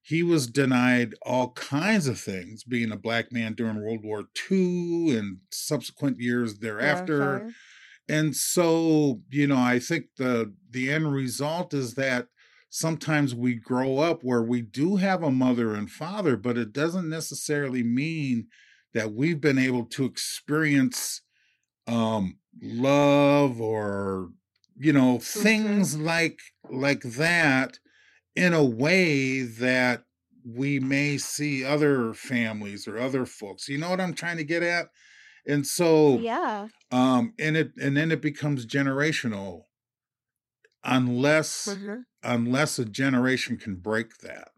he 0.01 0.23
was 0.23 0.47
denied 0.47 1.15
all 1.21 1.53
kinds 1.53 2.07
of 2.07 2.19
things, 2.19 2.63
being 2.63 2.91
a 2.91 2.97
black 2.97 3.31
man 3.31 3.53
during 3.53 3.81
World 3.81 4.03
War 4.03 4.25
II 4.33 5.17
and 5.17 5.39
subsequent 5.51 6.19
years 6.19 6.59
thereafter 6.59 7.45
and 8.09 8.35
so 8.35 9.21
you 9.29 9.47
know 9.47 9.57
i 9.57 9.79
think 9.79 10.07
the 10.17 10.53
the 10.69 10.91
end 10.91 11.11
result 11.11 11.73
is 11.73 11.95
that 11.95 12.27
sometimes 12.71 13.35
we 13.35 13.55
grow 13.55 13.99
up 13.99 14.23
where 14.23 14.43
we 14.43 14.61
do 14.63 14.97
have 14.97 15.23
a 15.23 15.31
mother 15.31 15.75
and 15.75 15.91
father 15.91 16.37
but 16.37 16.57
it 16.57 16.73
doesn't 16.73 17.09
necessarily 17.09 17.83
mean 17.83 18.47
that 18.93 19.13
we've 19.13 19.41
been 19.41 19.59
able 19.59 19.85
to 19.85 20.05
experience 20.05 21.21
um 21.87 22.39
love 22.61 23.59
or 23.61 24.29
you 24.77 24.93
know 24.93 25.19
things 25.19 25.97
like 25.97 26.39
like 26.69 27.01
that 27.01 27.79
in 28.35 28.53
a 28.53 28.63
way 28.65 29.41
that 29.43 30.05
we 30.45 30.79
may 30.79 31.17
see 31.17 31.63
other 31.65 32.13
families 32.13 32.87
or 32.87 32.97
other 32.99 33.25
folks 33.25 33.69
you 33.69 33.77
know 33.77 33.89
what 33.89 34.01
i'm 34.01 34.13
trying 34.15 34.37
to 34.37 34.43
get 34.45 34.63
at 34.63 34.87
and 35.47 35.67
so 35.67 36.19
Yeah. 36.19 36.69
um 36.91 37.33
and 37.39 37.57
it 37.57 37.73
and 37.81 37.97
then 37.97 38.11
it 38.11 38.21
becomes 38.21 38.65
generational 38.65 39.63
unless 40.83 41.67
Mhm. 41.67 42.05
Unless 42.23 42.79
a 42.79 42.85
generation 42.85 43.57
can 43.57 43.75
break 43.75 44.17
that 44.19 44.51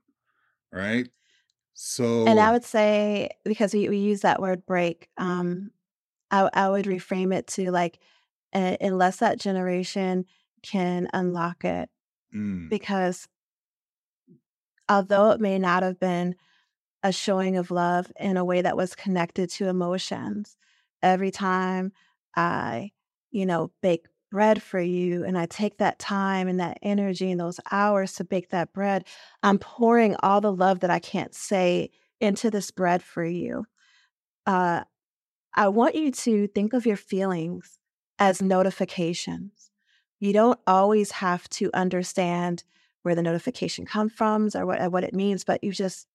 right? 0.71 1.09
So 1.73 2.03
And 2.25 2.39
I 2.39 2.51
would 2.51 2.63
say 2.63 3.29
because 3.43 3.73
we, 3.73 3.89
we 3.89 3.97
use 3.97 4.21
that 4.21 4.41
word 4.41 4.65
break, 4.65 5.09
um, 5.17 5.71
I 6.31 6.49
I 6.53 6.69
would 6.69 6.85
reframe 6.85 7.35
it 7.35 7.47
to 7.49 7.71
like 7.71 7.99
uh, 8.53 8.77
unless 8.81 9.17
that 9.19 9.39
generation 9.39 10.25
can 10.63 11.09
unlock 11.13 11.65
it, 11.65 11.89
mm, 12.33 12.69
because 12.69 13.27
although 14.89 15.31
it 15.31 15.41
may 15.41 15.59
not 15.59 15.83
have 15.83 15.99
been 15.99 16.35
a 17.03 17.11
showing 17.13 17.57
of 17.57 17.71
love 17.71 18.11
in 18.19 18.37
a 18.37 18.45
way 18.45 18.61
that 18.61 18.77
was 18.77 18.95
connected 18.95 19.49
to 19.51 19.69
emotions, 19.69 20.57
every 21.03 21.31
time 21.31 21.93
I, 22.35 22.91
you 23.31 23.45
know, 23.45 23.71
bake 23.81 24.07
bread 24.33 24.63
for 24.63 24.81
you 24.81 25.23
and 25.23 25.37
I 25.37 25.45
take 25.45 25.77
that 25.77 25.99
time 25.99 26.47
and 26.47 26.59
that 26.59 26.79
energy 26.81 27.29
and 27.29 27.39
those 27.39 27.59
hours 27.71 28.13
to 28.13 28.23
bake 28.23 28.49
that 28.49 28.73
bread, 28.73 29.05
I'm 29.43 29.59
pouring 29.59 30.15
all 30.23 30.41
the 30.41 30.51
love 30.51 30.79
that 30.79 30.89
I 30.89 30.97
can't 30.97 31.35
say 31.35 31.91
into 32.19 32.49
this 32.49 32.71
bread 32.71 33.03
for 33.03 33.23
you. 33.23 33.65
Uh, 34.47 34.85
I 35.53 35.67
want 35.67 35.93
you 35.93 36.09
to 36.09 36.47
think 36.47 36.73
of 36.73 36.87
your 36.87 36.97
feelings 36.97 37.77
as 38.17 38.41
notifications. 38.41 39.69
You 40.19 40.33
don't 40.33 40.59
always 40.65 41.11
have 41.11 41.47
to 41.49 41.69
understand 41.71 42.63
where 43.03 43.13
the 43.13 43.21
notification 43.21 43.85
comes 43.85 44.13
from 44.13 44.49
or 44.55 44.65
what, 44.65 44.91
what 44.91 45.03
it 45.03 45.13
means, 45.13 45.43
but 45.43 45.63
you 45.63 45.71
just 45.71 46.07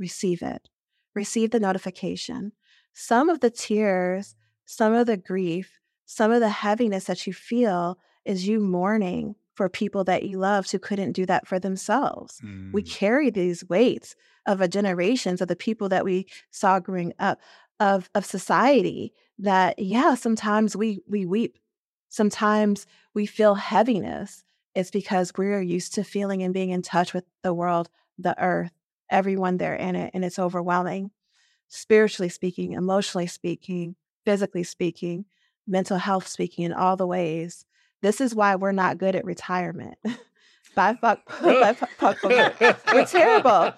receive 0.00 0.42
it. 0.42 0.68
Receive 1.14 1.52
the 1.52 1.60
notification. 1.60 2.54
Some 2.92 3.28
of 3.28 3.38
the 3.38 3.50
tears 3.50 4.34
some 4.64 4.94
of 4.94 5.06
the 5.06 5.16
grief, 5.16 5.80
some 6.06 6.30
of 6.30 6.40
the 6.40 6.48
heaviness 6.48 7.04
that 7.04 7.26
you 7.26 7.32
feel 7.32 7.98
is 8.24 8.46
you 8.46 8.60
mourning 8.60 9.34
for 9.54 9.68
people 9.68 10.04
that 10.04 10.22
you 10.22 10.38
loved 10.38 10.70
who 10.70 10.78
couldn't 10.78 11.12
do 11.12 11.26
that 11.26 11.46
for 11.46 11.58
themselves. 11.58 12.40
Mm. 12.42 12.72
We 12.72 12.82
carry 12.82 13.30
these 13.30 13.68
weights 13.68 14.14
of 14.46 14.60
a 14.60 14.68
generations 14.68 15.40
of 15.40 15.48
the 15.48 15.56
people 15.56 15.88
that 15.90 16.04
we 16.04 16.26
saw 16.50 16.80
growing 16.80 17.12
up 17.18 17.38
of 17.80 18.08
of 18.14 18.24
society 18.24 19.12
that 19.38 19.78
yeah 19.78 20.14
sometimes 20.14 20.76
we 20.76 21.00
we 21.08 21.26
weep 21.26 21.58
sometimes 22.08 22.86
we 23.14 23.26
feel 23.26 23.54
heaviness 23.54 24.44
it's 24.74 24.90
because 24.90 25.32
we're 25.36 25.60
used 25.60 25.94
to 25.94 26.04
feeling 26.04 26.42
and 26.42 26.54
being 26.54 26.70
in 26.70 26.82
touch 26.82 27.12
with 27.12 27.24
the 27.42 27.54
world 27.54 27.88
the 28.18 28.40
earth 28.42 28.72
everyone 29.10 29.56
there 29.56 29.74
in 29.74 29.96
it 29.96 30.10
and 30.14 30.24
it's 30.24 30.38
overwhelming 30.38 31.10
spiritually 31.68 32.28
speaking 32.28 32.72
emotionally 32.72 33.26
speaking 33.26 33.96
physically 34.24 34.62
speaking 34.62 35.24
mental 35.66 35.98
health 35.98 36.26
speaking 36.26 36.64
in 36.64 36.72
all 36.72 36.96
the 36.96 37.06
ways 37.06 37.64
this 38.00 38.20
is 38.20 38.34
why 38.34 38.56
we're 38.56 38.72
not 38.72 38.98
good 38.98 39.14
at 39.14 39.24
retirement 39.24 39.96
by 40.74 40.94
fuck, 40.94 41.20
by 41.42 41.74
fuck, 41.74 42.22
We're 42.22 43.06
terrible. 43.06 43.72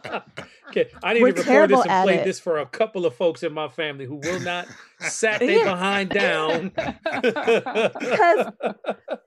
Okay, 0.71 0.91
I 1.03 1.15
need 1.15 1.23
we're 1.23 1.33
to 1.33 1.43
record 1.43 1.71
this 1.71 1.87
and 1.87 2.05
play 2.05 2.17
it. 2.17 2.25
this 2.25 2.41
for 2.41 2.59
a 2.59 2.67
couple 2.67 3.07
of 3.07 3.15
folks 3.15 3.43
in 3.43 3.53
my 3.53 3.69
family 3.69 4.07
who 4.07 4.17
will 4.17 4.41
not 4.41 4.67
sat 5.01 5.43
yeah. 5.43 5.65
behind 5.65 6.11
down. 6.11 6.73
Because 6.75 8.53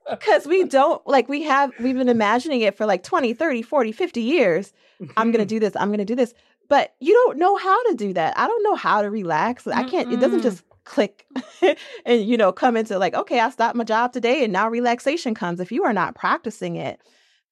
because 0.10 0.46
we 0.48 0.64
don't 0.64 1.06
like 1.08 1.30
we 1.30 1.44
have 1.44 1.72
we've 1.80 1.98
been 1.98 2.10
imagining 2.10 2.62
it 2.62 2.76
for 2.76 2.86
like 2.86 3.04
20, 3.04 3.34
30, 3.34 3.62
40, 3.62 3.92
50 3.92 4.22
years. 4.22 4.74
I'm 5.16 5.32
gonna 5.32 5.44
mm-hmm. 5.44 5.48
do 5.48 5.60
this, 5.60 5.76
I'm 5.76 5.92
gonna 5.92 6.06
do 6.06 6.16
this. 6.16 6.34
But 6.70 6.96
you 7.00 7.14
don't 7.14 7.38
know 7.38 7.56
how 7.56 7.82
to 7.90 7.96
do 7.96 8.14
that. 8.14 8.38
I 8.38 8.46
don't 8.46 8.64
know 8.64 8.76
how 8.76 9.02
to 9.02 9.10
relax. 9.10 9.68
I 9.68 9.84
can't, 9.86 10.12
it 10.12 10.20
doesn't 10.20 10.42
just 10.42 10.67
click 10.88 11.26
and 12.06 12.28
you 12.28 12.38
know 12.38 12.52
come 12.52 12.78
into 12.78 12.98
like 12.98 13.14
okay 13.14 13.40
i 13.40 13.50
stopped 13.50 13.76
my 13.76 13.84
job 13.84 14.14
today 14.14 14.44
and 14.44 14.54
now 14.54 14.70
relaxation 14.70 15.34
comes 15.36 15.60
if 15.60 15.72
you 15.72 15.84
are 15.84 15.94
not 15.94 16.16
practicing 16.16 16.76
it 16.76 17.02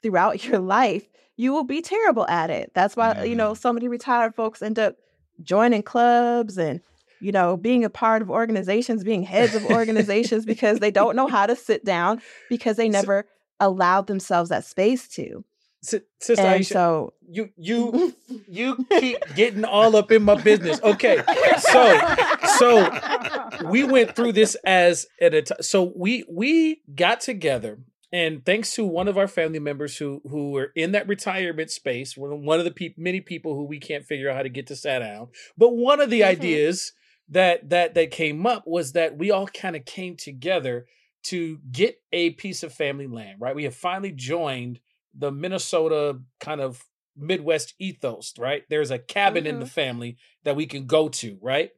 throughout 0.05 0.45
your 0.45 0.59
life, 0.59 1.07
you 1.35 1.51
will 1.51 1.63
be 1.63 1.81
terrible 1.81 2.27
at 2.27 2.51
it. 2.51 2.71
That's 2.75 2.95
why, 2.95 3.15
mm. 3.15 3.27
you 3.27 3.35
know, 3.35 3.51
mm-hmm. 3.51 3.59
so 3.59 3.73
many 3.73 3.87
retired 3.87 4.35
folks 4.35 4.61
end 4.61 4.77
up 4.77 4.95
joining 5.41 5.81
clubs 5.81 6.59
and, 6.59 6.79
you 7.19 7.31
know, 7.31 7.57
being 7.57 7.83
a 7.83 7.89
part 7.89 8.21
of 8.21 8.29
organizations, 8.29 9.03
being 9.03 9.23
heads 9.23 9.55
of 9.55 9.65
organizations 9.65 10.45
because 10.45 10.77
they 10.77 10.91
don't 10.91 11.15
know 11.15 11.27
how 11.35 11.47
to 11.47 11.55
sit 11.55 11.83
down 11.83 12.21
because 12.49 12.77
they 12.77 12.87
never 12.87 13.25
so, 13.27 13.67
allowed 13.67 14.05
themselves 14.05 14.51
that 14.51 14.63
space 14.63 15.07
to. 15.07 15.43
Sister 15.85 16.41
and 16.41 16.61
Aisha, 16.61 16.65
so 16.65 17.13
you 17.27 17.49
you 17.57 18.15
you 18.47 18.85
keep 18.99 19.17
getting 19.35 19.65
all 19.65 19.95
up 19.95 20.11
in 20.11 20.23
my 20.23 20.41
business. 20.41 20.81
Okay, 20.81 21.21
so 21.59 22.15
so 22.57 23.69
we 23.69 23.83
went 23.83 24.15
through 24.15 24.33
this 24.33 24.55
as 24.65 25.05
at 25.21 25.33
a 25.33 25.41
t- 25.41 25.55
so 25.61 25.93
we 25.95 26.25
we 26.29 26.81
got 26.95 27.21
together 27.21 27.79
and 28.15 28.45
thanks 28.45 28.73
to 28.75 28.85
one 28.85 29.09
of 29.09 29.17
our 29.17 29.27
family 29.27 29.59
members 29.59 29.97
who 29.97 30.21
who 30.29 30.51
were 30.51 30.71
in 30.73 30.93
that 30.93 31.05
retirement 31.05 31.69
space, 31.69 32.15
one 32.15 32.59
of 32.59 32.65
the 32.65 32.71
pe- 32.71 32.93
many 32.97 33.19
people 33.19 33.55
who 33.55 33.65
we 33.65 33.77
can't 33.77 34.05
figure 34.05 34.29
out 34.29 34.37
how 34.37 34.43
to 34.43 34.49
get 34.49 34.67
to 34.67 34.75
sat 34.77 34.99
down. 34.99 35.27
But 35.57 35.75
one 35.75 35.99
of 35.99 36.09
the 36.09 36.21
mm-hmm. 36.21 36.31
ideas 36.31 36.93
that 37.27 37.69
that 37.69 37.93
that 37.95 38.11
came 38.11 38.45
up 38.45 38.63
was 38.65 38.93
that 38.93 39.17
we 39.17 39.31
all 39.31 39.47
kind 39.47 39.75
of 39.75 39.83
came 39.83 40.15
together 40.15 40.85
to 41.23 41.59
get 41.71 41.99
a 42.13 42.29
piece 42.31 42.63
of 42.63 42.71
family 42.71 43.07
land. 43.07 43.41
Right, 43.41 43.53
we 43.53 43.65
have 43.65 43.75
finally 43.75 44.13
joined 44.13 44.79
the 45.17 45.31
Minnesota 45.31 46.19
kind 46.39 46.61
of 46.61 46.83
Midwest 47.17 47.73
ethos. 47.79 48.33
Right, 48.37 48.63
there's 48.69 48.91
a 48.91 48.99
cabin 48.99 49.43
mm-hmm. 49.43 49.49
in 49.49 49.59
the 49.59 49.65
mm-hmm. 49.65 49.73
family 49.73 50.17
that 50.43 50.55
we 50.55 50.65
can 50.65 50.85
go 50.85 51.09
to. 51.09 51.37
Right, 51.41 51.71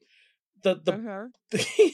the 0.63 0.75
the, 0.83 0.93
uh-huh. 0.93 1.27
the 1.51 1.93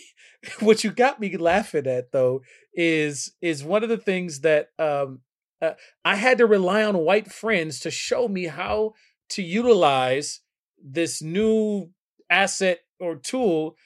what 0.59 0.83
you 0.83 0.91
got 0.91 1.19
me 1.19 1.35
laughing 1.37 1.87
at 1.87 2.11
though 2.11 2.41
is 2.73 3.33
is 3.41 3.63
one 3.63 3.83
of 3.83 3.89
the 3.89 3.97
things 3.97 4.41
that 4.41 4.69
um 4.79 5.21
uh, 5.61 5.73
I 6.03 6.15
had 6.15 6.39
to 6.39 6.45
rely 6.45 6.83
on 6.83 6.97
white 6.97 7.31
friends 7.31 7.79
to 7.81 7.91
show 7.91 8.27
me 8.27 8.45
how 8.45 8.93
to 9.29 9.41
utilize 9.41 10.41
this 10.83 11.21
new 11.21 11.91
asset 12.29 12.79
or 12.99 13.15
tool 13.15 13.77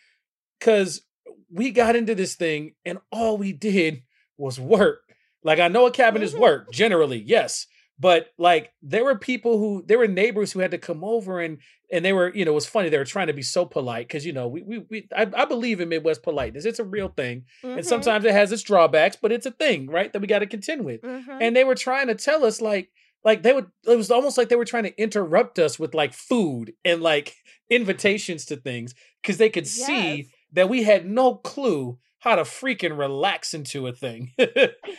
cuz 0.60 1.02
we 1.50 1.72
got 1.72 1.96
into 1.96 2.16
this 2.16 2.36
thing 2.36 2.74
and 2.84 3.00
all 3.12 3.38
we 3.38 3.54
did 3.54 4.04
was 4.38 4.60
work. 4.60 5.07
Like 5.48 5.60
I 5.60 5.70
know 5.70 5.88
a 5.88 5.92
cabin 5.92 6.22
is 6.22 6.34
mm-hmm. 6.34 6.42
work 6.42 6.72
generally, 6.72 7.24
yes, 7.26 7.68
but 7.98 8.28
like 8.38 8.74
there 8.82 9.04
were 9.04 9.18
people 9.18 9.58
who 9.58 9.84
there 9.88 9.98
were 9.98 10.08
neighbors 10.08 10.52
who 10.52 10.60
had 10.60 10.72
to 10.72 10.78
come 10.78 11.04
over 11.04 11.40
and 11.40 11.60
and 11.92 12.04
they 12.04 12.14
were 12.14 12.34
you 12.36 12.46
know 12.46 12.52
it 12.52 12.56
was 12.56 12.68
funny 12.68 12.90
they 12.90 12.98
were 12.98 13.06
trying 13.06 13.28
to 13.28 13.34
be 13.34 13.42
so 13.42 13.66
polite 13.66 14.08
because 14.08 14.26
you 14.26 14.34
know 14.34 14.48
we 14.48 14.62
we, 14.62 14.80
we 14.90 15.08
I, 15.16 15.26
I, 15.36 15.46
believe 15.46 15.80
in 15.80 15.90
midwest 15.90 16.22
politeness 16.22 16.66
it's 16.66 16.80
a 16.80 16.84
real 16.84 17.10
thing 17.10 17.46
mm-hmm. 17.64 17.78
and 17.78 17.86
sometimes 17.86 18.26
it 18.26 18.34
has 18.34 18.52
its 18.52 18.62
drawbacks 18.62 19.18
but 19.20 19.32
it's 19.32 19.46
a 19.46 19.52
thing 19.52 19.88
right 19.88 20.12
that 20.14 20.22
we 20.22 20.28
got 20.28 20.40
to 20.40 20.48
contend 20.48 20.86
with 20.86 21.02
mm-hmm. 21.02 21.38
and 21.42 21.56
they 21.56 21.64
were 21.64 21.76
trying 21.76 22.08
to 22.08 22.16
tell 22.16 22.44
us 22.44 22.62
like 22.62 22.92
like 23.24 23.42
they 23.44 23.54
would 23.54 23.68
it 23.88 23.96
was 23.96 24.12
almost 24.12 24.38
like 24.38 24.50
they 24.50 24.56
were 24.56 24.66
trying 24.66 24.84
to 24.84 25.02
interrupt 25.02 25.60
us 25.60 25.80
with 25.80 25.96
like 25.96 26.14
food 26.14 26.74
and 26.86 27.02
like 27.02 27.36
invitations 27.70 28.46
to 28.46 28.58
things 28.58 28.94
because 29.22 29.38
they 29.38 29.50
could 29.50 29.66
yes. 29.66 29.86
see 29.86 30.30
that 30.54 30.70
we 30.70 30.84
had 30.84 31.10
no 31.10 31.36
clue 31.36 31.98
how 32.20 32.36
to 32.36 32.44
freaking 32.44 32.98
relax 32.98 33.54
into 33.54 33.88
a 33.88 33.94
thing. 33.94 34.34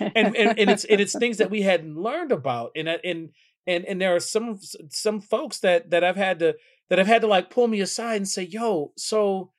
And, 0.01 0.37
and 0.37 0.59
and 0.59 0.71
it's 0.71 0.85
and 0.85 1.01
it's 1.01 1.19
things 1.19 1.39
that 1.39 1.51
we 1.51 1.63
hadn't 1.63 1.97
learned 1.97 2.31
about. 2.31 2.71
And 2.77 2.89
and 2.89 3.31
and 3.67 3.85
and 3.85 4.01
there 4.01 4.15
are 4.15 4.21
some 4.21 4.59
some 4.91 5.21
folks 5.21 5.59
that 5.61 5.91
that 5.91 6.05
I've 6.05 6.17
had 6.17 6.39
to 6.39 6.55
that 6.89 6.99
have 6.99 7.09
had 7.09 7.23
to 7.23 7.27
like 7.27 7.51
pull 7.51 7.67
me 7.67 7.81
aside 7.81 8.17
and 8.17 8.29
say 8.29 8.45
yo 8.45 8.93
so 8.97 9.51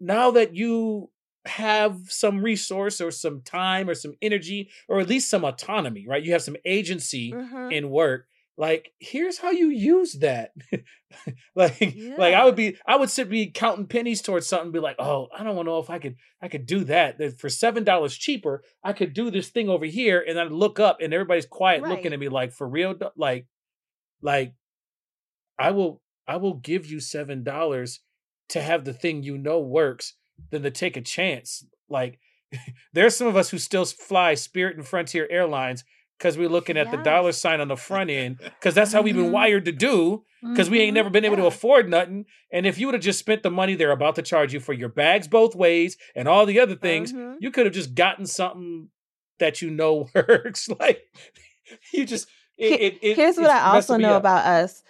now 0.00 0.30
that 0.30 0.54
you 0.54 1.10
have 1.46 1.98
some 2.08 2.42
resource 2.42 3.00
or 3.00 3.10
some 3.10 3.42
time 3.42 3.90
or 3.90 3.94
some 3.94 4.14
energy 4.22 4.70
or 4.88 5.00
at 5.00 5.08
least 5.08 5.28
some 5.28 5.44
autonomy 5.44 6.06
right? 6.08 6.22
You 6.22 6.32
have 6.32 6.42
some 6.42 6.56
agency 6.64 7.32
mm-hmm. 7.32 7.72
in 7.72 7.90
work 7.90 8.26
like 8.56 8.92
here's 8.98 9.38
how 9.38 9.50
you 9.50 9.68
use 9.68 10.14
that 10.14 10.52
like 11.54 11.80
yeah. 11.80 12.16
like 12.18 12.34
i 12.34 12.44
would 12.44 12.56
be 12.56 12.76
i 12.86 12.96
would 12.96 13.08
sit 13.08 13.30
be 13.30 13.46
counting 13.46 13.86
pennies 13.86 14.20
towards 14.20 14.46
something 14.46 14.70
be 14.70 14.78
like 14.78 14.96
oh 14.98 15.28
i 15.36 15.42
don't 15.42 15.64
know 15.64 15.78
if 15.78 15.88
i 15.88 15.98
could 15.98 16.16
i 16.42 16.48
could 16.48 16.66
do 16.66 16.84
that 16.84 17.18
for 17.38 17.48
seven 17.48 17.82
dollars 17.82 18.16
cheaper 18.16 18.62
i 18.84 18.92
could 18.92 19.14
do 19.14 19.30
this 19.30 19.48
thing 19.48 19.68
over 19.68 19.86
here 19.86 20.22
and 20.26 20.36
then 20.36 20.48
I 20.48 20.50
look 20.50 20.78
up 20.78 20.98
and 21.00 21.14
everybody's 21.14 21.46
quiet 21.46 21.82
right. 21.82 21.90
looking 21.90 22.12
at 22.12 22.18
me 22.18 22.28
like 22.28 22.52
for 22.52 22.68
real 22.68 22.94
like 23.16 23.46
like 24.20 24.54
i 25.58 25.70
will 25.70 26.02
i 26.28 26.36
will 26.36 26.54
give 26.54 26.86
you 26.86 27.00
seven 27.00 27.42
dollars 27.42 28.00
to 28.50 28.60
have 28.60 28.84
the 28.84 28.92
thing 28.92 29.22
you 29.22 29.38
know 29.38 29.60
works 29.60 30.14
than 30.50 30.62
to 30.62 30.70
take 30.70 30.96
a 30.98 31.02
chance 31.02 31.64
like 31.88 32.18
there's 32.92 33.16
some 33.16 33.26
of 33.26 33.36
us 33.36 33.48
who 33.48 33.58
still 33.58 33.86
fly 33.86 34.34
spirit 34.34 34.76
and 34.76 34.86
frontier 34.86 35.26
airlines 35.30 35.84
because 36.22 36.38
we're 36.38 36.48
looking 36.48 36.76
at 36.76 36.86
yes. 36.86 36.96
the 36.96 37.02
dollar 37.02 37.32
sign 37.32 37.60
on 37.60 37.66
the 37.66 37.76
front 37.76 38.08
end 38.08 38.38
because 38.38 38.74
that's 38.74 38.92
how 38.92 39.02
we've 39.02 39.16
been 39.16 39.24
mm-hmm. 39.24 39.32
wired 39.32 39.64
to 39.64 39.72
do 39.72 40.22
because 40.40 40.70
we 40.70 40.78
ain't 40.78 40.90
mm-hmm. 40.90 40.94
never 40.94 41.10
been 41.10 41.24
able 41.24 41.36
to 41.36 41.46
afford 41.46 41.88
nothing 41.88 42.24
and 42.52 42.64
if 42.64 42.78
you 42.78 42.86
would 42.86 42.94
have 42.94 43.02
just 43.02 43.18
spent 43.18 43.42
the 43.42 43.50
money 43.50 43.74
they're 43.74 43.90
about 43.90 44.14
to 44.14 44.22
charge 44.22 44.54
you 44.54 44.60
for 44.60 44.72
your 44.72 44.88
bags 44.88 45.26
both 45.26 45.56
ways 45.56 45.96
and 46.14 46.28
all 46.28 46.46
the 46.46 46.60
other 46.60 46.76
things 46.76 47.12
mm-hmm. 47.12 47.34
you 47.40 47.50
could 47.50 47.66
have 47.66 47.74
just 47.74 47.96
gotten 47.96 48.24
something 48.24 48.88
that 49.40 49.60
you 49.60 49.68
know 49.68 50.08
works 50.14 50.68
like 50.78 51.02
you 51.92 52.04
just 52.04 52.28
it, 52.56 52.98
it, 53.02 53.16
here's 53.16 53.36
what 53.36 53.50
i 53.50 53.74
also 53.74 53.96
know 53.96 54.14
up. 54.14 54.22
about 54.22 54.46
us 54.46 54.84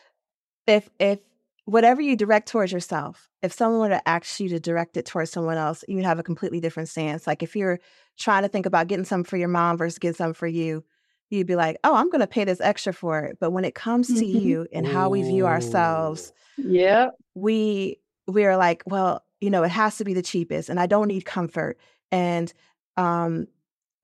if 0.67 0.91
if 1.01 1.19
whatever 1.65 2.03
you 2.03 2.15
direct 2.15 2.49
towards 2.49 2.73
yourself 2.73 3.31
if 3.43 3.53
someone 3.53 3.81
were 3.81 3.89
to 3.89 4.09
ask 4.09 4.39
you 4.39 4.51
to 4.51 4.61
direct 4.61 4.99
it 4.99 5.07
towards 5.07 5.31
someone 5.31 5.57
else 5.57 5.83
you'd 5.89 6.05
have 6.05 6.19
a 6.19 6.23
completely 6.23 6.61
different 6.61 6.91
stance 6.91 7.27
like 7.27 7.43
if 7.43 7.57
you're 7.57 7.81
trying 8.19 8.43
to 8.43 8.49
think 8.49 8.67
about 8.67 8.89
getting 8.89 9.05
something 9.07 9.29
for 9.29 9.39
your 9.39 9.49
mom 9.49 9.79
versus 9.79 9.99
getting 9.99 10.15
something 10.15 10.35
for 10.35 10.47
you 10.47 10.85
you'd 11.33 11.47
be 11.47 11.57
like, 11.57 11.79
oh, 11.83 11.95
I'm 11.95 12.11
going 12.11 12.21
to 12.21 12.27
pay 12.27 12.45
this 12.45 12.61
extra 12.61 12.93
for 12.93 13.21
it. 13.21 13.39
But 13.41 13.51
when 13.53 13.65
it 13.65 13.75
comes 13.75 14.09
to 14.09 14.15
mm-hmm. 14.15 14.39
you 14.39 14.67
and 14.73 14.87
how 14.87 15.09
we 15.09 15.23
view 15.23 15.47
ourselves, 15.47 16.33
yeah, 16.57 17.09
we 17.35 17.99
we 18.27 18.45
are 18.45 18.57
like, 18.57 18.83
well, 18.87 19.25
you 19.41 19.51
know, 19.51 19.63
it 19.63 19.71
has 19.71 19.97
to 19.97 20.05
be 20.05 20.15
the 20.15 20.23
cheapest, 20.23 20.69
and 20.69 20.79
I 20.79 20.87
don't 20.87 21.09
need 21.09 21.25
comfort, 21.25 21.79
and 22.11 22.53
um, 22.97 23.49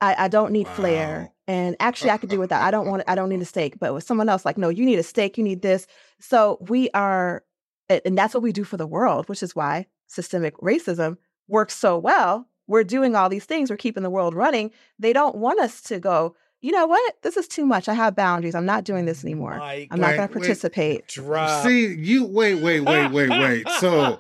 I, 0.01 0.25
I 0.25 0.29
don't 0.29 0.53
need 0.53 0.67
wow. 0.69 0.75
flair, 0.75 1.33
and 1.47 1.77
actually, 1.81 2.11
I 2.11 2.17
could 2.17 2.31
do 2.31 2.39
without. 2.39 2.63
I 2.63 2.71
don't 2.71 2.89
want. 2.89 3.05
I 3.07 3.15
don't 3.15 3.29
need 3.29 3.43
a 3.43 3.47
steak. 3.47 3.79
But 3.79 3.95
with 3.95 4.05
someone 4.05 4.29
else, 4.29 4.45
like, 4.45 4.59
no, 4.59 4.71
you 4.71 4.85
need 4.85 4.99
a 4.99 5.05
steak. 5.05 5.37
You 5.37 5.45
need 5.45 5.63
this. 5.63 5.87
So 6.21 6.59
we 6.69 6.89
are, 6.95 7.45
and 7.89 8.17
that's 8.17 8.35
what 8.35 8.43
we 8.43 8.53
do 8.53 8.65
for 8.65 8.77
the 8.77 8.87
world, 8.87 9.29
which 9.29 9.43
is 9.43 9.55
why 9.55 9.87
systemic 10.07 10.57
racism 10.57 11.19
works 11.47 11.77
so 11.77 11.99
well. 11.99 12.49
We're 12.67 12.85
doing 12.85 13.15
all 13.15 13.29
these 13.29 13.47
things. 13.47 13.71
We're 13.71 13.77
keeping 13.79 14.03
the 14.03 14.11
world 14.11 14.35
running. 14.35 14.73
They 14.99 15.13
don't 15.13 15.37
want 15.37 15.61
us 15.61 15.81
to 15.83 15.99
go 15.99 16.37
you 16.61 16.73
know 16.73 16.87
what? 16.87 17.15
This 17.23 17.37
is 17.37 17.47
too 17.47 17.65
much. 17.65 17.89
I 17.89 17.95
have 17.95 18.17
boundaries. 18.17 18.55
I'm 18.55 18.67
not 18.67 18.85
doing 18.85 19.05
this 19.05 19.25
anymore. 19.25 19.59
Mike, 19.59 19.89
I'm 19.91 20.01
not 20.01 20.17
going 20.17 20.29
to 20.29 20.33
participate. 20.33 21.07
Drop. 21.07 21.65
See, 21.65 21.95
you 21.95 22.25
wait, 22.25 22.57
wait, 22.57 22.81
wait, 22.81 23.13
wait, 23.13 23.31
wait. 23.31 23.69
So, 23.79 24.19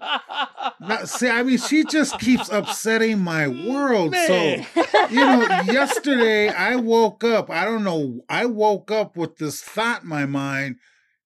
now, 0.80 1.04
see, 1.04 1.28
I 1.28 1.42
mean, 1.42 1.58
she 1.58 1.84
just 1.84 2.18
keeps 2.20 2.48
upsetting 2.48 3.18
my 3.18 3.48
world. 3.48 4.12
Man. 4.12 4.64
So, 4.74 4.84
you 5.10 5.16
know, 5.16 5.40
yesterday 5.66 6.48
I 6.48 6.76
woke 6.76 7.24
up. 7.24 7.50
I 7.50 7.64
don't 7.64 7.82
know. 7.82 8.20
I 8.28 8.46
woke 8.46 8.90
up 8.92 9.16
with 9.16 9.38
this 9.38 9.60
thought 9.60 10.02
in 10.02 10.08
my 10.08 10.24
mind. 10.24 10.76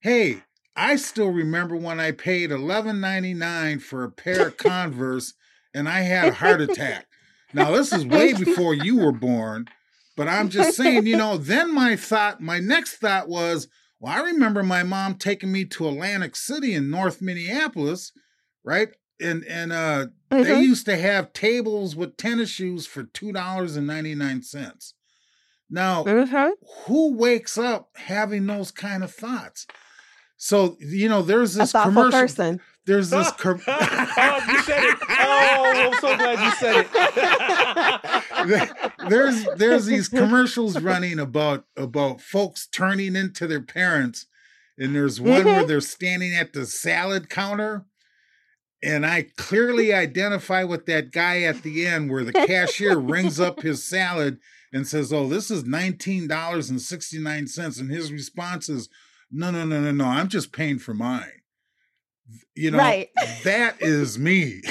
Hey, 0.00 0.42
I 0.74 0.96
still 0.96 1.28
remember 1.28 1.76
when 1.76 2.00
I 2.00 2.12
paid 2.12 2.50
$11.99 2.50 3.82
for 3.82 4.04
a 4.04 4.10
pair 4.10 4.48
of 4.48 4.56
Converse 4.56 5.34
and 5.74 5.88
I 5.88 6.00
had 6.00 6.28
a 6.28 6.34
heart 6.34 6.62
attack. 6.62 7.06
Now, 7.52 7.72
this 7.72 7.92
is 7.92 8.06
way 8.06 8.32
before 8.38 8.72
you 8.72 8.96
were 8.96 9.12
born, 9.12 9.66
but 10.16 10.28
I'm 10.28 10.48
just 10.48 10.76
saying, 10.76 11.06
you 11.06 11.16
know, 11.16 11.36
then 11.36 11.74
my 11.74 11.96
thought, 11.96 12.40
my 12.40 12.58
next 12.58 12.96
thought 12.96 13.28
was, 13.28 13.68
well, 14.00 14.12
I 14.12 14.20
remember 14.22 14.62
my 14.62 14.82
mom 14.82 15.14
taking 15.14 15.52
me 15.52 15.64
to 15.66 15.88
Atlantic 15.88 16.36
City 16.36 16.74
in 16.74 16.90
North 16.90 17.22
Minneapolis, 17.22 18.12
right? 18.64 18.88
And 19.20 19.44
and 19.44 19.72
uh 19.72 20.06
mm-hmm. 20.30 20.42
they 20.42 20.60
used 20.60 20.86
to 20.86 20.96
have 20.96 21.32
tables 21.32 21.94
with 21.94 22.16
tennis 22.16 22.50
shoes 22.50 22.86
for 22.86 23.04
two 23.04 23.32
dollars 23.32 23.76
and 23.76 23.86
ninety 23.86 24.14
nine 24.14 24.42
cents. 24.42 24.94
Now, 25.70 26.04
mm-hmm. 26.04 26.50
who 26.86 27.16
wakes 27.16 27.56
up 27.56 27.90
having 27.94 28.46
those 28.46 28.72
kind 28.72 29.04
of 29.04 29.14
thoughts? 29.14 29.66
So 30.36 30.76
you 30.80 31.08
know, 31.08 31.22
there's 31.22 31.54
this 31.54 31.72
commercial. 31.72 32.10
Person. 32.10 32.60
There's 32.84 33.10
this. 33.10 33.30
Com- 33.32 33.60
oh, 33.68 34.44
you 34.48 34.62
said 34.62 34.82
it. 34.82 34.98
Oh, 35.08 35.72
I'm 35.74 35.94
so 36.00 36.16
glad 36.16 36.40
you 36.44 36.50
said 36.56 36.86
it. 38.50 38.92
there's 39.08 39.46
there's 39.56 39.86
these 39.86 40.08
commercials 40.08 40.80
running 40.80 41.20
about 41.20 41.64
about 41.76 42.20
folks 42.20 42.66
turning 42.66 43.14
into 43.14 43.46
their 43.46 43.60
parents, 43.60 44.26
and 44.76 44.94
there's 44.96 45.20
one 45.20 45.40
mm-hmm. 45.40 45.46
where 45.48 45.64
they're 45.64 45.80
standing 45.80 46.34
at 46.34 46.52
the 46.54 46.66
salad 46.66 47.28
counter, 47.30 47.86
and 48.82 49.06
I 49.06 49.26
clearly 49.36 49.94
identify 49.94 50.64
with 50.64 50.86
that 50.86 51.12
guy 51.12 51.42
at 51.42 51.62
the 51.62 51.86
end 51.86 52.10
where 52.10 52.24
the 52.24 52.32
cashier 52.32 52.98
rings 52.98 53.38
up 53.38 53.62
his 53.62 53.84
salad 53.84 54.40
and 54.72 54.88
says, 54.88 55.12
"Oh, 55.12 55.28
this 55.28 55.52
is 55.52 55.64
nineteen 55.64 56.26
dollars 56.26 56.68
and 56.68 56.80
sixty 56.80 57.20
nine 57.20 57.46
cents," 57.46 57.78
and 57.78 57.92
his 57.92 58.10
response 58.10 58.68
is, 58.68 58.88
"No, 59.30 59.52
no, 59.52 59.64
no, 59.64 59.80
no, 59.80 59.92
no. 59.92 60.06
I'm 60.06 60.28
just 60.28 60.50
paying 60.50 60.80
for 60.80 60.94
mine." 60.94 61.41
You 62.54 62.70
know, 62.70 62.78
right. 62.78 63.10
that 63.44 63.80
is 63.80 64.18
me. 64.18 64.62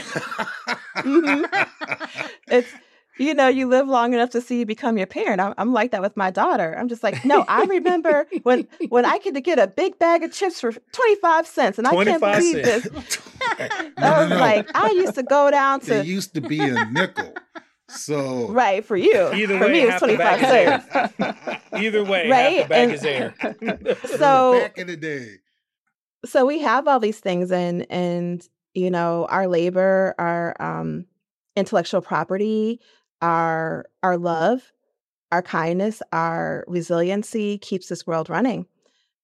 mm-hmm. 0.98 1.46
It's 2.48 2.68
you 3.18 3.34
know, 3.34 3.48
you 3.48 3.68
live 3.68 3.88
long 3.88 4.14
enough 4.14 4.32
to 4.32 4.42
see 4.42 4.60
you 4.60 4.66
become 4.66 4.98
your 4.98 5.08
parent. 5.08 5.40
I'm, 5.40 5.54
I'm, 5.58 5.74
like 5.74 5.92
that 5.92 6.02
with 6.02 6.18
my 6.18 6.32
daughter. 6.32 6.76
I'm 6.78 6.88
just 6.88 7.04
like, 7.04 7.24
no, 7.24 7.46
I 7.48 7.64
remember 7.66 8.26
when 8.44 8.68
when 8.90 9.06
I 9.06 9.20
could 9.20 9.42
get 9.44 9.60
a 9.60 9.68
big 9.68 10.00
bag 10.00 10.24
of 10.24 10.34
chips 10.34 10.60
for 10.60 10.72
25 10.72 11.48
cents, 11.48 11.78
and 11.78 11.88
I 11.88 12.04
can't 12.04 12.20
believe 12.20 12.66
cents. 12.66 12.90
this. 12.90 13.20
no, 14.00 14.08
I 14.08 14.22
was 14.22 14.30
no, 14.30 14.36
no. 14.36 14.42
like, 14.42 14.76
I 14.76 14.92
used 14.92 15.16
to 15.16 15.24
go 15.24 15.52
down 15.52 15.82
to. 15.82 16.00
It 16.00 16.06
used 16.06 16.34
to 16.36 16.42
be 16.42 16.60
a 16.60 16.86
nickel. 16.86 17.34
So 17.90 18.48
right 18.48 18.86
for 18.86 18.96
you. 18.96 19.34
Either 19.34 19.58
for 19.58 19.66
way, 19.66 19.72
me, 19.72 19.82
it's 19.82 20.00
twenty 20.00 20.18
five 20.18 20.40
cents. 20.40 20.86
Either 21.74 22.04
way, 22.04 22.30
right? 22.30 22.58
half 22.58 22.64
the 22.64 22.70
bag 22.70 22.84
and, 22.84 22.94
is 22.94 23.04
air. 23.04 23.98
so 24.18 24.60
back 24.62 24.78
in 24.78 24.88
the 24.88 24.96
day. 24.96 25.36
So 26.26 26.46
we 26.46 26.60
have 26.60 26.88
all 26.88 27.00
these 27.00 27.20
things, 27.20 27.52
and 27.52 27.86
and 27.92 28.48
you 28.74 28.92
know 28.92 29.26
our 29.30 29.48
labor, 29.48 30.16
our 30.20 30.56
um, 30.62 31.06
intellectual 31.56 32.02
property, 32.02 32.80
our 33.22 33.86
our 34.04 34.18
love, 34.18 34.72
our 35.32 35.42
kindness, 35.42 36.02
our 36.12 36.64
resiliency 36.68 37.58
keeps 37.58 37.88
this 37.88 38.06
world 38.06 38.30
running. 38.30 38.68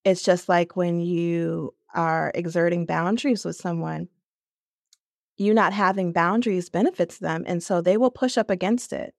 It's 0.06 0.24
just 0.24 0.50
like 0.50 0.76
when 0.76 1.00
you 1.00 1.74
are 1.94 2.32
exerting 2.36 2.86
boundaries 2.86 3.46
with 3.46 3.56
someone 3.56 4.10
you 5.38 5.54
not 5.54 5.74
having 5.74 6.12
boundaries 6.12 6.70
benefits 6.70 7.20
them. 7.20 7.44
And 7.48 7.62
so 7.62 7.82
they 7.82 7.98
will 7.98 8.12
push 8.12 8.38
up 8.38 8.50
against 8.50 8.92
it. 8.92 9.14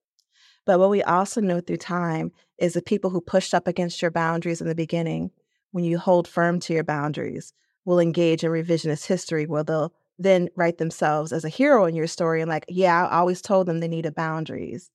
But 0.65 0.79
what 0.79 0.89
we 0.89 1.01
also 1.01 1.41
know 1.41 1.61
through 1.61 1.77
time 1.77 2.31
is 2.57 2.73
the 2.73 2.81
people 2.81 3.09
who 3.09 3.21
pushed 3.21 3.53
up 3.53 3.67
against 3.67 4.01
your 4.01 4.11
boundaries 4.11 4.61
in 4.61 4.67
the 4.67 4.75
beginning, 4.75 5.31
when 5.71 5.83
you 5.83 5.97
hold 5.97 6.27
firm 6.27 6.59
to 6.61 6.73
your 6.73 6.83
boundaries, 6.83 7.53
will 7.89 7.99
engage 7.99 8.43
in 8.43 8.51
revisionist 8.51 9.07
history 9.07 9.47
where 9.47 9.63
they'll 9.63 9.91
then 10.19 10.47
write 10.55 10.77
themselves 10.77 11.33
as 11.33 11.43
a 11.43 11.49
hero 11.49 11.85
in 11.85 11.95
your 11.95 12.05
story 12.05 12.39
and 12.39 12.47
like, 12.47 12.63
yeah, 12.67 13.07
I 13.07 13.17
always 13.17 13.41
told 13.41 13.65
them 13.65 13.79
they 13.79 13.87
needed 13.87 14.13
boundaries. 14.13 14.91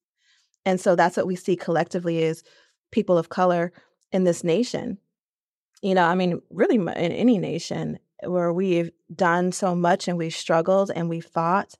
And 0.64 0.80
so 0.80 0.94
that's 0.94 1.16
what 1.16 1.26
we 1.26 1.34
see 1.34 1.56
collectively 1.56 2.22
is 2.22 2.44
people 2.92 3.18
of 3.18 3.30
color 3.30 3.72
in 4.12 4.22
this 4.22 4.44
nation. 4.44 4.98
You 5.82 5.96
know, 5.96 6.04
I 6.04 6.14
mean, 6.14 6.40
really 6.50 6.76
in 6.76 6.88
any 6.88 7.36
nation, 7.36 7.98
where 8.22 8.52
we've 8.52 8.92
done 9.12 9.50
so 9.50 9.74
much 9.74 10.06
and 10.06 10.16
we've 10.16 10.32
struggled 10.32 10.92
and 10.94 11.08
we've 11.08 11.24
fought. 11.24 11.74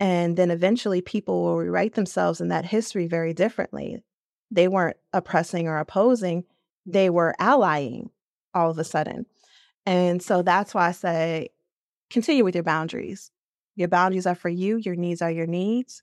And 0.00 0.36
then 0.36 0.50
eventually 0.50 1.00
people 1.00 1.44
will 1.44 1.58
rewrite 1.58 1.94
themselves 1.94 2.40
in 2.40 2.48
that 2.48 2.66
history 2.66 3.06
very 3.06 3.32
differently. 3.32 4.02
They 4.50 4.66
weren't 4.66 4.96
oppressing 5.12 5.68
or 5.68 5.78
opposing, 5.78 6.42
they 6.84 7.08
were 7.08 7.36
allying 7.38 8.10
all 8.52 8.72
of 8.72 8.78
a 8.78 8.84
sudden. 8.84 9.26
And 9.86 10.20
so 10.22 10.42
that's 10.42 10.74
why 10.74 10.88
I 10.88 10.92
say 10.92 11.48
continue 12.10 12.44
with 12.44 12.54
your 12.54 12.64
boundaries. 12.64 13.30
Your 13.76 13.88
boundaries 13.88 14.26
are 14.26 14.34
for 14.34 14.48
you, 14.48 14.76
your 14.76 14.96
needs 14.96 15.22
are 15.22 15.30
your 15.30 15.46
needs 15.46 16.02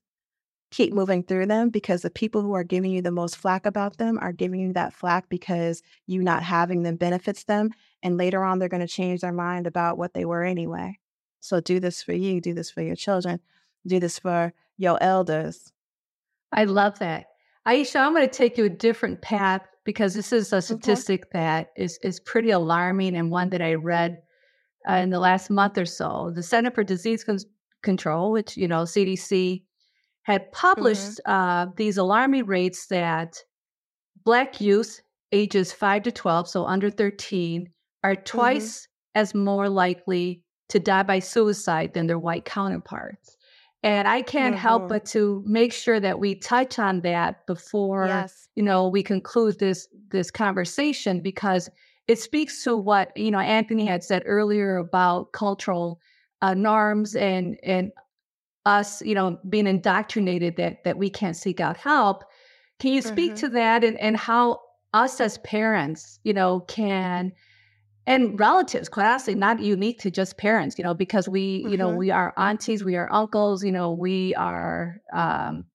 keep 0.74 0.92
moving 0.92 1.22
through 1.22 1.46
them 1.46 1.70
because 1.70 2.02
the 2.02 2.10
people 2.10 2.42
who 2.42 2.54
are 2.54 2.64
giving 2.64 2.90
you 2.90 3.00
the 3.00 3.12
most 3.12 3.38
flack 3.38 3.68
about 3.68 3.98
them 3.98 4.18
are 4.20 4.34
giving 4.34 4.60
you 4.60 4.74
that 4.74 4.92
flack 4.92 5.30
because 5.30 5.84
you 6.08 6.24
not 6.24 6.42
having 6.42 6.82
them 6.82 6.96
benefits 6.96 7.44
them. 7.44 7.70
And 8.02 8.18
later 8.18 8.44
on, 8.44 8.58
they're 8.58 8.70
going 8.70 8.82
to 8.82 8.88
change 8.88 9.22
their 9.22 9.32
mind 9.32 9.68
about 9.68 10.00
what 10.00 10.16
they 10.16 10.26
were 10.26 10.44
anyway. 10.44 10.98
So 11.42 11.60
do 11.60 11.80
this 11.80 12.02
for 12.02 12.14
you, 12.14 12.42
do 12.42 12.56
this 12.56 12.72
for 12.72 12.82
your 12.82 12.96
children, 12.96 13.40
do 13.86 14.00
this 14.00 14.18
for 14.18 14.52
your 14.78 14.98
elders. 15.00 15.72
I 16.52 16.64
love 16.64 16.98
that. 17.00 17.28
Aisha, 17.68 18.00
I'm 18.00 18.14
going 18.16 18.28
to 18.28 18.36
take 18.36 18.58
you 18.58 18.66
a 18.66 18.70
different 18.70 19.22
path 19.22 19.62
because 19.86 20.14
this 20.14 20.32
is 20.32 20.54
a 20.54 20.62
statistic 20.62 21.26
okay. 21.26 21.40
that 21.40 21.72
is, 21.76 22.00
is 22.04 22.20
pretty 22.20 22.52
alarming 22.52 23.16
and 23.16 23.30
one 23.30 23.50
that 23.50 23.62
I 23.62 23.74
read 23.74 24.22
uh, 24.90 24.94
in 24.96 25.10
the 25.10 25.20
last 25.20 25.50
month 25.50 25.78
or 25.78 25.86
so. 25.86 26.32
The 26.34 26.44
Center 26.44 26.72
for 26.72 26.84
Disease 26.84 27.24
Con- 27.24 27.40
Control, 27.82 28.32
which, 28.32 28.56
you 28.56 28.68
know, 28.68 28.84
CDC 28.84 29.64
had 30.24 30.52
published 30.52 31.20
mm-hmm. 31.26 31.32
uh, 31.32 31.66
these 31.76 31.98
alarming 31.98 32.46
rates 32.46 32.88
that 32.88 33.36
Black 34.24 34.62
youth 34.62 35.02
ages 35.32 35.74
5 35.74 36.04
to 36.04 36.12
12, 36.12 36.48
so 36.48 36.66
under 36.66 36.90
13, 36.90 37.70
are 38.04 38.14
mm-hmm. 38.14 38.24
twice 38.24 38.82
mm-hmm. 38.82 39.22
as 39.22 39.36
more 39.36 39.70
likely 39.70 40.42
to 40.70 40.80
die 40.80 41.04
by 41.04 41.20
suicide 41.20 41.94
than 41.94 42.08
their 42.08 42.20
white 42.20 42.46
counterparts. 42.46 43.33
And 43.84 44.08
I 44.08 44.22
can't 44.22 44.56
mm-hmm. 44.56 44.62
help 44.62 44.90
but 44.90 45.06
to 45.08 45.44
make 45.46 45.74
sure 45.74 46.00
that 46.00 46.20
we 46.20 46.36
touch 46.36 46.80
on 46.80 47.02
that 47.02 47.46
before 47.46 48.08
yes. 48.08 48.48
you 48.56 48.64
know 48.64 48.88
we 48.88 49.04
conclude 49.04 49.60
this 49.60 49.88
this 50.10 50.32
conversation 50.32 51.20
because 51.20 51.70
it 52.08 52.20
speaks 52.20 52.64
to 52.64 52.78
what 52.78 53.16
you 53.18 53.32
know 53.32 53.40
Anthony 53.40 53.86
had 53.86 54.04
said 54.04 54.24
earlier 54.26 54.78
about 54.78 55.34
cultural 55.34 56.00
uh, 56.42 56.54
norms 56.54 57.16
and 57.16 57.58
and 57.64 57.92
us, 58.66 59.02
you 59.02 59.16
know, 59.16 59.38
being 59.50 59.68
indoctrinated 59.68 60.56
that 60.58 60.84
that 60.84 60.98
we 60.98 61.10
can't 61.10 61.36
seek 61.36 61.60
out 61.60 61.78
help. 61.78 62.24
Can 62.80 62.94
you 62.94 63.02
speak 63.02 63.32
mm-hmm. 63.32 63.48
to 63.48 63.50
that 63.50 63.84
and, 63.84 64.00
and 64.00 64.18
how 64.18 64.60
us 64.94 65.20
as 65.20 65.38
parents, 65.40 66.20
you 66.24 66.34
know, 66.34 66.62
can 66.62 67.32
and 68.06 68.40
relatives, 68.40 68.90
quite 68.90 69.06
honestly, 69.06 69.36
not 69.36 69.60
unique 69.60 70.00
to 70.00 70.12
just 70.12 70.38
parents, 70.38 70.78
you 70.78 70.84
know, 70.84 70.94
because 70.94 71.30
we, 71.30 71.62
mm-hmm. 71.62 71.70
you 71.72 71.78
know, 71.78 71.90
mm-hmm. 71.90 72.00
we 72.00 72.12
are 72.12 72.34
aunties, 72.38 72.84
we 72.84 72.96
are 72.96 73.12
uncles, 73.12 73.64
you 73.64 73.72
know, 73.72 73.92
we 73.92 74.36
are 74.36 74.98
um 75.14 75.66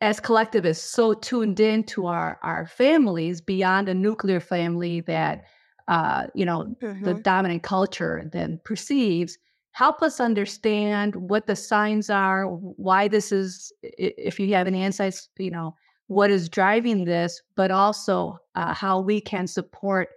as 0.00 0.18
collectivists 0.18 0.90
so 0.90 1.14
tuned 1.14 1.60
in 1.60 1.84
to 1.84 2.06
our 2.06 2.38
our 2.42 2.66
families 2.66 3.40
beyond 3.40 3.88
a 3.88 3.94
nuclear 3.94 4.40
family 4.40 5.00
that 5.00 5.44
uh, 5.88 6.26
you 6.34 6.44
know, 6.44 6.74
mm-hmm. 6.80 7.04
the 7.04 7.14
dominant 7.14 7.62
culture 7.62 8.28
then 8.32 8.60
perceives 8.64 9.36
help 9.72 10.02
us 10.02 10.20
understand 10.20 11.16
what 11.16 11.46
the 11.46 11.56
signs 11.56 12.10
are, 12.10 12.44
why 12.46 13.08
this 13.08 13.32
is, 13.32 13.72
if 13.82 14.38
you 14.38 14.54
have 14.54 14.66
any 14.66 14.82
insights, 14.82 15.28
you 15.38 15.50
know, 15.50 15.74
what 16.06 16.30
is 16.30 16.48
driving 16.48 17.04
this, 17.04 17.42
but 17.56 17.70
also 17.70 18.38
uh, 18.54 18.74
how 18.74 19.00
we 19.00 19.20
can 19.20 19.46
support 19.46 20.08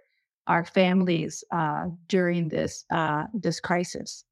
our 0.46 0.64
families 0.64 1.44
uh, 1.50 1.86
during 2.08 2.48
this 2.48 2.84
uh, 2.90 3.24
this 3.34 3.60
crisis. 3.60 4.24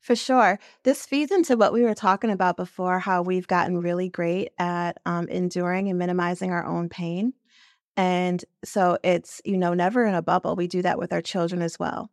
For 0.00 0.14
sure. 0.14 0.60
This 0.84 1.04
feeds 1.04 1.32
into 1.32 1.56
what 1.56 1.72
we 1.72 1.82
were 1.82 1.94
talking 1.94 2.30
about 2.30 2.56
before 2.56 3.00
how 3.00 3.22
we've 3.22 3.48
gotten 3.48 3.78
really 3.78 4.08
great 4.08 4.50
at 4.56 4.98
um, 5.04 5.26
enduring 5.28 5.88
and 5.88 5.98
minimizing 5.98 6.52
our 6.52 6.64
own 6.64 6.88
pain. 6.88 7.32
And 7.96 8.44
so 8.64 8.98
it's, 9.02 9.40
you 9.44 9.56
know, 9.56 9.74
never 9.74 10.04
in 10.04 10.14
a 10.14 10.22
bubble. 10.22 10.54
We 10.54 10.68
do 10.68 10.82
that 10.82 10.98
with 10.98 11.12
our 11.12 11.22
children 11.22 11.60
as 11.60 11.76
well 11.78 12.10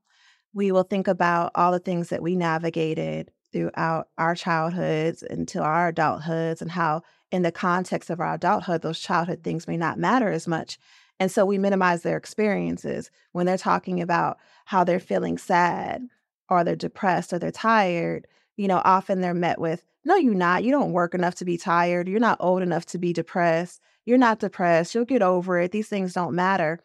we 0.54 0.72
will 0.72 0.84
think 0.84 1.08
about 1.08 1.52
all 1.56 1.72
the 1.72 1.80
things 1.80 2.10
that 2.10 2.22
we 2.22 2.36
navigated 2.36 3.32
throughout 3.52 4.08
our 4.18 4.36
childhoods 4.36 5.24
into 5.24 5.62
our 5.62 5.92
adulthoods 5.92 6.62
and 6.62 6.72
how 6.72 7.02
in 7.32 7.42
the 7.42 7.52
context 7.52 8.10
of 8.10 8.20
our 8.20 8.36
adulthood 8.36 8.82
those 8.82 9.00
childhood 9.00 9.44
things 9.44 9.68
may 9.68 9.78
not 9.78 10.00
matter 10.00 10.32
as 10.32 10.48
much 10.48 10.78
and 11.20 11.32
so 11.32 11.46
we 11.46 11.58
minimize 11.58 12.02
their 12.02 12.18
experiences 12.18 13.10
when 13.32 13.46
they're 13.46 13.58
talking 13.58 14.02
about 14.02 14.38
how 14.66 14.84
they're 14.84 15.00
feeling 15.00 15.38
sad 15.38 16.08
or 16.50 16.64
they're 16.64 16.76
depressed 16.76 17.34
or 17.34 17.40
they're 17.40 17.52
tired 17.52 18.28
you 18.58 18.68
know 18.68 18.82
often 18.84 19.22
they're 19.22 19.34
met 19.34 19.60
with 19.60 19.84
no 20.06 20.16
you're 20.16 20.34
not. 20.34 20.64
You 20.64 20.72
don't 20.72 20.92
work 20.92 21.14
enough 21.16 21.36
to 21.36 21.46
be 21.46 21.58
tired. 21.58 22.08
You're 22.08 22.20
not 22.20 22.38
old 22.40 22.62
enough 22.62 22.86
to 22.88 22.98
be 22.98 23.14
depressed. 23.14 23.82
You're 24.06 24.18
not 24.18 24.40
depressed. 24.40 24.94
You'll 24.94 25.06
get 25.06 25.22
over 25.22 25.60
it. 25.60 25.72
These 25.72 25.88
things 25.88 26.14
don't 26.14 26.36
matter. 26.36 26.80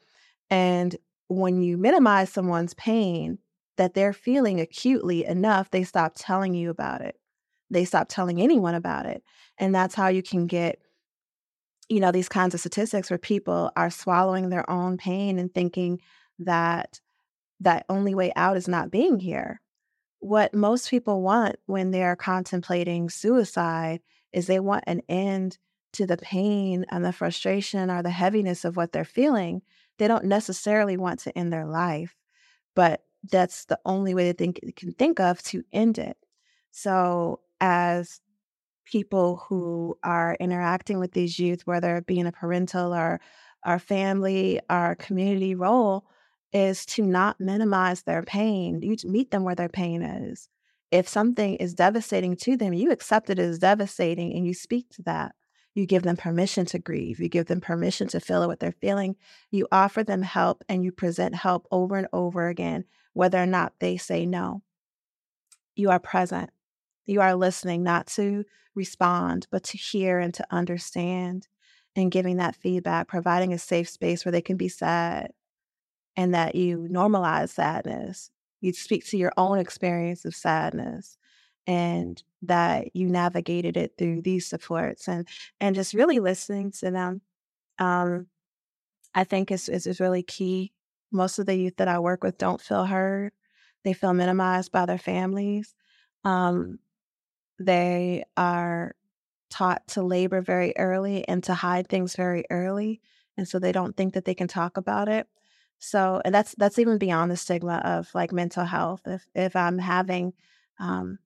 And 0.50 0.96
when 1.28 1.60
you 1.60 1.76
minimize 1.76 2.30
someone's 2.30 2.74
pain 2.74 3.38
that 3.76 3.94
they're 3.94 4.12
feeling 4.12 4.60
acutely 4.60 5.24
enough, 5.24 5.70
they 5.70 5.82
stop 5.84 6.12
telling 6.16 6.54
you 6.54 6.70
about 6.70 7.00
it. 7.00 7.16
they 7.70 7.84
stop 7.84 8.08
telling 8.08 8.40
anyone 8.40 8.74
about 8.74 9.04
it. 9.04 9.22
And 9.58 9.74
that's 9.74 9.94
how 9.94 10.08
you 10.08 10.22
can 10.22 10.46
get, 10.46 10.80
you 11.88 12.00
know, 12.00 12.12
these 12.12 12.28
kinds 12.28 12.54
of 12.54 12.60
statistics 12.60 13.10
where 13.10 13.18
people 13.18 13.70
are 13.76 13.90
swallowing 13.90 14.48
their 14.48 14.68
own 14.70 14.96
pain 14.96 15.38
and 15.38 15.52
thinking 15.52 16.00
that 16.38 17.00
that 17.60 17.84
only 17.88 18.14
way 18.14 18.32
out 18.36 18.56
is 18.56 18.68
not 18.68 18.90
being 18.90 19.18
here. 19.18 19.60
What 20.20 20.54
most 20.54 20.90
people 20.90 21.22
want 21.22 21.56
when 21.66 21.90
they're 21.90 22.16
contemplating 22.16 23.08
suicide 23.08 24.00
is 24.32 24.46
they 24.46 24.60
want 24.60 24.84
an 24.86 25.02
end 25.08 25.58
to 25.94 26.06
the 26.06 26.16
pain 26.16 26.84
and 26.90 27.04
the 27.04 27.12
frustration 27.12 27.90
or 27.90 28.02
the 28.02 28.10
heaviness 28.10 28.64
of 28.64 28.76
what 28.76 28.92
they're 28.92 29.04
feeling. 29.04 29.62
They 29.98 30.08
don't 30.08 30.26
necessarily 30.26 30.96
want 30.96 31.20
to 31.20 31.36
end 31.36 31.52
their 31.52 31.66
life, 31.66 32.14
but 32.74 33.02
that's 33.30 33.64
the 33.64 33.78
only 33.84 34.14
way 34.14 34.24
they 34.24 34.32
think, 34.32 34.60
can 34.76 34.92
think 34.92 35.18
of 35.18 35.42
to 35.44 35.64
end 35.72 35.98
it. 35.98 36.16
So, 36.70 37.40
as 37.60 38.20
people 38.90 39.44
who 39.48 39.98
are 40.02 40.36
interacting 40.40 40.98
with 40.98 41.12
these 41.12 41.38
youth, 41.38 41.66
whether 41.66 41.96
it 41.96 42.06
be 42.06 42.18
in 42.18 42.26
a 42.26 42.32
parental 42.32 42.94
or 42.94 43.20
our 43.64 43.78
family, 43.78 44.60
our 44.70 44.94
community 44.94 45.54
role, 45.54 46.06
is 46.52 46.86
to 46.86 47.02
not 47.02 47.38
minimize 47.38 48.02
their 48.02 48.22
pain. 48.22 48.80
You 48.82 48.96
meet 49.04 49.30
them 49.30 49.44
where 49.44 49.54
their 49.54 49.68
pain 49.68 50.02
is. 50.02 50.48
If 50.90 51.06
something 51.06 51.56
is 51.56 51.74
devastating 51.74 52.36
to 52.36 52.56
them, 52.56 52.72
you 52.72 52.90
accept 52.90 53.28
it 53.28 53.38
as 53.38 53.58
devastating 53.58 54.32
and 54.34 54.46
you 54.46 54.54
speak 54.54 54.88
to 54.90 55.02
that. 55.02 55.34
You 55.74 55.84
give 55.84 56.02
them 56.02 56.16
permission 56.16 56.64
to 56.66 56.78
grieve. 56.78 57.20
You 57.20 57.28
give 57.28 57.46
them 57.46 57.60
permission 57.60 58.08
to 58.08 58.20
feel 58.20 58.46
what 58.46 58.58
they're 58.58 58.72
feeling. 58.72 59.16
You 59.50 59.68
offer 59.70 60.02
them 60.02 60.22
help 60.22 60.64
and 60.68 60.82
you 60.82 60.92
present 60.92 61.34
help 61.34 61.66
over 61.70 61.96
and 61.96 62.08
over 62.12 62.48
again, 62.48 62.84
whether 63.12 63.40
or 63.40 63.46
not 63.46 63.74
they 63.78 63.98
say 63.98 64.24
no. 64.24 64.62
You 65.76 65.90
are 65.90 66.00
present. 66.00 66.50
You 67.08 67.22
are 67.22 67.34
listening, 67.34 67.82
not 67.82 68.06
to 68.08 68.44
respond, 68.74 69.48
but 69.50 69.64
to 69.64 69.78
hear 69.78 70.18
and 70.18 70.32
to 70.34 70.46
understand 70.50 71.48
and 71.96 72.12
giving 72.12 72.36
that 72.36 72.54
feedback, 72.54 73.08
providing 73.08 73.52
a 73.52 73.58
safe 73.58 73.88
space 73.88 74.24
where 74.24 74.32
they 74.32 74.42
can 74.42 74.58
be 74.58 74.68
sad 74.68 75.32
and 76.16 76.34
that 76.34 76.54
you 76.54 76.86
normalize 76.90 77.48
sadness. 77.50 78.30
You 78.60 78.72
speak 78.74 79.06
to 79.06 79.16
your 79.16 79.32
own 79.38 79.58
experience 79.58 80.26
of 80.26 80.34
sadness 80.34 81.16
and 81.66 82.22
that 82.42 82.94
you 82.94 83.08
navigated 83.08 83.76
it 83.78 83.94
through 83.96 84.22
these 84.22 84.46
supports 84.46 85.08
and 85.08 85.26
and 85.60 85.74
just 85.74 85.94
really 85.94 86.18
listening 86.18 86.72
to 86.72 86.90
them. 86.90 87.22
Um, 87.78 88.26
I 89.14 89.24
think 89.24 89.50
is 89.50 89.68
is 89.70 90.00
really 90.00 90.22
key. 90.22 90.72
Most 91.10 91.38
of 91.38 91.46
the 91.46 91.56
youth 91.56 91.76
that 91.78 91.88
I 91.88 91.98
work 92.00 92.22
with 92.22 92.38
don't 92.38 92.60
feel 92.60 92.84
heard. 92.84 93.32
They 93.84 93.94
feel 93.94 94.12
minimized 94.12 94.72
by 94.72 94.86
their 94.86 94.98
families. 94.98 95.74
Um, 96.24 96.78
they 97.58 98.24
are 98.36 98.94
taught 99.50 99.86
to 99.88 100.02
labor 100.02 100.40
very 100.40 100.74
early 100.76 101.26
and 101.26 101.42
to 101.44 101.54
hide 101.54 101.88
things 101.88 102.16
very 102.16 102.44
early, 102.50 103.00
and 103.36 103.48
so 103.48 103.58
they 103.58 103.72
don't 103.72 103.96
think 103.96 104.14
that 104.14 104.24
they 104.24 104.34
can 104.34 104.48
talk 104.48 104.76
about 104.76 105.08
it. 105.08 105.26
So, 105.78 106.20
and 106.24 106.34
that's 106.34 106.54
that's 106.56 106.78
even 106.78 106.98
beyond 106.98 107.30
the 107.30 107.36
stigma 107.36 107.80
of 107.84 108.12
like 108.14 108.32
mental 108.32 108.64
health. 108.64 109.02
If 109.06 109.26
if 109.34 109.56
I'm 109.56 109.78
having 109.78 110.32
um, 110.78 111.18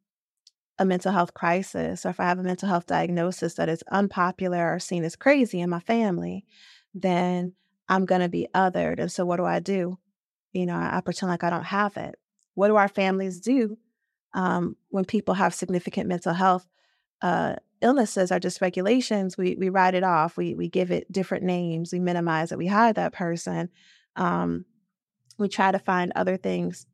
a 0.79 0.85
mental 0.85 1.13
health 1.13 1.35
crisis, 1.35 2.05
or 2.05 2.11
if 2.11 2.21
I 2.21 2.25
have 2.25 2.39
a 2.39 2.43
mental 2.43 2.69
health 2.69 2.87
diagnosis 2.87 3.55
that 3.55 3.69
is 3.69 3.85
unpopular 3.91 4.73
or 4.75 4.79
seen 4.79 5.05
as 5.05 5.17
crazy 5.17 5.61
in 5.61 5.71
my 5.71 5.81
family, 5.81 6.45
then 6.95 7.55
I'm 7.89 8.05
going 8.05 8.21
to 8.21 8.29
be 8.29 8.49
othered. 8.55 8.99
And 8.99 9.11
so, 9.11 9.25
what 9.25 9.37
do 9.37 9.45
I 9.45 9.61
do? 9.61 9.99
You 10.53 10.67
know, 10.67 10.75
I, 10.75 10.99
I 10.99 11.01
pretend 11.01 11.31
like 11.31 11.45
I 11.45 11.51
don't 11.51 11.65
have 11.65 11.97
it. 11.97 12.17
What 12.55 12.69
do 12.69 12.77
our 12.77 12.89
families 12.89 13.41
do 13.41 13.79
um, 14.35 14.77
when 14.91 15.05
people 15.05 15.35
have 15.35 15.55
significant 15.55 16.09
mental 16.09 16.35
health 16.35 16.67
uh, 17.23 17.57
illnesses 17.81 18.33
or 18.33 18.41
dysregulations? 18.41 19.37
We 19.37 19.57
we 19.59 19.69
write 19.69 19.95
it 19.95 20.05
off. 20.05 20.37
We 20.37 20.55
we 20.55 20.69
give 20.69 20.91
it 20.91 21.11
different 21.11 21.45
names. 21.45 21.93
We 21.93 22.01
minimize 22.01 22.53
it. 22.53 22.59
We 22.59 22.67
hide 22.67 22.97
that 22.97 23.13
person 23.13 23.71
um, 24.17 24.65
we 25.39 25.49
try 25.49 25.73
to 25.73 25.79
find 25.79 26.13
other 26.15 26.37
things 26.37 26.87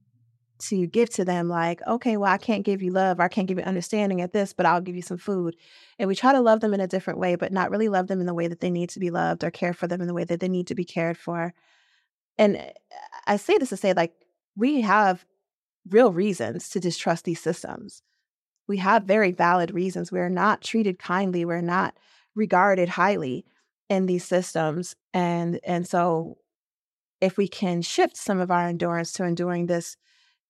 to 0.60 0.88
give 0.88 1.08
to 1.08 1.24
them 1.24 1.48
like 1.48 1.80
okay 1.86 2.16
well 2.16 2.32
i 2.32 2.36
can't 2.36 2.64
give 2.64 2.82
you 2.82 2.90
love 2.90 3.20
or 3.20 3.22
i 3.22 3.28
can't 3.28 3.46
give 3.46 3.58
you 3.58 3.64
understanding 3.64 4.20
at 4.20 4.32
this 4.32 4.52
but 4.52 4.66
i'll 4.66 4.80
give 4.80 4.96
you 4.96 5.02
some 5.02 5.16
food 5.16 5.54
and 6.00 6.08
we 6.08 6.16
try 6.16 6.32
to 6.32 6.40
love 6.40 6.58
them 6.58 6.74
in 6.74 6.80
a 6.80 6.88
different 6.88 7.20
way 7.20 7.36
but 7.36 7.52
not 7.52 7.70
really 7.70 7.88
love 7.88 8.08
them 8.08 8.18
in 8.18 8.26
the 8.26 8.34
way 8.34 8.48
that 8.48 8.58
they 8.58 8.70
need 8.70 8.90
to 8.90 8.98
be 8.98 9.08
loved 9.08 9.44
or 9.44 9.52
care 9.52 9.72
for 9.72 9.86
them 9.86 10.00
in 10.00 10.08
the 10.08 10.14
way 10.14 10.24
that 10.24 10.40
they 10.40 10.48
need 10.48 10.66
to 10.66 10.74
be 10.74 10.84
cared 10.84 11.16
for 11.16 11.54
and 12.38 12.56
eh, 12.56 12.72
i 13.28 13.36
say 13.36 13.56
this 13.56 13.68
to 13.68 13.76
say 13.76 13.92
like 13.92 14.12
we 14.56 14.80
have 14.80 15.24
real 15.90 16.12
reasons 16.12 16.68
to 16.70 16.80
distrust 16.80 17.24
these 17.24 17.40
systems. 17.40 18.02
We 18.66 18.78
have 18.78 19.04
very 19.04 19.32
valid 19.32 19.72
reasons. 19.72 20.12
We're 20.12 20.28
not 20.28 20.62
treated 20.62 20.98
kindly. 20.98 21.44
We're 21.44 21.60
not 21.60 21.96
regarded 22.34 22.88
highly 22.88 23.44
in 23.88 24.06
these 24.06 24.24
systems 24.24 24.94
and 25.14 25.58
and 25.64 25.86
so 25.86 26.36
if 27.20 27.36
we 27.36 27.48
can 27.48 27.82
shift 27.82 28.16
some 28.16 28.38
of 28.38 28.50
our 28.50 28.68
endurance 28.68 29.12
to 29.12 29.24
enduring 29.24 29.66
this 29.66 29.96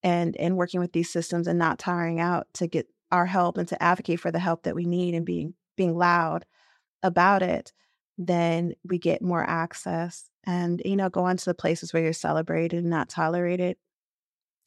and 0.02 0.36
and 0.36 0.56
working 0.56 0.80
with 0.80 0.92
these 0.92 1.10
systems 1.10 1.46
and 1.46 1.58
not 1.58 1.78
tiring 1.78 2.20
out 2.20 2.46
to 2.54 2.66
get 2.66 2.86
our 3.10 3.26
help 3.26 3.56
and 3.56 3.68
to 3.68 3.82
advocate 3.82 4.20
for 4.20 4.30
the 4.30 4.38
help 4.38 4.64
that 4.64 4.74
we 4.74 4.84
need 4.84 5.14
and 5.14 5.24
being 5.24 5.54
being 5.76 5.96
loud 5.96 6.44
about 7.02 7.42
it 7.42 7.72
then 8.18 8.74
we 8.84 8.98
get 8.98 9.22
more 9.22 9.44
access 9.44 10.28
and 10.44 10.82
you 10.84 10.96
know 10.96 11.08
go 11.08 11.26
into 11.28 11.44
the 11.44 11.54
places 11.54 11.92
where 11.92 12.02
you're 12.02 12.12
celebrated 12.12 12.80
and 12.80 12.90
not 12.90 13.08
tolerated 13.08 13.76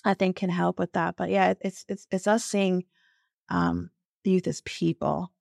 i 0.04 0.14
think 0.14 0.36
can 0.36 0.50
help 0.50 0.80
with 0.80 0.92
that 0.94 1.16
but 1.16 1.30
yeah 1.30 1.54
it's 1.62 1.86
it's 1.88 2.08
it's 2.12 2.28
us 2.28 2.44
seeing 2.44 2.84
um 3.50 3.90
the 4.24 4.32
youth 4.32 4.48
as 4.48 4.62
people 4.62 5.32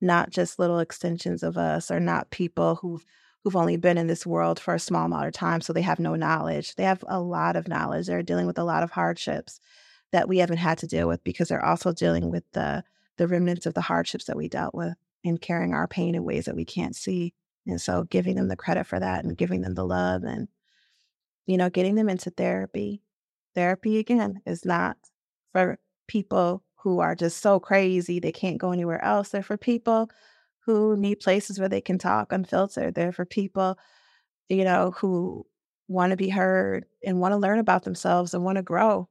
not 0.00 0.30
just 0.30 0.58
little 0.58 0.80
extensions 0.80 1.42
of 1.42 1.56
us 1.56 1.90
or 1.90 2.00
not 2.00 2.30
people 2.30 2.76
who've 2.76 3.04
who've 3.42 3.56
only 3.56 3.76
been 3.76 3.98
in 3.98 4.06
this 4.06 4.26
world 4.26 4.60
for 4.60 4.74
a 4.74 4.80
small 4.80 5.06
amount 5.06 5.26
of 5.26 5.32
time, 5.32 5.60
so 5.60 5.72
they 5.72 5.82
have 5.82 5.98
no 5.98 6.14
knowledge. 6.14 6.76
They 6.76 6.84
have 6.84 7.04
a 7.08 7.20
lot 7.20 7.56
of 7.56 7.68
knowledge. 7.68 8.06
They're 8.06 8.22
dealing 8.22 8.46
with 8.46 8.58
a 8.58 8.64
lot 8.64 8.82
of 8.82 8.92
hardships 8.92 9.60
that 10.12 10.28
we 10.28 10.38
haven't 10.38 10.58
had 10.58 10.78
to 10.78 10.86
deal 10.86 11.08
with 11.08 11.24
because 11.24 11.48
they're 11.48 11.64
also 11.64 11.92
dealing 11.92 12.30
with 12.30 12.44
the 12.52 12.84
the 13.18 13.28
remnants 13.28 13.66
of 13.66 13.74
the 13.74 13.80
hardships 13.80 14.24
that 14.24 14.36
we 14.36 14.48
dealt 14.48 14.74
with 14.74 14.94
and 15.24 15.40
carrying 15.40 15.74
our 15.74 15.86
pain 15.86 16.14
in 16.14 16.24
ways 16.24 16.46
that 16.46 16.56
we 16.56 16.64
can't 16.64 16.96
see. 16.96 17.34
And 17.66 17.80
so 17.80 18.04
giving 18.04 18.36
them 18.36 18.48
the 18.48 18.56
credit 18.56 18.86
for 18.86 18.98
that 18.98 19.24
and 19.24 19.36
giving 19.36 19.60
them 19.60 19.74
the 19.74 19.84
love 19.84 20.24
and 20.24 20.48
you 21.46 21.56
know, 21.56 21.68
getting 21.68 21.96
them 21.96 22.08
into 22.08 22.30
therapy. 22.30 23.02
Therapy 23.54 23.98
again 23.98 24.40
is 24.46 24.64
not 24.64 24.96
for 25.52 25.78
people 26.06 26.62
who 26.82 26.98
are 27.00 27.14
just 27.14 27.38
so 27.38 27.60
crazy 27.60 28.18
they 28.18 28.32
can't 28.32 28.58
go 28.58 28.72
anywhere 28.72 29.02
else. 29.04 29.30
They're 29.30 29.42
for 29.42 29.56
people 29.56 30.10
who 30.60 30.96
need 30.96 31.20
places 31.20 31.58
where 31.58 31.68
they 31.68 31.80
can 31.80 31.98
talk 31.98 32.32
unfiltered. 32.32 32.94
They're 32.94 33.12
for 33.12 33.24
people, 33.24 33.78
you 34.48 34.64
know, 34.64 34.92
who 34.96 35.46
want 35.88 36.10
to 36.10 36.16
be 36.16 36.28
heard 36.28 36.86
and 37.04 37.20
want 37.20 37.32
to 37.32 37.38
learn 37.38 37.58
about 37.58 37.84
themselves 37.84 38.34
and 38.34 38.44
want 38.44 38.56
to 38.56 38.62
grow. 38.62 39.08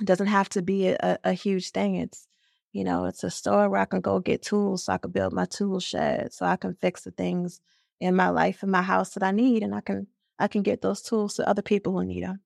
It 0.00 0.06
doesn't 0.06 0.28
have 0.28 0.48
to 0.50 0.62
be 0.62 0.88
a, 0.88 1.18
a 1.24 1.32
huge 1.32 1.70
thing. 1.70 1.96
It's, 1.96 2.26
you 2.72 2.84
know, 2.84 3.04
it's 3.04 3.24
a 3.24 3.30
store 3.30 3.68
where 3.68 3.80
I 3.80 3.84
can 3.84 4.00
go 4.00 4.18
get 4.20 4.42
tools 4.42 4.84
so 4.84 4.92
I 4.92 4.98
can 4.98 5.10
build 5.10 5.32
my 5.32 5.44
tool 5.46 5.80
shed 5.80 6.32
so 6.32 6.46
I 6.46 6.56
can 6.56 6.74
fix 6.74 7.02
the 7.02 7.10
things 7.10 7.60
in 8.00 8.16
my 8.16 8.30
life 8.30 8.62
in 8.62 8.70
my 8.70 8.82
house 8.82 9.10
that 9.14 9.22
I 9.22 9.30
need 9.30 9.62
and 9.62 9.74
I 9.74 9.80
can 9.80 10.06
I 10.38 10.48
can 10.48 10.62
get 10.62 10.80
those 10.80 11.02
tools 11.02 11.34
to 11.34 11.48
other 11.48 11.62
people 11.62 11.92
who 11.92 12.04
need 12.04 12.24
them. 12.24 12.40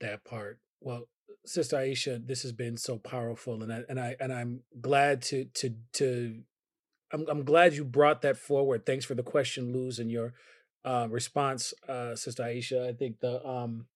That 0.00 0.24
part. 0.24 0.58
Well, 0.80 1.08
Sister 1.46 1.76
Aisha, 1.76 2.26
this 2.26 2.42
has 2.42 2.52
been 2.52 2.76
so 2.76 2.98
powerful, 2.98 3.62
and 3.62 3.72
I 3.72 3.82
and 3.88 4.00
I 4.00 4.16
and 4.20 4.32
I'm 4.32 4.60
glad 4.80 5.22
to 5.22 5.44
to 5.54 5.74
to. 5.94 6.42
I'm 7.12 7.26
I'm 7.28 7.44
glad 7.44 7.74
you 7.74 7.84
brought 7.84 8.22
that 8.22 8.36
forward. 8.36 8.84
Thanks 8.84 9.04
for 9.04 9.14
the 9.14 9.22
question, 9.22 9.72
Luz, 9.72 9.98
and 9.98 10.10
your 10.10 10.34
uh, 10.84 11.06
response, 11.10 11.72
uh, 11.88 12.14
Sister 12.16 12.42
Aisha. 12.42 12.88
I 12.88 12.92
think 12.92 13.20
the 13.20 13.46
um, 13.46 13.86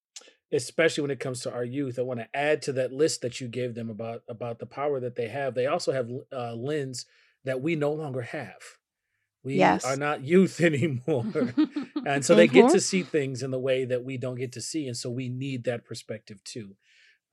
especially 0.53 1.03
when 1.03 1.11
it 1.11 1.21
comes 1.21 1.41
to 1.41 1.53
our 1.53 1.65
youth, 1.65 1.99
I 1.99 2.03
want 2.03 2.21
to 2.21 2.29
add 2.35 2.63
to 2.63 2.73
that 2.75 2.93
list 2.93 3.23
that 3.23 3.41
you 3.41 3.49
gave 3.49 3.75
them 3.75 3.91
about 3.91 4.23
about 4.29 4.59
the 4.59 4.67
power 4.67 5.01
that 5.01 5.17
they 5.17 5.29
have. 5.29 5.55
They 5.55 5.67
also 5.67 5.93
have 5.93 6.11
uh, 6.33 6.55
lens 6.55 7.07
that 7.45 7.61
we 7.61 7.77
no 7.77 7.93
longer 7.93 8.23
have. 8.23 8.79
We 9.43 9.55
yes. 9.55 9.84
are 9.84 9.97
not 9.97 10.22
youth 10.22 10.61
anymore. 10.61 11.24
and 12.07 12.24
so 12.24 12.34
they 12.34 12.47
get 12.47 12.62
to 12.62 12.68
mm-hmm. 12.68 12.78
see 12.78 13.03
things 13.03 13.43
in 13.43 13.51
the 13.51 13.59
way 13.59 13.84
that 13.84 14.05
we 14.05 14.16
don't 14.16 14.36
get 14.36 14.53
to 14.53 14.61
see. 14.61 14.86
And 14.86 14.97
so 14.97 15.11
we 15.11 15.28
need 15.28 15.64
that 15.64 15.84
perspective 15.84 16.43
too. 16.45 16.76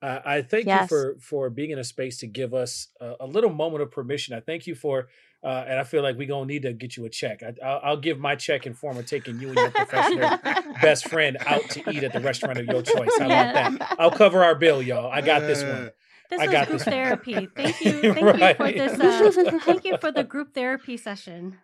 Uh, 0.00 0.20
I 0.24 0.42
thank 0.42 0.66
yes. 0.66 0.82
you 0.82 0.86
for 0.86 1.16
for 1.20 1.50
being 1.50 1.70
in 1.70 1.78
a 1.78 1.84
space 1.84 2.18
to 2.18 2.28
give 2.28 2.54
us 2.54 2.88
a, 3.00 3.14
a 3.20 3.26
little 3.26 3.50
moment 3.50 3.82
of 3.82 3.90
permission. 3.90 4.32
I 4.32 4.38
thank 4.40 4.68
you 4.68 4.76
for, 4.76 5.08
uh, 5.42 5.64
and 5.66 5.76
I 5.76 5.82
feel 5.82 6.04
like 6.04 6.16
we're 6.16 6.28
gonna 6.28 6.46
need 6.46 6.62
to 6.62 6.72
get 6.72 6.96
you 6.96 7.04
a 7.04 7.10
check. 7.10 7.42
I, 7.42 7.90
will 7.90 7.96
give 7.96 8.20
my 8.20 8.36
check 8.36 8.64
in 8.64 8.74
form 8.74 8.96
of 8.96 9.06
taking 9.06 9.40
you 9.40 9.48
and 9.48 9.56
your 9.56 9.70
professional 9.72 10.38
best 10.80 11.08
friend 11.08 11.36
out 11.44 11.68
to 11.70 11.90
eat 11.90 12.04
at 12.04 12.12
the 12.12 12.20
restaurant 12.20 12.58
of 12.58 12.66
your 12.66 12.82
choice. 12.82 13.10
How 13.18 13.26
yeah. 13.26 13.50
about 13.50 13.78
that? 13.80 13.96
I'll 13.98 14.12
cover 14.12 14.44
our 14.44 14.54
bill, 14.54 14.80
y'all. 14.80 15.10
I 15.10 15.20
got 15.20 15.40
this 15.40 15.64
one. 15.64 15.90
This 16.30 16.40
I 16.40 16.46
was 16.46 16.68
group 16.68 16.80
therapy. 16.82 17.48
Thank 17.56 17.80
you, 17.84 18.14
thank 18.14 18.20
right. 18.20 18.76
you 18.76 18.88
for 18.88 18.96
this. 18.96 19.36
Uh, 19.36 19.58
thank 19.64 19.84
you 19.84 19.96
for 19.96 20.12
the 20.12 20.22
group 20.22 20.54
therapy 20.54 20.96
session. 20.96 21.58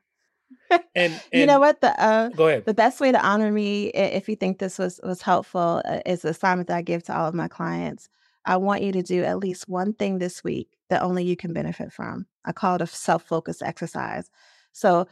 And, 0.71 0.83
and, 0.95 1.23
you 1.33 1.47
know 1.47 1.59
what 1.59 1.81
the 1.81 2.01
uh, 2.01 2.29
go 2.31 2.49
ahead. 2.49 2.65
The 2.65 2.75
best 2.75 3.01
way 3.01 3.13
to 3.13 3.27
honor 3.27 3.51
me, 3.51 3.87
if 3.89 4.29
you 4.29 4.37
think 4.37 4.59
this 4.59 4.79
was 4.79 5.01
was 5.03 5.23
helpful, 5.23 5.83
uh, 5.85 6.01
is 6.07 6.23
the 6.23 6.31
assignment 6.31 6.69
that 6.69 6.77
I 6.77 6.83
give 6.83 7.03
to 7.05 7.17
all 7.17 7.29
of 7.29 7.35
my 7.35 7.49
clients 7.49 8.09
I 8.45 8.57
want 8.59 8.83
you 8.83 8.93
to 8.93 9.03
do 9.03 9.25
at 9.25 9.39
least 9.39 9.69
one 9.69 9.95
thing 9.95 10.19
this 10.19 10.45
week 10.45 10.69
that 10.91 11.03
only 11.03 11.25
you 11.25 11.37
can 11.37 11.53
benefit 11.53 11.93
from. 11.93 12.27
I 12.45 12.53
call 12.53 12.77
it 12.77 12.83
a 12.83 12.87
self 12.87 13.23
focused 13.25 13.63
exercise. 13.63 14.31
So 14.73 15.07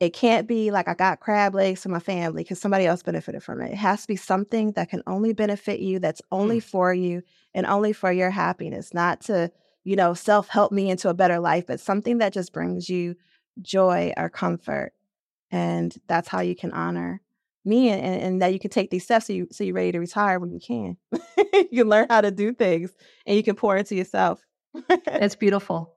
it 0.00 0.12
can't 0.12 0.48
be 0.48 0.70
like 0.70 0.88
I 0.88 0.94
got 0.94 1.20
crab 1.20 1.54
legs 1.54 1.82
for 1.82 1.88
my 1.88 2.00
family 2.00 2.42
because 2.42 2.60
somebody 2.60 2.86
else 2.86 3.02
benefited 3.02 3.42
from 3.42 3.60
it. 3.60 3.72
It 3.72 3.76
has 3.76 4.02
to 4.02 4.08
be 4.08 4.16
something 4.16 4.72
that 4.72 4.90
can 4.90 5.02
only 5.06 5.32
benefit 5.32 5.80
you, 5.80 5.98
that's 5.98 6.20
only 6.30 6.58
mm. 6.58 6.64
for 6.64 6.92
you 6.92 7.22
and 7.54 7.66
only 7.66 7.92
for 7.92 8.10
your 8.12 8.30
happiness, 8.30 8.92
not 8.92 9.20
to, 9.22 9.50
you 9.84 9.96
know, 9.96 10.12
self 10.12 10.48
help 10.48 10.72
me 10.72 10.90
into 10.90 11.08
a 11.08 11.14
better 11.14 11.38
life, 11.38 11.66
but 11.66 11.80
something 11.80 12.18
that 12.18 12.32
just 12.32 12.52
brings 12.52 12.88
you 12.88 13.14
joy 13.60 14.12
or 14.16 14.28
comfort. 14.28 14.92
And 15.50 15.94
that's 16.06 16.28
how 16.28 16.40
you 16.40 16.56
can 16.56 16.72
honor 16.72 17.20
me 17.64 17.90
and, 17.90 18.02
and 18.02 18.42
that 18.42 18.52
you 18.52 18.58
can 18.58 18.70
take 18.70 18.90
these 18.90 19.04
steps 19.04 19.26
so 19.26 19.32
you 19.32 19.48
so 19.52 19.62
you're 19.64 19.74
ready 19.74 19.92
to 19.92 20.00
retire 20.00 20.38
when 20.38 20.50
you 20.50 20.60
can. 20.60 20.96
you 21.70 21.82
can 21.82 21.88
learn 21.88 22.06
how 22.08 22.20
to 22.20 22.30
do 22.30 22.52
things 22.52 22.92
and 23.26 23.36
you 23.36 23.42
can 23.42 23.54
pour 23.54 23.76
into 23.76 23.94
yourself. 23.94 24.40
That's 25.06 25.36
beautiful. 25.36 25.94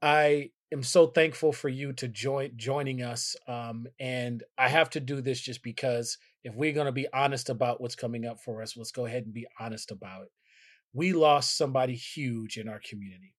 I 0.00 0.50
am 0.72 0.82
so 0.82 1.06
thankful 1.06 1.52
for 1.52 1.68
you 1.68 1.92
to 1.94 2.08
join 2.08 2.52
joining 2.56 3.02
us. 3.02 3.36
Um, 3.46 3.86
and 4.00 4.42
I 4.56 4.68
have 4.68 4.90
to 4.90 5.00
do 5.00 5.20
this 5.20 5.40
just 5.40 5.62
because 5.62 6.18
if 6.44 6.54
we're 6.54 6.72
going 6.72 6.86
to 6.86 6.92
be 6.92 7.06
honest 7.12 7.50
about 7.50 7.80
what's 7.80 7.94
coming 7.94 8.26
up 8.26 8.40
for 8.40 8.62
us, 8.62 8.76
let's 8.76 8.92
go 8.92 9.06
ahead 9.06 9.24
and 9.24 9.34
be 9.34 9.46
honest 9.60 9.90
about 9.90 10.22
it. 10.22 10.32
We 10.94 11.12
lost 11.12 11.56
somebody 11.56 11.94
huge 11.94 12.56
in 12.56 12.68
our 12.68 12.80
community. 12.80 13.34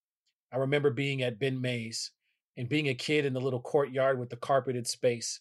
I 0.51 0.57
remember 0.57 0.91
being 0.91 1.21
at 1.21 1.39
Ben 1.39 1.59
Mays 1.59 2.11
and 2.57 2.69
being 2.69 2.87
a 2.87 2.93
kid 2.93 3.25
in 3.25 3.33
the 3.33 3.41
little 3.41 3.61
courtyard 3.61 4.19
with 4.19 4.29
the 4.29 4.35
carpeted 4.35 4.87
space 4.87 5.39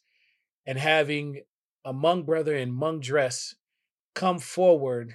and 0.66 0.78
having 0.78 1.42
a 1.84 1.92
Hmong 1.92 2.24
brother 2.24 2.56
in 2.56 2.72
Hmong 2.72 3.00
dress 3.00 3.54
come 4.14 4.38
forward 4.38 5.14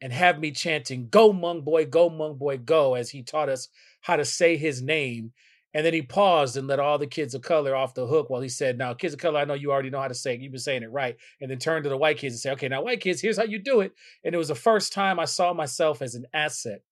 and 0.00 0.12
have 0.12 0.38
me 0.38 0.50
chanting, 0.50 1.08
Go, 1.08 1.32
Hmong 1.32 1.64
boy, 1.64 1.86
go, 1.86 2.10
Hmong 2.10 2.38
boy, 2.38 2.58
go, 2.58 2.94
as 2.94 3.10
he 3.10 3.22
taught 3.22 3.48
us 3.48 3.68
how 4.02 4.16
to 4.16 4.24
say 4.24 4.56
his 4.56 4.82
name. 4.82 5.32
And 5.74 5.84
then 5.84 5.92
he 5.92 6.00
paused 6.00 6.56
and 6.56 6.66
let 6.66 6.80
all 6.80 6.96
the 6.96 7.06
kids 7.06 7.34
of 7.34 7.42
color 7.42 7.76
off 7.76 7.92
the 7.92 8.06
hook 8.06 8.30
while 8.30 8.40
he 8.40 8.48
said, 8.48 8.78
Now, 8.78 8.94
kids 8.94 9.12
of 9.12 9.20
color, 9.20 9.40
I 9.40 9.44
know 9.44 9.54
you 9.54 9.72
already 9.72 9.90
know 9.90 10.00
how 10.00 10.08
to 10.08 10.14
say 10.14 10.34
it. 10.34 10.40
You've 10.40 10.52
been 10.52 10.58
saying 10.58 10.82
it 10.82 10.90
right. 10.90 11.16
And 11.40 11.50
then 11.50 11.58
turned 11.58 11.84
to 11.84 11.90
the 11.90 11.98
white 11.98 12.16
kids 12.18 12.34
and 12.34 12.40
said, 12.40 12.52
Okay, 12.54 12.68
now, 12.68 12.82
white 12.82 13.00
kids, 13.00 13.20
here's 13.20 13.36
how 13.36 13.44
you 13.44 13.58
do 13.58 13.80
it. 13.80 13.92
And 14.24 14.34
it 14.34 14.38
was 14.38 14.48
the 14.48 14.54
first 14.54 14.94
time 14.94 15.20
I 15.20 15.26
saw 15.26 15.52
myself 15.52 16.00
as 16.00 16.14
an 16.14 16.26
asset. 16.32 16.82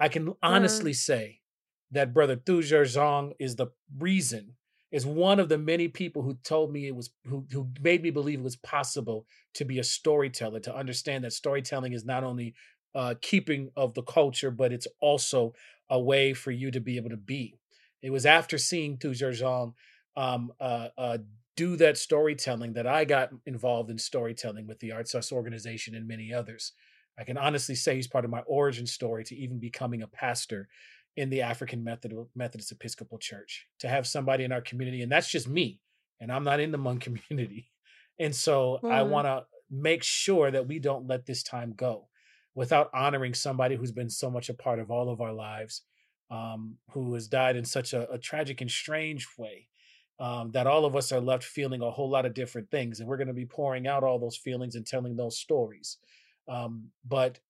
I 0.00 0.08
can 0.08 0.32
honestly 0.42 0.92
mm. 0.92 0.96
say 0.96 1.40
that 1.94 2.14
Brother 2.14 2.36
Tou 2.36 2.62
Ger 2.62 2.84
Xiong 2.84 3.32
is 3.38 3.56
the 3.56 3.68
reason 3.98 4.56
is 4.92 5.04
one 5.04 5.40
of 5.40 5.48
the 5.48 5.58
many 5.58 5.88
people 5.88 6.22
who 6.22 6.34
told 6.44 6.72
me 6.72 6.86
it 6.86 6.94
was 6.94 7.10
who 7.26 7.46
who 7.50 7.68
made 7.80 8.02
me 8.02 8.10
believe 8.10 8.38
it 8.40 8.44
was 8.44 8.56
possible 8.56 9.26
to 9.54 9.64
be 9.64 9.78
a 9.78 9.84
storyteller 9.84 10.60
to 10.60 10.76
understand 10.76 11.24
that 11.24 11.32
storytelling 11.32 11.92
is 11.92 12.04
not 12.04 12.22
only 12.22 12.54
uh, 12.94 13.14
keeping 13.20 13.70
of 13.76 13.94
the 13.94 14.02
culture 14.02 14.50
but 14.50 14.72
it's 14.72 14.86
also 15.00 15.52
a 15.90 16.00
way 16.00 16.32
for 16.32 16.52
you 16.52 16.70
to 16.70 16.80
be 16.80 16.96
able 16.96 17.10
to 17.10 17.16
be 17.16 17.58
it 18.02 18.10
was 18.10 18.26
after 18.26 18.58
seeing 18.58 18.98
Tou 18.98 19.14
Ger 19.14 19.32
Xiong 19.32 19.72
um, 20.16 20.52
uh, 20.60 20.88
uh, 20.96 21.18
do 21.56 21.76
that 21.76 21.96
storytelling 21.96 22.74
that 22.74 22.86
I 22.86 23.04
got 23.04 23.30
involved 23.46 23.90
in 23.90 23.98
storytelling 23.98 24.66
with 24.66 24.80
the 24.80 24.92
Arts 24.92 25.14
Us 25.14 25.32
organization 25.32 25.94
and 25.94 26.06
many 26.06 26.32
others. 26.32 26.72
I 27.18 27.24
can 27.24 27.38
honestly 27.38 27.74
say 27.74 27.94
he's 27.94 28.08
part 28.08 28.24
of 28.24 28.30
my 28.30 28.40
origin 28.40 28.86
story 28.86 29.24
to 29.24 29.36
even 29.36 29.58
becoming 29.58 30.02
a 30.02 30.06
pastor 30.06 30.68
in 31.16 31.30
the 31.30 31.42
African 31.42 31.84
Methodist 31.84 32.72
Episcopal 32.72 33.18
Church 33.18 33.66
to 33.80 33.88
have 33.88 34.06
somebody 34.06 34.44
in 34.44 34.52
our 34.52 34.60
community, 34.60 35.02
and 35.02 35.10
that's 35.10 35.30
just 35.30 35.48
me, 35.48 35.80
and 36.20 36.32
I'm 36.32 36.44
not 36.44 36.60
in 36.60 36.72
the 36.72 36.78
Hmong 36.78 37.00
community, 37.28 37.70
and 38.18 38.34
so 38.34 38.78
mm. 38.82 38.90
I 38.90 39.02
want 39.02 39.26
to 39.26 39.44
make 39.70 40.02
sure 40.02 40.50
that 40.50 40.68
we 40.68 40.78
don't 40.78 41.06
let 41.06 41.26
this 41.26 41.42
time 41.42 41.74
go 41.76 42.08
without 42.54 42.90
honoring 42.94 43.34
somebody 43.34 43.76
who's 43.76 43.92
been 43.92 44.10
so 44.10 44.30
much 44.30 44.48
a 44.48 44.54
part 44.54 44.78
of 44.78 44.90
all 44.90 45.10
of 45.10 45.20
our 45.20 45.32
lives, 45.32 45.82
um, 46.30 46.76
who 46.90 47.14
has 47.14 47.26
died 47.26 47.56
in 47.56 47.64
such 47.64 47.92
a, 47.92 48.10
a 48.10 48.18
tragic 48.18 48.60
and 48.60 48.70
strange 48.70 49.26
way. 49.36 49.68
Um, 50.20 50.52
that 50.52 50.68
all 50.68 50.84
of 50.84 50.94
us 50.94 51.10
are 51.10 51.20
left 51.20 51.42
feeling 51.42 51.82
a 51.82 51.90
whole 51.90 52.08
lot 52.08 52.24
of 52.24 52.34
different 52.34 52.70
things, 52.70 53.00
and 53.00 53.08
we're 53.08 53.16
going 53.16 53.26
to 53.26 53.34
be 53.34 53.46
pouring 53.46 53.88
out 53.88 54.04
all 54.04 54.20
those 54.20 54.36
feelings 54.36 54.76
and 54.76 54.86
telling 54.86 55.16
those 55.16 55.36
stories. 55.36 55.98
Um, 56.46 56.90
but 57.04 57.40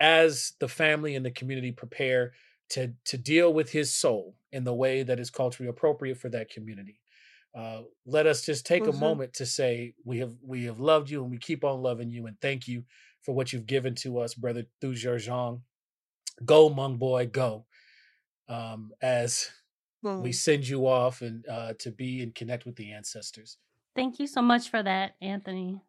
as 0.00 0.54
the 0.60 0.68
family 0.68 1.14
and 1.14 1.24
the 1.24 1.30
community 1.30 1.72
prepare 1.72 2.32
to 2.70 2.92
to 3.04 3.16
deal 3.16 3.52
with 3.52 3.70
his 3.70 3.92
soul 3.92 4.36
in 4.52 4.64
the 4.64 4.74
way 4.74 5.02
that 5.02 5.20
is 5.20 5.30
culturally 5.30 5.68
appropriate 5.68 6.18
for 6.18 6.28
that 6.30 6.50
community. 6.50 7.00
Uh, 7.56 7.82
let 8.04 8.26
us 8.26 8.44
just 8.44 8.66
take 8.66 8.82
mm-hmm. 8.82 8.96
a 8.96 9.00
moment 9.00 9.32
to 9.34 9.46
say 9.46 9.94
we 10.04 10.18
have 10.18 10.34
we 10.42 10.64
have 10.64 10.78
loved 10.78 11.08
you 11.10 11.22
and 11.22 11.30
we 11.30 11.38
keep 11.38 11.64
on 11.64 11.82
loving 11.82 12.10
you 12.10 12.26
and 12.26 12.40
thank 12.40 12.68
you 12.68 12.84
for 13.22 13.34
what 13.34 13.52
you've 13.52 13.66
given 13.66 13.94
to 13.96 14.18
us, 14.18 14.34
brother 14.34 14.64
Tou 14.80 14.94
Ger 14.94 15.16
Xiong. 15.16 15.60
Go, 16.44 16.70
Hmong 16.70 16.98
boy, 16.98 17.26
go. 17.26 17.66
Um, 18.48 18.92
as 19.02 19.50
mm. 20.04 20.22
we 20.22 20.32
send 20.32 20.68
you 20.68 20.86
off 20.86 21.22
and 21.22 21.44
uh, 21.48 21.72
to 21.80 21.90
be 21.90 22.22
and 22.22 22.34
connect 22.34 22.66
with 22.66 22.76
the 22.76 22.92
ancestors. 22.92 23.58
Thank 23.96 24.20
you 24.20 24.26
so 24.26 24.42
much 24.42 24.68
for 24.68 24.82
that, 24.82 25.16
Anthony. 25.20 25.80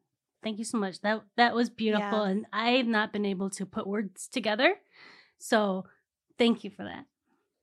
Thank 0.41 0.57
you 0.57 0.65
so 0.65 0.77
much. 0.77 1.01
That 1.01 1.23
that 1.35 1.53
was 1.53 1.69
beautiful, 1.69 2.25
yeah. 2.25 2.29
and 2.29 2.45
I've 2.53 2.87
not 2.87 3.11
been 3.11 3.25
able 3.25 3.49
to 3.51 3.65
put 3.65 3.85
words 3.85 4.27
together. 4.27 4.75
So 5.37 5.85
Thank 6.37 6.63
you 6.63 6.69
for 6.69 6.83
that. 6.83 7.05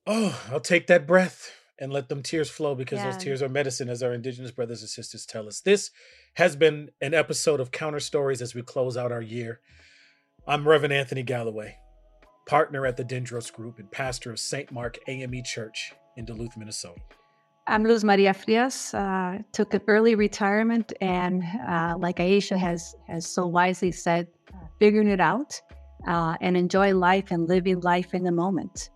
Oh, 0.05 0.39
I'll 0.51 0.59
take 0.59 0.87
that 0.87 1.07
breath 1.07 1.51
and 1.79 1.91
let 1.91 2.09
them 2.09 2.21
tears 2.21 2.49
flow 2.49 2.75
because 2.75 2.99
yeah. 2.99 3.11
those 3.11 3.23
tears 3.23 3.41
are 3.41 3.49
medicine, 3.49 3.89
as 3.89 4.03
our 4.03 4.13
Indigenous 4.13 4.51
brothers 4.51 4.81
and 4.81 4.89
sisters 4.89 5.25
tell 5.25 5.47
us. 5.47 5.61
This 5.61 5.91
has 6.35 6.55
been 6.55 6.89
an 7.01 7.13
episode 7.13 7.59
of 7.59 7.71
Counter 7.71 7.99
Stories 7.99 8.41
as 8.41 8.53
we 8.53 8.61
close 8.61 8.97
out 8.97 9.11
our 9.11 9.21
year. 9.21 9.59
I'm 10.47 10.67
Reverend 10.67 10.93
Anthony 10.93 11.23
Galloway, 11.23 11.77
partner 12.47 12.85
at 12.85 12.97
the 12.97 13.03
Dendros 13.03 13.51
Group 13.51 13.79
and 13.79 13.91
pastor 13.91 14.31
of 14.31 14.39
St. 14.39 14.71
Mark 14.71 14.99
AME 15.07 15.43
Church 15.43 15.93
in 16.17 16.25
Duluth, 16.25 16.55
Minnesota. 16.55 17.01
I'm 17.67 17.83
Luz 17.83 18.03
Maria 18.03 18.33
Frias. 18.33 18.93
Uh, 18.93 19.39
took 19.51 19.73
an 19.73 19.81
early 19.87 20.13
retirement, 20.13 20.93
and 21.01 21.43
uh, 21.67 21.95
like 21.97 22.17
Aisha 22.17 22.55
has 22.57 22.95
has 23.07 23.25
so 23.25 23.47
wisely 23.47 23.91
said, 23.91 24.27
figuring 24.79 25.07
it 25.07 25.19
out 25.19 25.59
uh, 26.07 26.35
and 26.41 26.55
enjoy 26.55 26.95
life 26.95 27.31
and 27.31 27.47
living 27.47 27.81
life 27.81 28.13
in 28.13 28.23
the 28.23 28.31
moment. 28.31 28.89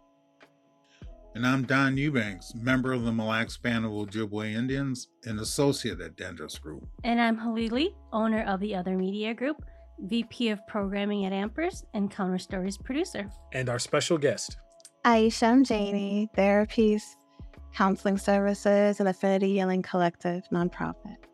And 1.36 1.46
I'm 1.46 1.64
Don 1.64 1.96
Eubanks, 1.96 2.54
member 2.56 2.92
of 2.92 3.04
the 3.04 3.12
Mille 3.12 3.28
Lacs 3.28 3.56
Band 3.58 3.86
of 3.86 3.92
Ojibwe 3.92 4.54
Indians 4.54 5.08
and 5.26 5.40
associate 5.40 6.02
at 6.02 6.16
Dendros 6.16 6.60
Group. 6.60 6.88
And 7.04 7.22
I'm 7.22 7.38
Halili, 7.38 7.94
owner 8.12 8.44
of 8.44 8.60
the 8.60 8.76
Other 8.76 8.98
Media 8.98 9.34
Group, 9.34 9.64
VP 10.00 10.50
of 10.50 10.66
Programming 10.68 11.26
at 11.26 11.32
Ampers, 11.32 11.84
and 11.94 12.10
Counter 12.10 12.40
Stories 12.40 12.78
producer. 12.78 13.30
And 13.54 13.70
our 13.70 13.80
special 13.80 14.18
guest, 14.18 14.58
Aisha 15.06 15.64
Mgeni, 15.64 16.28
Therapeace, 16.36 17.16
counseling 17.74 18.18
services, 18.18 19.00
and 19.00 19.08
Affinity 19.08 19.54
Healing 19.54 19.84
Collective 19.84 20.44
nonprofit. 20.52 21.29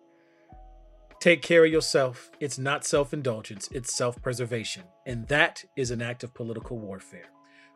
Take 1.26 1.42
care 1.42 1.66
of 1.66 1.72
yourself. 1.72 2.30
It's 2.40 2.60
not 2.60 2.86
self 2.86 3.12
indulgence, 3.12 3.68
it's 3.72 3.98
self 3.98 4.22
preservation. 4.22 4.84
And 5.08 5.28
that 5.28 5.66
is 5.76 5.90
an 5.90 6.00
act 6.00 6.24
of 6.24 6.36
political 6.36 6.78
warfare. 6.78 7.32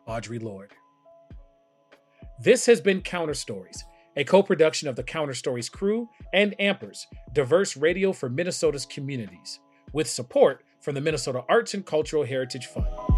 Audre 0.08 0.40
Lorde. 0.40 0.74
This 2.40 2.68
has 2.68 2.80
been 2.80 3.02
Counter 3.02 3.34
Stories, 3.34 3.84
a 4.16 4.24
co 4.24 4.44
production 4.44 4.88
of 4.88 4.96
the 4.96 5.02
Counter 5.02 5.34
Stories 5.34 5.68
crew 5.68 6.08
and 6.32 6.56
Ampers, 6.60 7.00
diverse 7.34 7.76
radio 7.76 8.14
for 8.14 8.30
Minnesota's 8.30 8.86
communities, 8.86 9.60
with 9.94 10.08
support 10.08 10.64
from 10.80 10.94
the 10.94 11.02
Minnesota 11.02 11.42
Arts 11.50 11.74
and 11.74 11.84
Cultural 11.84 12.26
Heritage 12.26 12.68
Fund. 12.68 13.09